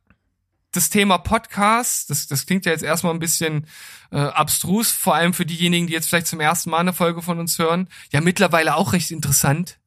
[0.73, 3.69] das Thema Podcast, das, das klingt ja jetzt erstmal ein bisschen
[4.11, 7.39] äh, abstrus, vor allem für diejenigen, die jetzt vielleicht zum ersten Mal eine Folge von
[7.39, 9.79] uns hören, ja mittlerweile auch recht interessant.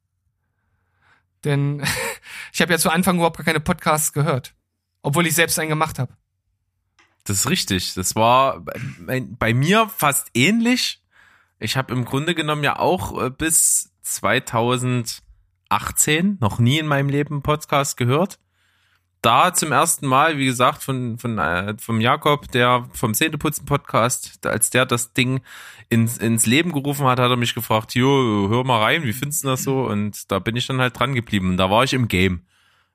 [1.44, 1.82] Denn
[2.52, 4.54] ich habe ja zu Anfang überhaupt gar keine Podcasts gehört,
[5.02, 6.14] obwohl ich selbst einen gemacht habe.
[7.24, 7.94] Das ist richtig.
[7.94, 11.02] Das war bei, bei mir fast ähnlich.
[11.58, 17.42] Ich habe im Grunde genommen ja auch äh, bis 2018 noch nie in meinem Leben
[17.42, 18.38] Podcast gehört.
[19.22, 24.46] Da zum ersten Mal, wie gesagt, von, von äh, vom Jakob, der vom Zähneputzen Podcast,
[24.46, 25.42] als der das Ding
[25.90, 29.44] ins, ins Leben gerufen hat, hat er mich gefragt, jo, hör mal rein, wie findest
[29.44, 29.82] du das so?
[29.82, 31.50] Und da bin ich dann halt dran geblieben.
[31.50, 32.46] Und da war ich im Game.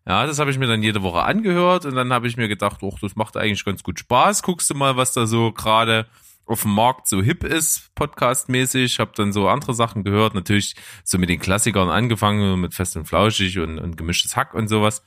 [0.07, 2.81] Ja, das habe ich mir dann jede Woche angehört und dann habe ich mir gedacht,
[2.81, 4.43] oh, das macht eigentlich ganz gut Spaß.
[4.43, 6.07] Guckst du mal, was da so gerade
[6.45, 8.99] auf dem Markt so hip ist, podcastmäßig.
[8.99, 13.05] Hab dann so andere Sachen gehört, natürlich so mit den Klassikern angefangen, mit Fest und
[13.05, 15.03] Flauschig und, und gemischtes Hack und sowas.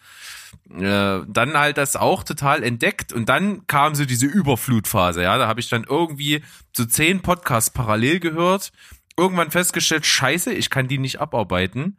[0.70, 5.48] Äh, dann halt das auch total entdeckt und dann kam so diese Überflutphase, ja, da
[5.48, 6.42] habe ich dann irgendwie
[6.76, 8.72] so zehn Podcasts parallel gehört,
[9.16, 11.96] irgendwann festgestellt, scheiße, ich kann die nicht abarbeiten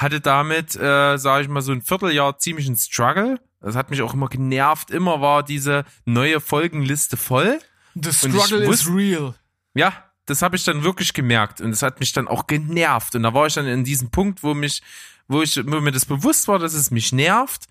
[0.00, 3.38] hatte damit, äh, sage ich mal, so ein Vierteljahr ziemlich einen Struggle.
[3.60, 4.90] Das hat mich auch immer genervt.
[4.90, 7.58] Immer war diese neue Folgenliste voll.
[7.94, 9.34] The struggle is wusste- real.
[9.74, 9.92] Ja,
[10.26, 13.14] das habe ich dann wirklich gemerkt und es hat mich dann auch genervt.
[13.14, 14.80] Und da war ich dann in diesem Punkt, wo mich,
[15.28, 17.66] wo ich, wo mir das bewusst war, dass es mich nervt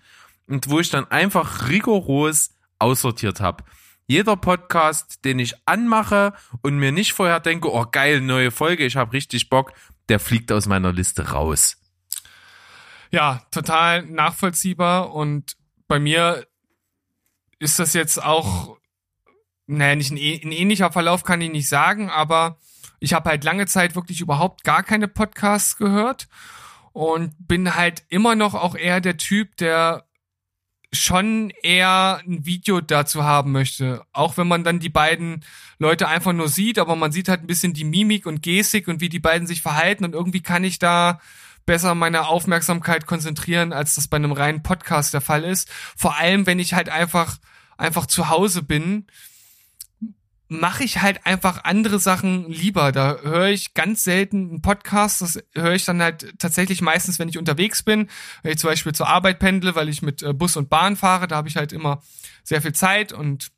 [0.46, 3.64] und wo ich dann einfach rigoros aussortiert habe.
[4.06, 8.96] Jeder Podcast, den ich anmache und mir nicht vorher denke, oh geil, neue Folge, ich
[8.96, 9.72] habe richtig Bock,
[10.08, 11.76] der fliegt aus meiner Liste raus.
[13.12, 15.56] Ja, total nachvollziehbar und
[15.86, 16.46] bei mir
[17.58, 18.78] ist das jetzt auch,
[19.66, 22.58] naja, nicht ein, äh- ein ähnlicher Verlauf kann ich nicht sagen, aber
[22.98, 26.28] ich habe halt lange Zeit wirklich überhaupt gar keine Podcasts gehört
[26.92, 30.04] und bin halt immer noch auch eher der Typ, der
[30.92, 34.02] schon eher ein Video dazu haben möchte.
[34.12, 35.44] Auch wenn man dann die beiden
[35.78, 39.00] Leute einfach nur sieht, aber man sieht halt ein bisschen die Mimik und Gestik und
[39.00, 41.20] wie die beiden sich verhalten und irgendwie kann ich da
[41.64, 45.70] besser meine Aufmerksamkeit konzentrieren, als das bei einem reinen Podcast der Fall ist.
[45.96, 47.38] Vor allem, wenn ich halt einfach,
[47.78, 49.06] einfach zu Hause bin,
[50.50, 52.90] mache ich halt einfach andere Sachen lieber.
[52.90, 55.22] Da höre ich ganz selten einen Podcast.
[55.22, 58.08] Das höre ich dann halt tatsächlich meistens, wenn ich unterwegs bin.
[58.42, 61.28] Wenn ich zum Beispiel zur Arbeit pendle, weil ich mit äh, Bus und Bahn fahre,
[61.28, 62.02] da habe ich halt immer
[62.42, 63.52] sehr viel Zeit und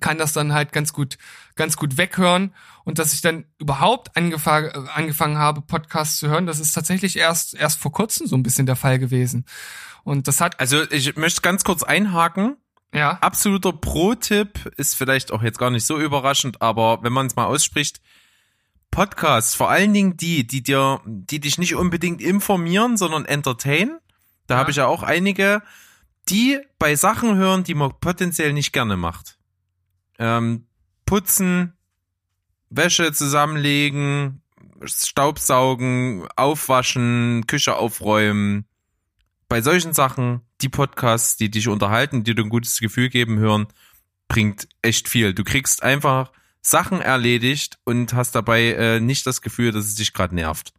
[0.00, 1.16] kann das dann halt ganz gut,
[1.54, 2.54] ganz gut weghören.
[2.84, 7.16] Und dass ich dann überhaupt angefangen, äh, angefangen habe, Podcasts zu hören, das ist tatsächlich
[7.16, 9.44] erst, erst vor kurzem so ein bisschen der Fall gewesen.
[10.02, 12.56] Und das hat, Also ich möchte ganz kurz einhaken.
[12.94, 17.36] Ja, Absoluter Pro-Tipp ist vielleicht auch jetzt gar nicht so überraschend, aber wenn man es
[17.36, 18.00] mal ausspricht,
[18.90, 23.98] Podcasts, vor allen Dingen die, die dir, die dich nicht unbedingt informieren, sondern entertainen.
[24.48, 24.58] Da Ja.
[24.60, 25.62] habe ich ja auch einige,
[26.28, 29.38] die bei Sachen hören, die man potenziell nicht gerne macht.
[30.18, 30.66] Ähm,
[31.06, 31.74] putzen,
[32.68, 34.42] Wäsche zusammenlegen,
[34.84, 38.66] Staubsaugen, aufwaschen, Küche aufräumen.
[39.48, 43.66] Bei solchen Sachen, die Podcasts, die dich unterhalten, die dir ein gutes Gefühl geben, hören,
[44.28, 45.34] bringt echt viel.
[45.34, 46.30] Du kriegst einfach
[46.62, 50.72] Sachen erledigt und hast dabei äh, nicht das Gefühl, dass es dich gerade nervt.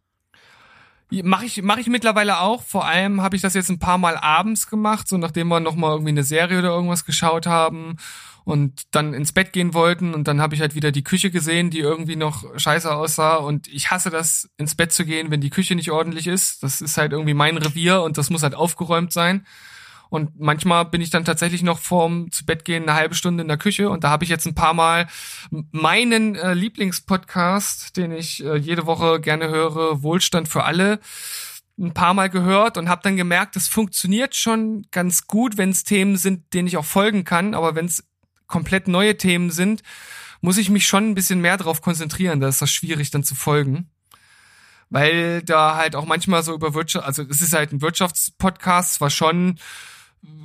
[1.22, 2.62] Mache ich, mach ich mittlerweile auch.
[2.62, 5.90] Vor allem habe ich das jetzt ein paar Mal abends gemacht, so nachdem wir nochmal
[5.90, 7.98] irgendwie eine Serie oder irgendwas geschaut haben
[8.44, 10.14] und dann ins Bett gehen wollten.
[10.14, 13.36] Und dann habe ich halt wieder die Küche gesehen, die irgendwie noch scheiße aussah.
[13.36, 16.62] Und ich hasse das, ins Bett zu gehen, wenn die Küche nicht ordentlich ist.
[16.62, 19.46] Das ist halt irgendwie mein Revier und das muss halt aufgeräumt sein.
[20.12, 23.48] Und manchmal bin ich dann tatsächlich noch vorm zu Bett gehen eine halbe Stunde in
[23.48, 23.88] der Küche.
[23.88, 25.06] Und da habe ich jetzt ein paar Mal
[25.70, 31.00] meinen äh, Lieblingspodcast, den ich äh, jede Woche gerne höre, Wohlstand für alle,
[31.78, 35.82] ein paar Mal gehört und habe dann gemerkt, es funktioniert schon ganz gut, wenn es
[35.82, 38.04] Themen sind, denen ich auch folgen kann, aber wenn es
[38.46, 39.82] komplett neue Themen sind,
[40.42, 43.34] muss ich mich schon ein bisschen mehr darauf konzentrieren, da ist das schwierig dann zu
[43.34, 43.88] folgen.
[44.90, 49.08] Weil da halt auch manchmal so über Wirtschaft, also es ist halt ein Wirtschaftspodcast, zwar
[49.08, 49.58] schon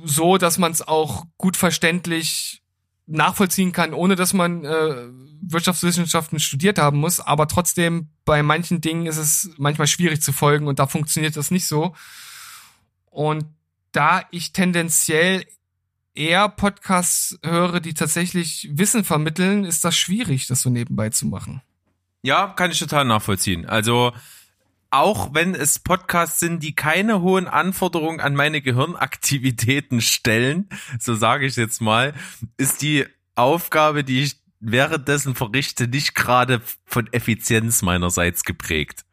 [0.04, 2.62] so, dass man es auch gut verständlich
[3.06, 5.08] nachvollziehen kann, ohne dass man äh,
[5.40, 10.66] Wirtschaftswissenschaften studiert haben muss, aber trotzdem bei manchen Dingen ist es manchmal schwierig zu folgen
[10.66, 11.94] und da funktioniert das nicht so.
[13.06, 13.46] Und
[13.92, 15.44] da ich tendenziell
[16.14, 21.62] eher Podcasts höre, die tatsächlich Wissen vermitteln, ist das schwierig, das so nebenbei zu machen.
[22.22, 23.64] Ja, kann ich total nachvollziehen.
[23.64, 24.12] Also
[24.90, 31.46] auch wenn es Podcasts sind, die keine hohen Anforderungen an meine Gehirnaktivitäten stellen, so sage
[31.46, 32.14] ich jetzt mal,
[32.56, 39.04] ist die Aufgabe, die ich währenddessen verrichte, nicht gerade von Effizienz meinerseits geprägt.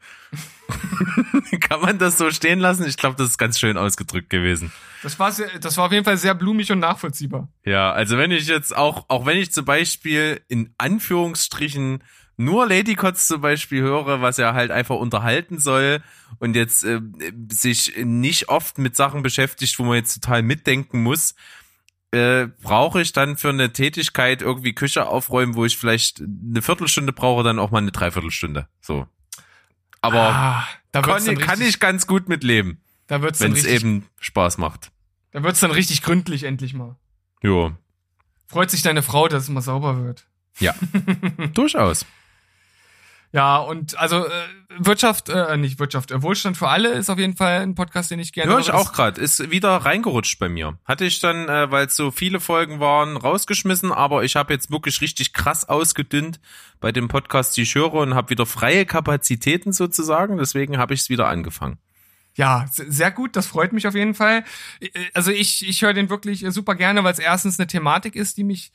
[1.59, 2.85] Kann man das so stehen lassen?
[2.87, 4.71] Ich glaube, das ist ganz schön ausgedrückt gewesen.
[5.03, 7.47] Das war, sehr, das war auf jeden Fall sehr blumig und nachvollziehbar.
[7.63, 12.03] Ja, also wenn ich jetzt auch, auch wenn ich zum Beispiel in Anführungsstrichen
[12.37, 16.01] nur Ladycots zum Beispiel höre, was er halt einfach unterhalten soll
[16.39, 17.01] und jetzt äh,
[17.51, 21.35] sich nicht oft mit Sachen beschäftigt, wo man jetzt total mitdenken muss,
[22.11, 27.13] äh, brauche ich dann für eine Tätigkeit irgendwie Küche aufräumen, wo ich vielleicht eine Viertelstunde
[27.13, 28.67] brauche, dann auch mal eine Dreiviertelstunde.
[28.81, 29.07] So.
[30.01, 32.81] Aber ah, da kann, richtig, kann ich ganz gut mitleben.
[33.07, 34.91] Da wird's wenn es eben Spaß macht.
[35.31, 36.95] Da wird's dann richtig gründlich endlich mal.
[37.41, 37.75] Jo.
[38.47, 40.25] Freut sich deine Frau, dass es mal sauber wird.
[40.59, 40.73] Ja.
[41.53, 42.05] Durchaus.
[43.35, 44.29] Ja, und also äh,
[44.77, 48.17] Wirtschaft, äh, nicht Wirtschaft, äh, Wohlstand für alle ist auf jeden Fall ein Podcast, den
[48.17, 48.59] ich gerne höre.
[48.59, 50.79] Hör ich auch gerade, ist wieder reingerutscht bei mir.
[50.85, 54.71] Hatte ich dann, äh, weil es so viele Folgen waren, rausgeschmissen, aber ich habe jetzt
[54.71, 56.39] wirklich richtig krass ausgedünnt
[56.79, 61.01] bei dem Podcast, die ich höre und habe wieder freie Kapazitäten sozusagen, deswegen habe ich
[61.01, 61.77] es wieder angefangen.
[62.35, 64.45] Ja, sehr gut, das freut mich auf jeden Fall.
[64.79, 68.37] Äh, also ich, ich höre den wirklich super gerne, weil es erstens eine Thematik ist,
[68.37, 68.71] die mich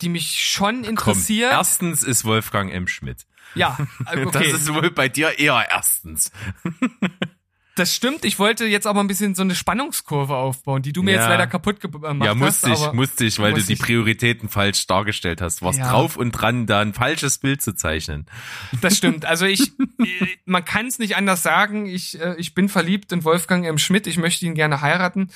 [0.00, 1.50] die mich schon interessiert.
[1.50, 2.88] Komm, erstens ist Wolfgang M.
[2.88, 3.26] Schmidt.
[3.54, 4.52] Ja, okay.
[4.52, 6.30] Das ist wohl bei dir eher erstens.
[7.76, 8.24] Das stimmt.
[8.24, 11.18] Ich wollte jetzt aber ein bisschen so eine Spannungskurve aufbauen, die du mir ja.
[11.18, 12.24] jetzt leider kaputt gemacht hast.
[12.24, 15.60] Ja, musste ich, musste ich, weil du die Prioritäten falsch dargestellt hast.
[15.60, 15.90] Warst ja.
[15.90, 18.26] drauf und dran, da ein falsches Bild zu zeichnen.
[18.80, 19.26] Das stimmt.
[19.36, 19.72] Also ich,
[20.46, 21.84] man kann es nicht anders sagen.
[21.84, 23.76] Ich, äh, ich bin verliebt in Wolfgang M.
[23.76, 24.06] Schmidt.
[24.06, 25.30] Ich möchte ihn gerne heiraten.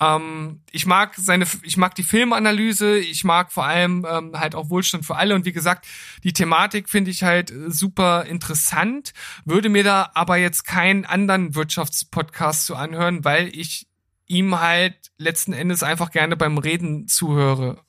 [0.00, 4.70] Ähm, ich mag seine, ich mag die Filmanalyse, ich mag vor allem ähm, halt auch
[4.70, 5.86] Wohlstand für alle und wie gesagt,
[6.22, 9.12] die Thematik finde ich halt super interessant,
[9.44, 13.86] würde mir da aber jetzt keinen anderen Wirtschaftspodcast zu anhören, weil ich
[14.26, 17.82] ihm halt letzten Endes einfach gerne beim Reden zuhöre.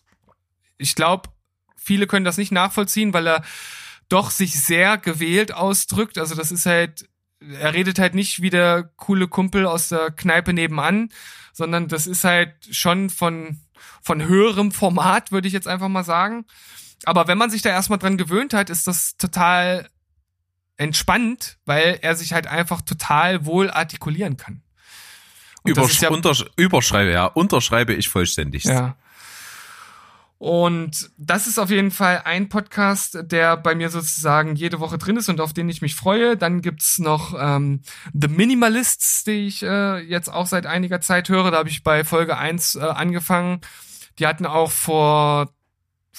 [0.77, 1.29] Ich glaube,
[1.77, 3.43] viele können das nicht nachvollziehen, weil er
[4.09, 6.17] doch sich sehr gewählt ausdrückt.
[6.17, 7.07] Also das ist halt,
[7.59, 11.09] er redet halt nicht wie der coole Kumpel aus der Kneipe nebenan,
[11.53, 13.59] sondern das ist halt schon von,
[14.01, 16.45] von höherem Format, würde ich jetzt einfach mal sagen.
[17.05, 19.89] Aber wenn man sich da erstmal dran gewöhnt hat, ist das total
[20.77, 24.61] entspannt, weil er sich halt einfach total wohl artikulieren kann.
[25.63, 28.65] Übersch ja, untersch überschreibe, ja, unterschreibe ich vollständig.
[28.65, 28.97] Ja.
[30.37, 35.17] Und das ist auf jeden Fall ein Podcast, der bei mir sozusagen jede Woche drin
[35.17, 36.35] ist und auf den ich mich freue.
[36.35, 37.81] Dann gibt's noch ähm,
[38.13, 41.51] The Minimalists, die ich äh, jetzt auch seit einiger Zeit höre.
[41.51, 43.61] Da habe ich bei Folge 1 äh, angefangen.
[44.19, 45.54] Die hatten auch vor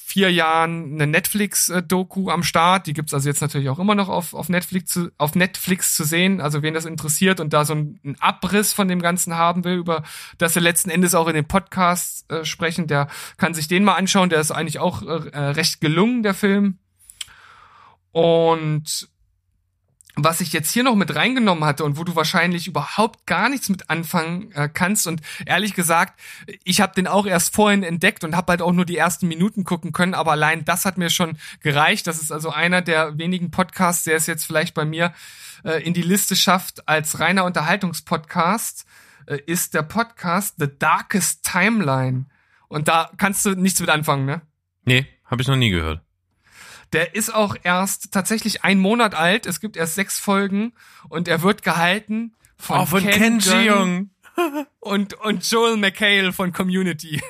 [0.08, 2.86] vier Jahren eine Netflix-Doku am Start.
[2.86, 6.04] Die gibt's also jetzt natürlich auch immer noch auf, auf, Netflix zu, auf Netflix zu
[6.04, 6.40] sehen.
[6.40, 10.04] Also wen das interessiert und da so einen Abriss von dem Ganzen haben will, über
[10.38, 13.94] das wir letzten Endes auch in den Podcasts äh, sprechen, der kann sich den mal
[13.94, 14.30] anschauen.
[14.30, 16.78] Der ist eigentlich auch äh, recht gelungen, der Film.
[18.12, 19.08] Und
[20.16, 23.68] was ich jetzt hier noch mit reingenommen hatte und wo du wahrscheinlich überhaupt gar nichts
[23.68, 26.18] mit anfangen äh, kannst und ehrlich gesagt,
[26.64, 29.64] ich habe den auch erst vorhin entdeckt und habe halt auch nur die ersten Minuten
[29.64, 32.06] gucken können, aber allein das hat mir schon gereicht.
[32.06, 35.12] Das ist also einer der wenigen Podcasts, der es jetzt vielleicht bei mir
[35.64, 38.86] äh, in die Liste schafft als reiner Unterhaltungspodcast,
[39.26, 42.24] äh, ist der Podcast The Darkest Timeline.
[42.68, 44.40] Und da kannst du nichts mit anfangen, ne?
[44.84, 46.05] Nee, habe ich noch nie gehört.
[46.92, 49.46] Der ist auch erst tatsächlich ein Monat alt.
[49.46, 50.72] Es gibt erst sechs Folgen
[51.08, 54.10] und er wird gehalten von, oh, von Ken, Ken Jeong
[54.80, 57.22] und, und Joel McHale von Community.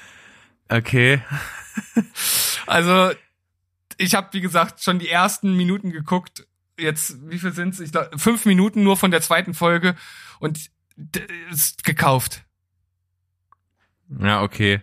[0.68, 1.22] okay.
[2.66, 3.12] Also,
[3.96, 6.46] ich habe, wie gesagt, schon die ersten Minuten geguckt.
[6.78, 7.80] Jetzt, wie viel sind's?
[7.80, 9.96] Ich glaub, fünf Minuten nur von der zweiten Folge
[10.38, 10.70] und
[11.50, 12.44] ist gekauft.
[14.20, 14.82] Ja, okay.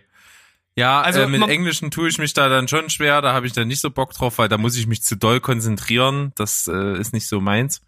[0.76, 3.54] Ja, also äh, mit Englischen tue ich mich da dann schon schwer, da habe ich
[3.54, 6.32] dann nicht so Bock drauf, weil da muss ich mich zu doll konzentrieren.
[6.36, 7.80] Das äh, ist nicht so meins.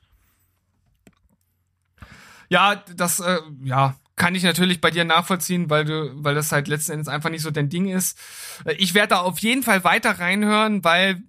[2.49, 6.67] Ja, das, äh, ja, kann ich natürlich bei dir nachvollziehen, weil du, weil das halt
[6.67, 8.19] letzten Endes einfach nicht so dein Ding ist.
[8.65, 11.23] Äh, ich werde da auf jeden Fall weiter reinhören, weil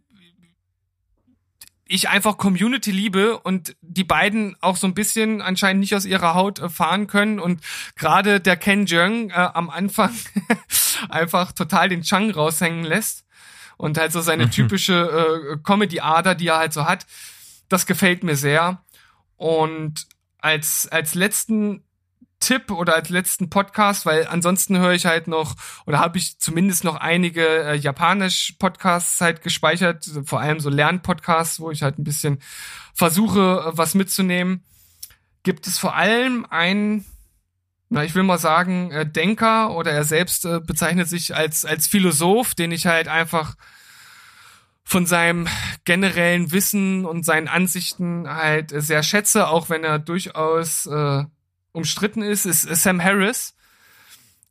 [1.91, 6.35] ich einfach Community liebe und die beiden auch so ein bisschen anscheinend nicht aus ihrer
[6.35, 7.61] Haut äh, fahren können und
[7.95, 10.13] gerade der Ken Jeong äh, am Anfang
[11.09, 13.25] einfach total den Chang raushängen lässt
[13.77, 14.51] und halt so seine mhm.
[14.51, 17.05] typische äh, Comedy-Ader, die er halt so hat,
[17.69, 18.83] das gefällt mir sehr.
[19.37, 20.07] Und
[20.39, 21.83] als, als letzten
[22.39, 25.55] Tipp oder als letzten Podcast, weil ansonsten höre ich halt noch
[25.85, 31.59] oder habe ich zumindest noch einige äh, japanisch Podcasts halt gespeichert, vor allem so Lernpodcasts,
[31.59, 32.39] wo ich halt ein bisschen
[32.93, 34.63] versuche, äh, was mitzunehmen.
[35.43, 37.05] Gibt es vor allem einen,
[37.89, 41.87] na, ich will mal sagen, äh, Denker oder er selbst äh, bezeichnet sich als als
[41.87, 43.55] Philosoph, den ich halt einfach
[44.83, 45.47] von seinem
[45.85, 51.25] generellen Wissen und seinen Ansichten halt sehr schätze, auch wenn er durchaus äh,
[51.71, 53.55] umstritten ist, ist, Sam Harris.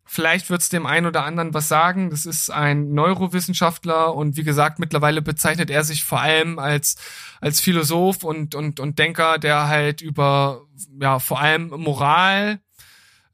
[0.04, 2.10] Vielleicht wird es dem einen oder anderen was sagen.
[2.10, 6.96] Das ist ein Neurowissenschaftler und wie gesagt, mittlerweile bezeichnet er sich vor allem als,
[7.40, 10.62] als Philosoph und, und, und Denker, der halt über
[11.00, 12.60] ja vor allem Moral,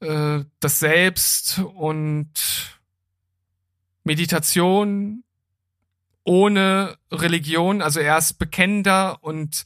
[0.05, 2.31] äh, das Selbst und
[4.03, 5.23] Meditation
[6.23, 9.63] ohne Religion, also er ist bekennender und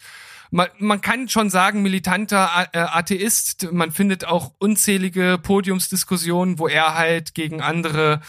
[0.52, 3.72] man, man kann schon sagen, militanter äh, Atheist.
[3.72, 8.22] Man findet auch unzählige Podiumsdiskussionen, wo er halt gegen andere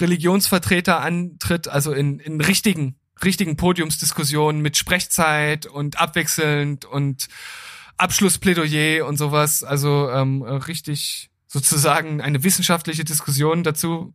[0.00, 7.28] Religionsvertreter antritt, also in, in richtigen, richtigen Podiumsdiskussionen mit Sprechzeit und abwechselnd und
[7.96, 9.64] Abschlussplädoyer und sowas.
[9.64, 14.12] Also ähm, richtig sozusagen eine wissenschaftliche Diskussion dazu,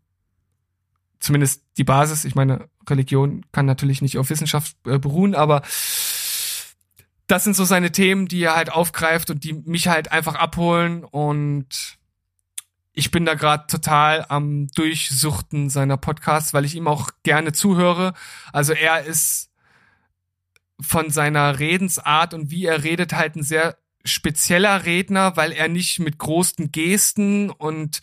[1.21, 2.25] zumindest die Basis.
[2.25, 5.61] Ich meine, Religion kann natürlich nicht auf Wissenschaft äh, beruhen, aber
[7.27, 11.05] das sind so seine Themen, die er halt aufgreift und die mich halt einfach abholen
[11.05, 11.97] und
[12.91, 18.13] ich bin da gerade total am Durchsuchten seiner Podcasts, weil ich ihm auch gerne zuhöre.
[18.51, 19.49] Also er ist
[20.81, 25.99] von seiner Redensart und wie er redet halt ein sehr spezieller Redner, weil er nicht
[25.99, 28.01] mit großen Gesten und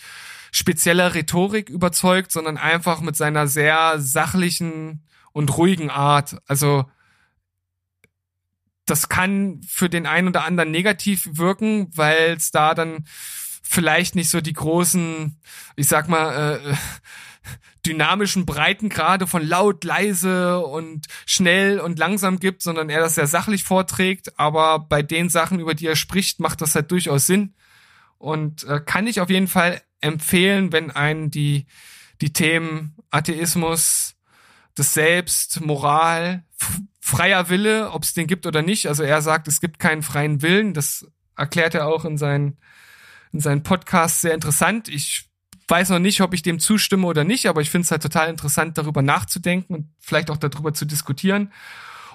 [0.52, 5.02] spezieller Rhetorik überzeugt, sondern einfach mit seiner sehr sachlichen
[5.32, 6.36] und ruhigen Art.
[6.47, 6.86] Also
[8.86, 13.05] das kann für den einen oder anderen negativ wirken, weil es da dann
[13.62, 15.39] vielleicht nicht so die großen,
[15.74, 16.74] ich sag mal, äh,
[17.86, 23.64] dynamischen Breitengrade von laut, leise und schnell und langsam gibt, sondern er das sehr sachlich
[23.64, 24.38] vorträgt.
[24.38, 27.54] Aber bei den Sachen, über die er spricht, macht das halt durchaus Sinn.
[28.18, 31.66] Und äh, kann ich auf jeden Fall empfehlen, wenn einen die,
[32.20, 34.16] die Themen Atheismus,
[34.74, 36.44] das Selbst, Moral,
[37.00, 38.88] freier Wille, ob es den gibt oder nicht.
[38.88, 40.74] Also er sagt, es gibt keinen freien Willen.
[40.74, 41.06] Das
[41.36, 42.58] erklärt er auch in seinen,
[43.32, 44.88] in seinen Podcast sehr interessant.
[44.88, 45.25] Ich
[45.68, 48.28] weiß noch nicht, ob ich dem zustimme oder nicht, aber ich finde es halt total
[48.28, 51.52] interessant, darüber nachzudenken und vielleicht auch darüber zu diskutieren.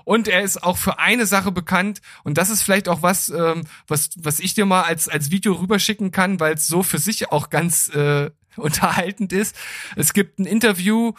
[0.04, 3.66] Und er ist auch für eine Sache bekannt und das ist vielleicht auch was, ähm,
[3.88, 7.32] was, was ich dir mal als als Video rüberschicken kann, weil es so für sich
[7.32, 9.56] auch ganz äh, unterhaltend ist.
[9.96, 11.14] Es gibt ein Interview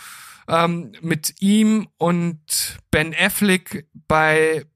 [0.49, 4.67] ähm, mit ihm und Ben Affleck bei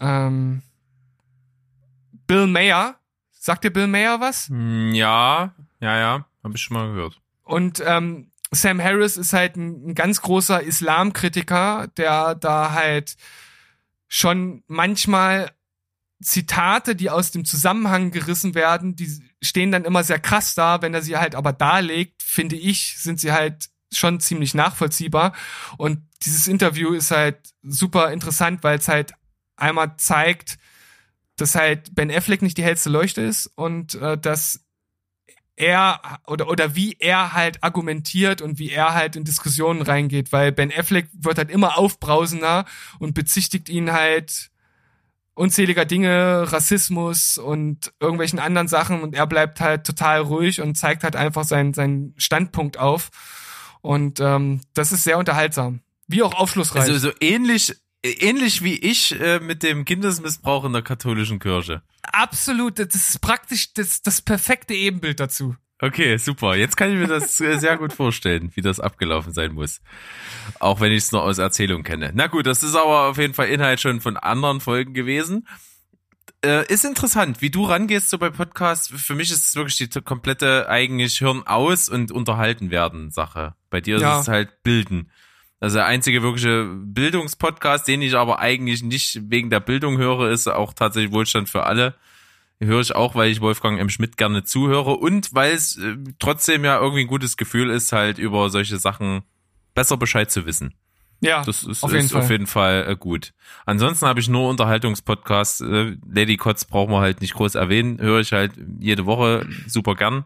[0.00, 0.62] ähm,
[2.26, 2.96] Bill Mayer.
[3.30, 4.48] Sagt dir Bill Mayer was?
[4.48, 7.20] Hm, ja, ja, ja, habe ich schon mal gehört.
[7.44, 13.16] Und ähm, Sam Harris ist halt ein, ein ganz großer Islamkritiker, der da halt
[14.08, 15.50] schon manchmal
[16.20, 20.82] Zitate, die aus dem Zusammenhang gerissen werden, die stehen dann immer sehr krass da.
[20.82, 25.34] Wenn er sie halt aber darlegt, finde ich, sind sie halt schon ziemlich nachvollziehbar.
[25.76, 29.12] Und dieses Interview ist halt super interessant, weil es halt
[29.56, 30.58] einmal zeigt,
[31.36, 34.64] dass halt Ben Affleck nicht die hellste Leuchte ist und äh, dass
[35.58, 40.52] er oder oder wie er halt argumentiert und wie er halt in Diskussionen reingeht, weil
[40.52, 42.64] Ben Affleck wird halt immer aufbrausender
[42.98, 44.50] und bezichtigt ihn halt
[45.34, 51.04] unzähliger Dinge, Rassismus und irgendwelchen anderen Sachen und er bleibt halt total ruhig und zeigt
[51.04, 53.10] halt einfach seinen seinen Standpunkt auf
[53.80, 56.82] und ähm, das ist sehr unterhaltsam, wie auch aufschlussreich.
[56.82, 61.82] Also so ähnlich ähnlich wie ich äh, mit dem Kindesmissbrauch in der katholischen Kirche.
[62.02, 65.56] Absolut, das ist praktisch das, das perfekte Ebenbild dazu.
[65.80, 66.56] Okay, super.
[66.56, 69.80] Jetzt kann ich mir das äh, sehr gut vorstellen, wie das abgelaufen sein muss.
[70.58, 72.10] Auch wenn ich es nur aus Erzählung kenne.
[72.14, 75.46] Na gut, das ist aber auf jeden Fall Inhalt schon von anderen Folgen gewesen.
[76.44, 78.88] Äh, ist interessant, wie du rangehst so bei Podcasts.
[78.88, 83.54] Für mich ist es wirklich die komplette eigentlich Hören aus und unterhalten werden Sache.
[83.70, 84.16] Bei dir ja.
[84.16, 85.10] ist es halt Bilden.
[85.60, 90.46] Also der einzige wirkliche Bildungspodcast, den ich aber eigentlich nicht wegen der Bildung höre, ist
[90.46, 91.94] auch tatsächlich Wohlstand für alle.
[92.60, 93.88] Höre ich auch, weil ich Wolfgang M.
[93.88, 98.18] Schmidt gerne zuhöre und weil es äh, trotzdem ja irgendwie ein gutes Gefühl ist, halt
[98.18, 99.22] über solche Sachen
[99.74, 100.74] besser Bescheid zu wissen.
[101.20, 102.22] Ja, das ist auf jeden, ist Fall.
[102.22, 103.32] Auf jeden Fall äh, gut.
[103.66, 105.60] Ansonsten habe ich nur Unterhaltungspodcasts.
[105.60, 108.00] Äh, Lady Kotz brauchen wir halt nicht groß erwähnen.
[108.00, 110.24] Höre ich halt jede Woche super gern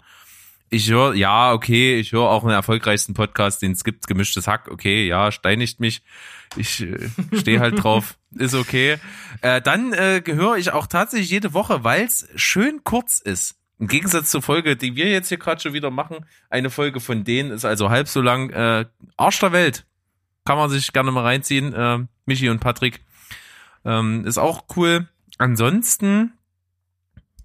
[0.72, 4.68] ich höre, ja, okay, ich höre auch einen erfolgreichsten Podcast, den es gibt, gemischtes Hack,
[4.70, 6.02] okay, ja, steinigt mich.
[6.56, 8.96] Ich äh, stehe halt drauf, ist okay.
[9.42, 13.56] Äh, dann äh, höre ich auch tatsächlich jede Woche, weil es schön kurz ist.
[13.78, 17.22] Im Gegensatz zur Folge, die wir jetzt hier gerade schon wieder machen, eine Folge von
[17.22, 18.48] denen ist also halb so lang.
[18.50, 18.86] Äh,
[19.18, 19.84] Arsch der Welt.
[20.46, 21.74] Kann man sich gerne mal reinziehen.
[21.74, 23.00] Äh, Michi und Patrick.
[23.84, 25.08] Ähm, ist auch cool.
[25.36, 26.32] Ansonsten,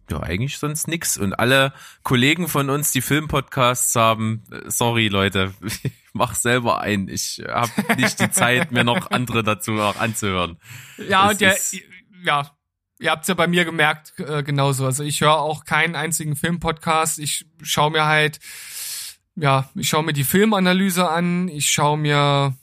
[0.10, 1.18] ja, eigentlich sonst nix.
[1.18, 1.74] Und alle
[2.04, 7.08] Kollegen von uns, die Filmpodcasts haben, äh, sorry Leute, ich mach selber ein.
[7.08, 10.58] Ich habe nicht die Zeit, mir noch andere dazu auch anzuhören.
[10.98, 11.76] Ja, Das und der, ist-
[12.24, 12.52] ja,
[13.00, 14.86] ihr habt's ja bei mir gemerkt, äh, genauso.
[14.86, 17.20] Also ich höre auch keinen einzigen Filmpodcast.
[17.20, 18.40] Ich schaue mir halt,
[19.36, 22.56] ja, ich schaue mir die Filmanalyse an, ich schaue mir,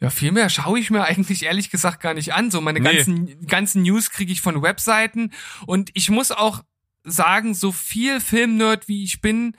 [0.00, 2.50] ja, viel mehr schaue ich mir eigentlich ehrlich gesagt gar nicht an.
[2.50, 2.92] So meine Nee.
[2.94, 5.32] ganzen, ganzen News kriege ich von Webseiten
[5.66, 6.62] und ich muss auch
[7.04, 9.56] sagen, so viel Filmnerd wie ich bin,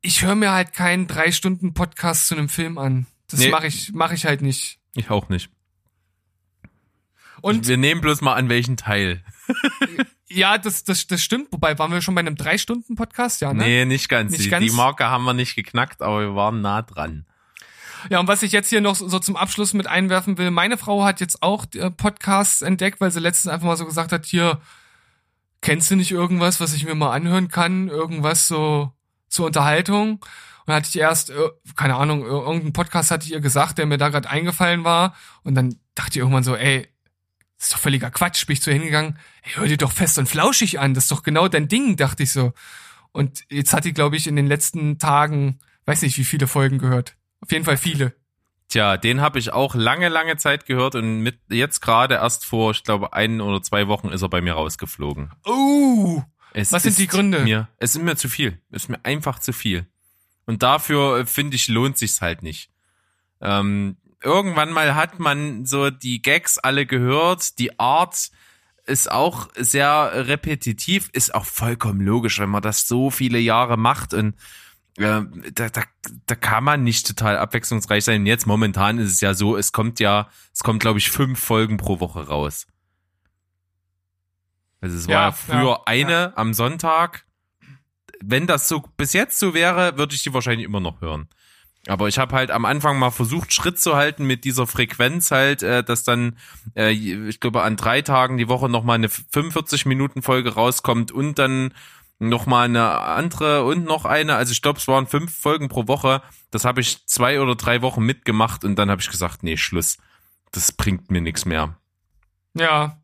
[0.00, 3.06] ich höre mir halt keinen drei Stunden Podcast zu einem Film an.
[3.28, 3.48] Das Nee.
[3.50, 4.78] mache ich, mache ich halt nicht.
[4.94, 5.50] Ich auch nicht.
[7.40, 9.22] Und wir nehmen bloß mal an welchen Teil.
[10.28, 11.52] Ja, das, das, das stimmt.
[11.52, 13.40] Wobei, waren wir schon bei einem Drei-Stunden-Podcast?
[13.42, 13.62] Ja, ne?
[13.62, 14.32] Nee, nicht ganz.
[14.32, 14.66] Nicht die, ganz?
[14.66, 17.26] die Marke haben wir nicht geknackt, aber wir waren nah dran.
[18.10, 21.04] Ja, und was ich jetzt hier noch so zum Abschluss mit einwerfen will, meine Frau
[21.04, 24.60] hat jetzt auch äh, Podcasts entdeckt, weil sie letztens einfach mal so gesagt hat, hier,
[25.60, 27.88] kennst du nicht irgendwas, was ich mir mal anhören kann?
[27.88, 28.92] Irgendwas so
[29.28, 30.24] zur Unterhaltung?
[30.66, 33.86] Und hatte ich erst, äh, keine Ahnung, ir- irgendeinen Podcast hatte ich ihr gesagt, der
[33.86, 35.14] mir da gerade eingefallen war.
[35.42, 36.88] Und dann dachte ich irgendwann so, ey,
[37.58, 38.46] das ist doch völliger Quatsch.
[38.46, 41.12] Bin ich zu ihr hingegangen, ey, hör dir doch fest und flauschig an, das ist
[41.12, 42.52] doch genau dein Ding, dachte ich so.
[43.12, 46.78] Und jetzt hat die, glaube ich, in den letzten Tagen, weiß nicht, wie viele Folgen
[46.78, 47.16] gehört.
[47.40, 48.14] Auf jeden Fall viele.
[48.68, 52.72] Tja, den habe ich auch lange, lange Zeit gehört und mit jetzt gerade erst vor,
[52.72, 55.30] ich glaube, ein oder zwei Wochen ist er bei mir rausgeflogen.
[55.44, 56.22] Oh,
[56.52, 57.40] Es Was sind die Gründe?
[57.40, 58.60] Mir, es ist mir zu viel.
[58.70, 59.86] Es ist mir einfach zu viel.
[60.46, 62.70] Und dafür, äh, finde ich, lohnt sich's halt nicht.
[63.40, 67.58] Ähm, irgendwann mal hat man so die Gags alle gehört.
[67.60, 68.30] Die Art
[68.84, 74.14] ist auch sehr repetitiv, ist auch vollkommen logisch, wenn man das so viele Jahre macht
[74.14, 74.34] und
[74.96, 75.82] äh, da, da,
[76.26, 78.20] da kann man nicht total abwechslungsreich sein.
[78.22, 81.38] Und jetzt momentan ist es ja so, es kommt ja, es kommt, glaube ich, fünf
[81.38, 82.66] Folgen pro Woche raus.
[84.80, 87.24] Also es war Ja, ja früher ja, eine am Sonntag.
[88.22, 91.28] Wenn das so bis jetzt so wäre, würde ich die wahrscheinlich immer noch hören.
[91.88, 95.62] Aber ich habe halt am Anfang mal versucht, Schritt zu halten mit dieser Frequenz halt,
[95.62, 96.36] äh, dass dann,
[96.74, 101.72] äh, ich glaube, an drei Tagen die Woche nochmal eine 45-Minuten-Folge rauskommt und dann
[102.18, 104.36] nochmal eine andere und noch eine.
[104.36, 106.22] Also ich glaube, es waren fünf Folgen pro Woche.
[106.50, 109.98] Das habe ich zwei oder drei Wochen mitgemacht und dann habe ich gesagt, nee, Schluss.
[110.52, 111.76] Das bringt mir nichts mehr.
[112.54, 112.98] ja.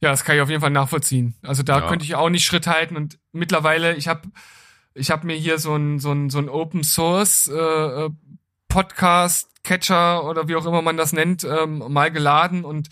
[0.00, 1.34] Ja, das kann ich auf jeden Fall nachvollziehen.
[1.40, 1.88] Also da Ja.
[1.88, 4.28] könnte ich auch nicht Schritt halten und mittlerweile, ich habe
[4.92, 8.10] ich hab mir hier so ein, so ein, so ein Open Source äh, äh,
[8.68, 12.88] Podcast Catcher oder wie auch immer man das nennt, ähm, mal geladen und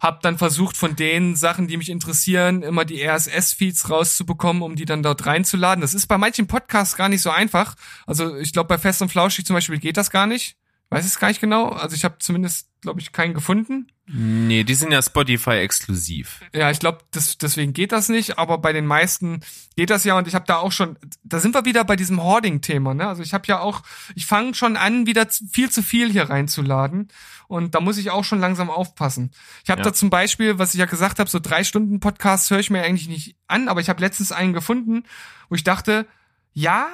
[0.00, 4.84] habe dann versucht, von den Sachen, die mich interessieren, immer die RSS-Feeds rauszubekommen, um die
[4.84, 5.80] dann dort reinzuladen.
[5.82, 7.74] Das ist bei manchen Podcasts gar nicht so einfach.
[8.06, 10.56] Also ich glaube, bei Fest und Flauschig zum Beispiel geht das gar nicht.
[10.90, 11.68] Weiß es gar nicht genau.
[11.68, 13.88] Also ich habe zumindest, glaube ich, keinen gefunden.
[14.10, 16.40] Nee, die sind ja Spotify exklusiv.
[16.54, 17.00] Ja, ich glaube,
[17.42, 19.40] deswegen geht das nicht, aber bei den meisten
[19.76, 22.22] geht das ja und ich habe da auch schon, da sind wir wieder bei diesem
[22.22, 23.06] Hoarding-Thema, ne?
[23.06, 23.82] Also ich habe ja auch,
[24.14, 27.08] ich fange schon an, wieder zu, viel zu viel hier reinzuladen
[27.48, 29.30] und da muss ich auch schon langsam aufpassen.
[29.64, 29.84] Ich habe Ja.
[29.84, 32.82] da zum Beispiel, was ich ja gesagt habe, so drei Stunden Podcasts höre ich mir
[32.82, 35.02] eigentlich nicht an, aber ich habe letztens einen gefunden,
[35.50, 36.06] wo ich dachte,
[36.54, 36.88] ja,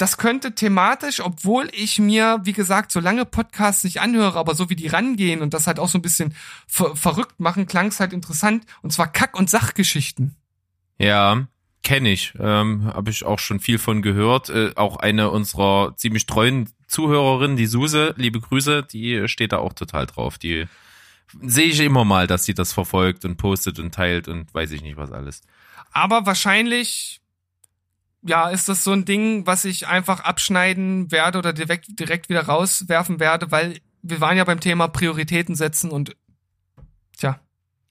[0.00, 4.70] das könnte thematisch, obwohl ich mir, wie gesagt, so lange Podcasts nicht anhöre, aber so
[4.70, 6.34] wie die rangehen und das halt auch so ein bisschen
[6.66, 8.64] ver verrückt machen, klang es halt interessant.
[8.82, 10.36] Und zwar Kack- und Sachgeschichten.
[10.98, 11.46] Ja,
[11.82, 12.32] kenne ich.
[12.38, 14.48] Ähm, Habe ich auch schon viel von gehört.
[14.48, 19.74] Äh, auch eine unserer ziemlich treuen Zuhörerinnen, die Suse, liebe Grüße, die steht da auch
[19.74, 20.38] total drauf.
[20.38, 20.66] Die
[21.42, 24.82] sehe ich immer mal, dass sie das verfolgt und postet und teilt und weiß ich
[24.82, 25.42] nicht was alles.
[25.92, 27.19] Aber wahrscheinlich,
[28.22, 32.42] ja, ist das so ein Ding, was ich einfach abschneiden werde oder direkt, direkt wieder
[32.42, 36.16] rauswerfen werde, weil wir waren ja beim Thema Prioritäten setzen und
[37.16, 37.40] tja.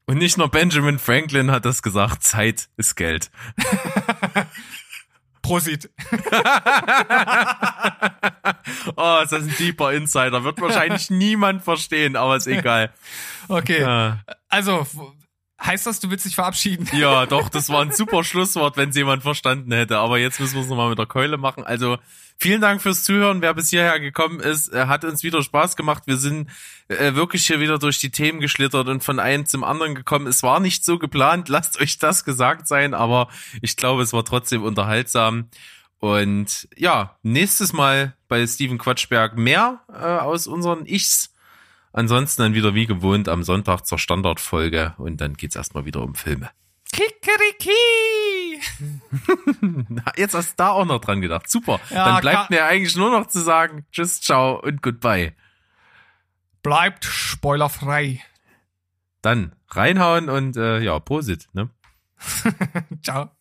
[0.05, 3.29] Und nicht nur Benjamin Franklin hat das gesagt, Zeit ist Geld.
[5.41, 5.89] Prosit.
[8.95, 10.43] oh, ist das ein deeper Insider.
[10.43, 12.93] Wird wahrscheinlich niemand verstehen, aber ist egal.
[13.47, 13.81] Okay.
[13.81, 14.19] Ja.
[14.47, 14.85] Also,
[15.61, 16.87] heißt das, du willst dich verabschieden?
[16.93, 19.97] Ja, doch, das war ein super Schlusswort, wenn es jemand verstanden hätte.
[19.97, 21.63] Aber jetzt müssen wir es nochmal mit der Keule machen.
[21.63, 21.97] Also
[22.37, 23.41] vielen Dank fürs Zuhören.
[23.41, 26.03] Wer bis hierher gekommen ist, äh, hat uns wieder Spaß gemacht.
[26.05, 26.49] Wir sind
[26.87, 30.27] äh, wirklich hier wieder durch die Themen geschlittert und von einem zum anderen gekommen.
[30.27, 33.29] Es war nicht so geplant, lasst euch das gesagt sein, aber
[33.61, 35.49] ich glaube, es war trotzdem unterhaltsam.
[35.99, 41.28] Und ja, nächstes Mal bei Steven Quatschberg mehr äh, aus unseren Ichs.
[41.91, 46.15] Ansonsten dann wieder wie gewohnt am Sonntag zur Standardfolge und dann geht's erstmal wieder um
[46.15, 46.49] Filme.
[46.91, 47.71] Kikeriki!
[50.17, 51.49] Jetzt hast du da auch noch dran gedacht.
[51.49, 51.79] Super.
[51.89, 55.33] Ja, Dann bleibt mir eigentlich nur noch zu sagen, tschüss, ciao und goodbye.
[56.63, 58.21] Bleibt spoilerfrei.
[59.21, 61.69] Dann reinhauen und äh, ja, Prosit, ne?
[63.03, 63.31] Ciao.